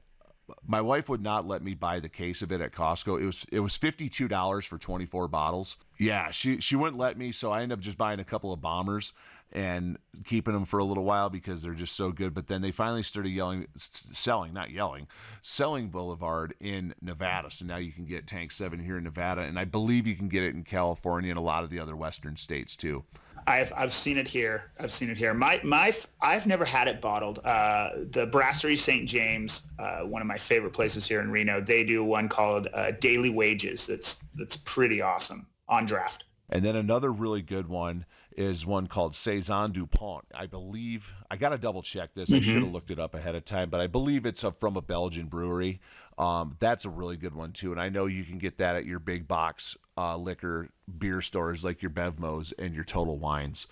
my 0.67 0.81
wife 0.81 1.09
would 1.09 1.23
not 1.23 1.47
let 1.47 1.63
me 1.63 1.75
buy 1.75 2.01
the 2.01 2.09
case 2.09 2.43
of 2.43 2.53
it 2.53 2.61
at 2.61 2.73
Costco. 2.73 3.21
It 3.21 3.27
was 3.27 3.47
it 3.51 3.61
was 3.61 3.77
fifty 3.77 4.09
two 4.09 4.29
dollars 4.29 4.67
for 4.67 4.79
twenty 4.79 5.07
four 5.07 5.29
bottles. 5.29 5.77
Yeah, 5.99 6.31
she 6.31 6.61
she 6.61 6.77
wouldn't 6.77 6.99
let 6.99 7.17
me, 7.17 7.33
so 7.33 7.51
I 7.51 7.63
ended 7.63 7.79
up 7.79 7.83
just 7.83 7.99
buying 7.99 8.21
a 8.21 8.25
couple 8.25 8.53
of 8.53 8.61
bombers 8.61 9.13
and 9.53 9.99
keeping 10.25 10.53
them 10.53 10.65
for 10.65 10.81
a 10.81 10.85
little 10.85 11.05
while 11.05 11.31
because 11.31 11.63
they're 11.63 11.75
just 11.75 11.95
so 11.95 12.11
good. 12.11 12.35
But 12.35 12.49
then 12.49 12.61
they 12.61 12.73
finally 12.73 13.05
started 13.05 13.31
yelling, 13.31 13.69
selling, 13.77 14.53
not 14.53 14.71
yelling, 14.71 15.07
selling 15.43 15.89
Boulevard 15.89 16.55
in 16.61 16.95
Nevada. 17.01 17.51
So 17.51 17.65
now 17.65 17.77
you 17.77 17.93
can 17.93 18.05
get 18.05 18.27
Tank 18.27 18.51
Seven 18.51 18.81
here 18.81 18.99
in 18.99 19.05
Nevada, 19.05 19.43
and 19.43 19.59
I 19.59 19.65
believe 19.65 20.07
you 20.07 20.17
can 20.17 20.29
get 20.29 20.43
it 20.43 20.55
in 20.55 20.65
California 20.65 21.31
and 21.31 21.39
a 21.39 21.43
lot 21.43 21.63
of 21.63 21.71
the 21.71 21.79
other 21.79 21.95
Western 21.95 22.37
states 22.37 22.75
too. 22.75 23.05
I've 23.47 23.73
I've 23.77 23.93
seen 23.93 24.17
it 24.17 24.29
here. 24.29 24.71
I've 24.79 24.93
seen 24.93 25.11
it 25.11 25.17
here. 25.17 25.35
My 25.35 25.61
my 25.63 25.93
I've 26.21 26.47
never 26.47 26.65
had 26.65 26.89
it 26.89 27.01
bottled. 27.01 27.41
Uh, 27.45 27.91
the 28.11 28.27
Brasserie 28.27 28.77
St. 28.77 29.09
James, 29.09 29.71
uh, 29.79 30.01
one 30.01 30.23
of 30.23 30.29
my 30.29 30.39
favorite 30.39 30.73
places 30.73 31.07
here 31.07 31.21
in 31.21 31.31
Reno, 31.31 31.61
they 31.61 31.85
do 31.85 32.05
one 32.05 32.29
called 32.29 32.69
uh, 32.73 32.93
Daily 33.01 33.31
Wages. 33.31 33.87
That's 33.87 34.23
that's 34.35 34.57
pretty 34.57 35.01
awesome 35.01 35.47
on 35.69 35.87
draft. 35.87 36.25
And 36.51 36.65
then 36.65 36.77
another 36.77 37.13
really 37.13 37.43
good 37.43 37.69
one 37.69 38.05
is 38.37 38.67
one 38.67 38.87
called 38.87 39.15
Saison 39.15 39.73
Dupont. 39.73 40.25
I 40.35 40.47
believe 40.47 41.13
I 41.31 41.37
got 41.37 41.51
to 41.51 41.59
double 41.59 41.83
check 41.83 42.15
this. 42.15 42.31
Mm-hmm. 42.31 42.37
I 42.37 42.53
should 42.53 42.63
have 42.63 42.73
looked 42.73 42.91
it 42.91 42.99
up 42.99 43.15
ahead 43.15 43.35
of 43.35 43.45
time, 43.45 43.71
but 43.71 43.81
I 43.81 43.87
believe 43.87 44.27
it's 44.27 44.45
a, 44.45 44.53
from 44.53 44.77
a 44.77 44.83
Belgian 44.83 45.27
brewery. 45.27 45.81
Um, 46.19 46.57
that's 46.61 46.85
a 46.85 46.91
really 46.91 47.17
good 47.17 47.35
one 47.35 47.53
too, 47.53 47.73
and 47.73 47.81
I 47.81 47.89
know 47.89 48.07
you 48.07 48.25
can 48.25 48.39
get 48.39 48.59
that 48.59 48.77
at 48.77 48.87
your 48.87 48.99
big 48.99 49.27
box 49.27 49.77
uh, 49.97 50.17
liquor 50.17 50.69
beer 50.99 51.23
stores 51.23 51.65
like 51.65 51.83
your 51.83 51.91
Bevmos 51.91 52.53
and 52.59 52.75
your 52.75 52.85
Total 52.85 53.17
Wines. 53.17 53.67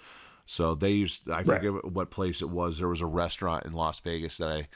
So 0.46 0.74
they 0.74 0.90
used 0.90 1.30
I 1.30 1.44
forget 1.44 1.72
right. 1.72 1.84
what 1.84 2.10
place 2.10 2.42
it 2.42 2.50
was. 2.50 2.78
There 2.78 2.88
was 2.88 3.00
a 3.00 3.06
restaurant 3.06 3.64
in 3.64 3.72
Las 3.72 4.00
Vegas 4.00 4.38
that 4.38 4.48
I 4.48 4.68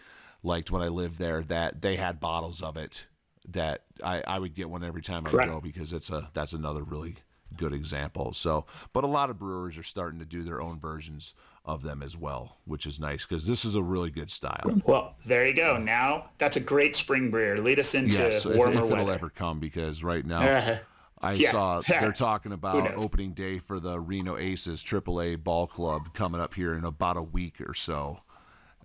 liked 0.42 0.70
when 0.70 0.82
I 0.82 0.88
lived 0.88 1.18
there 1.18 1.42
that 1.42 1.82
they 1.82 1.96
had 1.96 2.20
bottles 2.20 2.62
of 2.62 2.76
it 2.76 3.06
that 3.48 3.82
I, 4.02 4.22
I 4.26 4.38
would 4.38 4.54
get 4.54 4.70
one 4.70 4.84
every 4.84 5.02
time 5.02 5.24
Correct. 5.24 5.50
I 5.50 5.52
go 5.52 5.60
because 5.60 5.92
it's 5.92 6.10
a 6.10 6.30
that's 6.34 6.52
another 6.52 6.82
really 6.82 7.16
good 7.56 7.72
example. 7.72 8.32
So, 8.32 8.66
but 8.92 9.04
a 9.04 9.08
lot 9.08 9.30
of 9.30 9.38
brewers 9.38 9.78
are 9.78 9.82
starting 9.82 10.18
to 10.18 10.24
do 10.24 10.42
their 10.42 10.60
own 10.60 10.78
versions 10.78 11.34
of 11.64 11.82
them 11.82 12.02
as 12.02 12.16
well, 12.16 12.58
which 12.64 12.86
is 12.86 13.00
nice 13.00 13.24
because 13.24 13.46
this 13.46 13.64
is 13.64 13.74
a 13.74 13.82
really 13.82 14.10
good 14.10 14.30
style. 14.30 14.80
Well, 14.84 15.16
there 15.24 15.46
you 15.46 15.54
go. 15.54 15.78
Now 15.78 16.30
that's 16.38 16.56
a 16.56 16.60
great 16.60 16.96
spring 16.96 17.30
beer. 17.30 17.58
Lead 17.58 17.78
us 17.78 17.94
into 17.94 18.18
yes, 18.18 18.44
warmer 18.44 18.78
if, 18.78 18.84
if 18.84 18.90
it'll 18.92 19.10
ever 19.10 19.30
come 19.30 19.58
because 19.58 20.02
right 20.04 20.24
now. 20.24 20.42
Uh, 20.42 20.78
I 21.20 21.32
yeah. 21.32 21.50
saw 21.50 21.80
they're 21.88 22.12
talking 22.12 22.52
about 22.52 22.94
opening 22.96 23.32
day 23.32 23.58
for 23.58 23.80
the 23.80 23.98
Reno 23.98 24.36
Aces 24.36 24.84
AAA 24.84 25.42
ball 25.42 25.66
club 25.66 26.12
coming 26.14 26.40
up 26.40 26.54
here 26.54 26.74
in 26.74 26.84
about 26.84 27.16
a 27.16 27.22
week 27.22 27.60
or 27.60 27.74
so, 27.74 28.20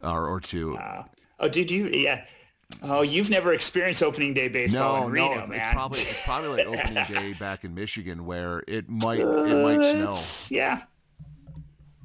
or, 0.01 0.27
or 0.27 0.39
two. 0.39 0.77
Uh, 0.77 1.03
oh, 1.39 1.49
did 1.49 1.69
you? 1.69 1.88
Yeah. 1.88 2.25
Oh, 2.84 3.01
you've 3.01 3.29
never 3.29 3.53
experienced 3.53 4.01
opening 4.01 4.34
day 4.34 4.47
baseball 4.47 5.01
no, 5.01 5.07
in 5.07 5.13
Reno, 5.13 5.36
no, 5.41 5.47
man. 5.47 5.59
It's 5.59 5.73
probably 5.73 5.99
it's 5.99 6.25
probably 6.25 6.63
like 6.63 6.67
opening 6.67 7.03
day 7.13 7.34
back 7.34 7.63
in 7.63 7.73
Michigan 7.75 8.25
where 8.25 8.63
it 8.67 8.89
might 8.89 9.19
it 9.19 9.63
might 9.63 9.84
snow. 9.84 10.17
Yeah. 10.55 10.84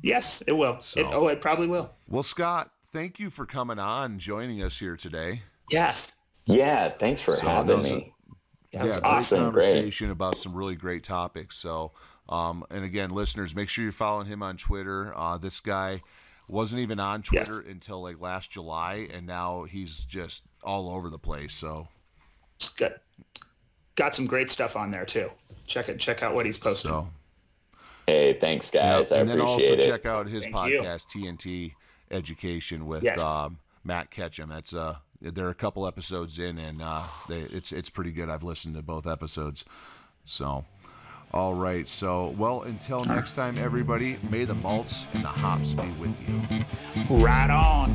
Yes, 0.03 0.43
it 0.47 0.53
will. 0.53 0.79
So, 0.81 1.01
it, 1.01 1.07
oh, 1.11 1.29
it 1.29 1.41
probably 1.41 1.67
will. 1.67 1.91
Well, 2.09 2.23
Scott, 2.23 2.71
thank 2.93 3.19
you 3.19 3.31
for 3.31 3.47
coming 3.47 3.79
on, 3.79 4.19
joining 4.19 4.63
us 4.63 4.79
here 4.79 4.97
today. 4.97 5.43
Yes. 5.71 6.17
Yeah, 6.45 6.91
thanks 6.91 7.21
for 7.21 7.35
so 7.35 7.47
having 7.47 7.83
me. 7.83 8.15
A, 8.77 8.87
yeah, 8.87 8.93
yeah 8.95 9.01
awesome. 9.03 9.45
conversation 9.45 10.07
great. 10.09 10.13
about 10.13 10.37
some 10.37 10.55
really 10.55 10.77
great 10.77 11.03
topics. 11.03 11.57
So, 11.57 11.93
um, 12.29 12.65
and 12.71 12.85
again, 12.85 13.11
listeners, 13.11 13.55
make 13.55 13.69
sure 13.69 13.85
you're 13.85 13.93
following 13.93 14.27
him 14.27 14.43
on 14.43 14.57
Twitter. 14.57 15.13
Uh, 15.17 15.39
this 15.39 15.61
guy 15.61 16.03
wasn't 16.49 16.81
even 16.81 17.01
on 17.01 17.23
Twitter 17.23 17.63
yes. 17.65 17.73
until 17.73 18.03
like 18.03 18.21
last 18.21 18.51
July, 18.51 19.09
and 19.13 19.27
now 19.27 19.65
he's 19.65 20.05
just 20.05 20.45
all 20.63 20.91
over 20.91 21.11
the 21.11 21.19
place. 21.19 21.55
So, 21.55 21.89
it's 22.57 22.69
good. 22.71 22.95
Got 23.97 24.15
some 24.15 24.27
great 24.27 24.51
stuff 24.51 24.77
on 24.77 24.91
there 24.91 25.07
too. 25.07 25.31
Check 25.67 25.89
it. 25.89 25.99
Check 25.99 26.23
out 26.23 26.35
what 26.35 26.47
he's 26.47 26.59
posting. 26.59 26.91
So, 26.91 27.09
Hey, 28.07 28.35
thanks, 28.35 28.71
guys. 28.71 29.11
Yep. 29.11 29.21
and 29.21 29.29
then 29.29 29.41
also 29.41 29.73
it. 29.73 29.81
check 29.81 30.07
out 30.07 30.29
his 30.29 30.45
Thank 30.45 30.55
podcast, 30.55 31.15
you. 31.15 31.33
TNT 31.33 31.73
Education, 32.13 32.87
with 32.87 33.03
yes. 33.03 33.21
um, 33.23 33.59
Matt 33.83 34.13
Ketchum. 34.13 34.49
That's 34.49 34.75
uh, 34.75 34.97
they're 35.35 35.51
a 35.51 35.55
couple 35.55 35.87
episodes 35.87 36.39
in, 36.39 36.59
and 36.59 36.83
uh, 36.83 37.03
they, 37.29 37.41
it's 37.41 37.73
it's 37.73 37.91
pretty 37.91 38.13
good. 38.13 38.29
I've 38.29 38.43
listened 38.43 38.75
to 38.77 38.83
both 38.83 39.07
episodes. 39.07 39.65
So, 40.25 40.65
all 41.33 41.55
right. 41.55 41.89
So, 41.89 42.35
well, 42.39 42.63
until 42.63 43.05
next 43.05 43.33
time, 43.35 43.59
everybody. 43.59 44.19
May 44.31 44.45
the 44.45 44.55
malts 44.55 45.07
and 45.13 45.25
the 45.25 45.29
hops 45.29 45.75
be 45.75 45.89
with 46.01 46.17
you. 46.29 46.65
Right 47.11 47.51
on. 47.51 47.95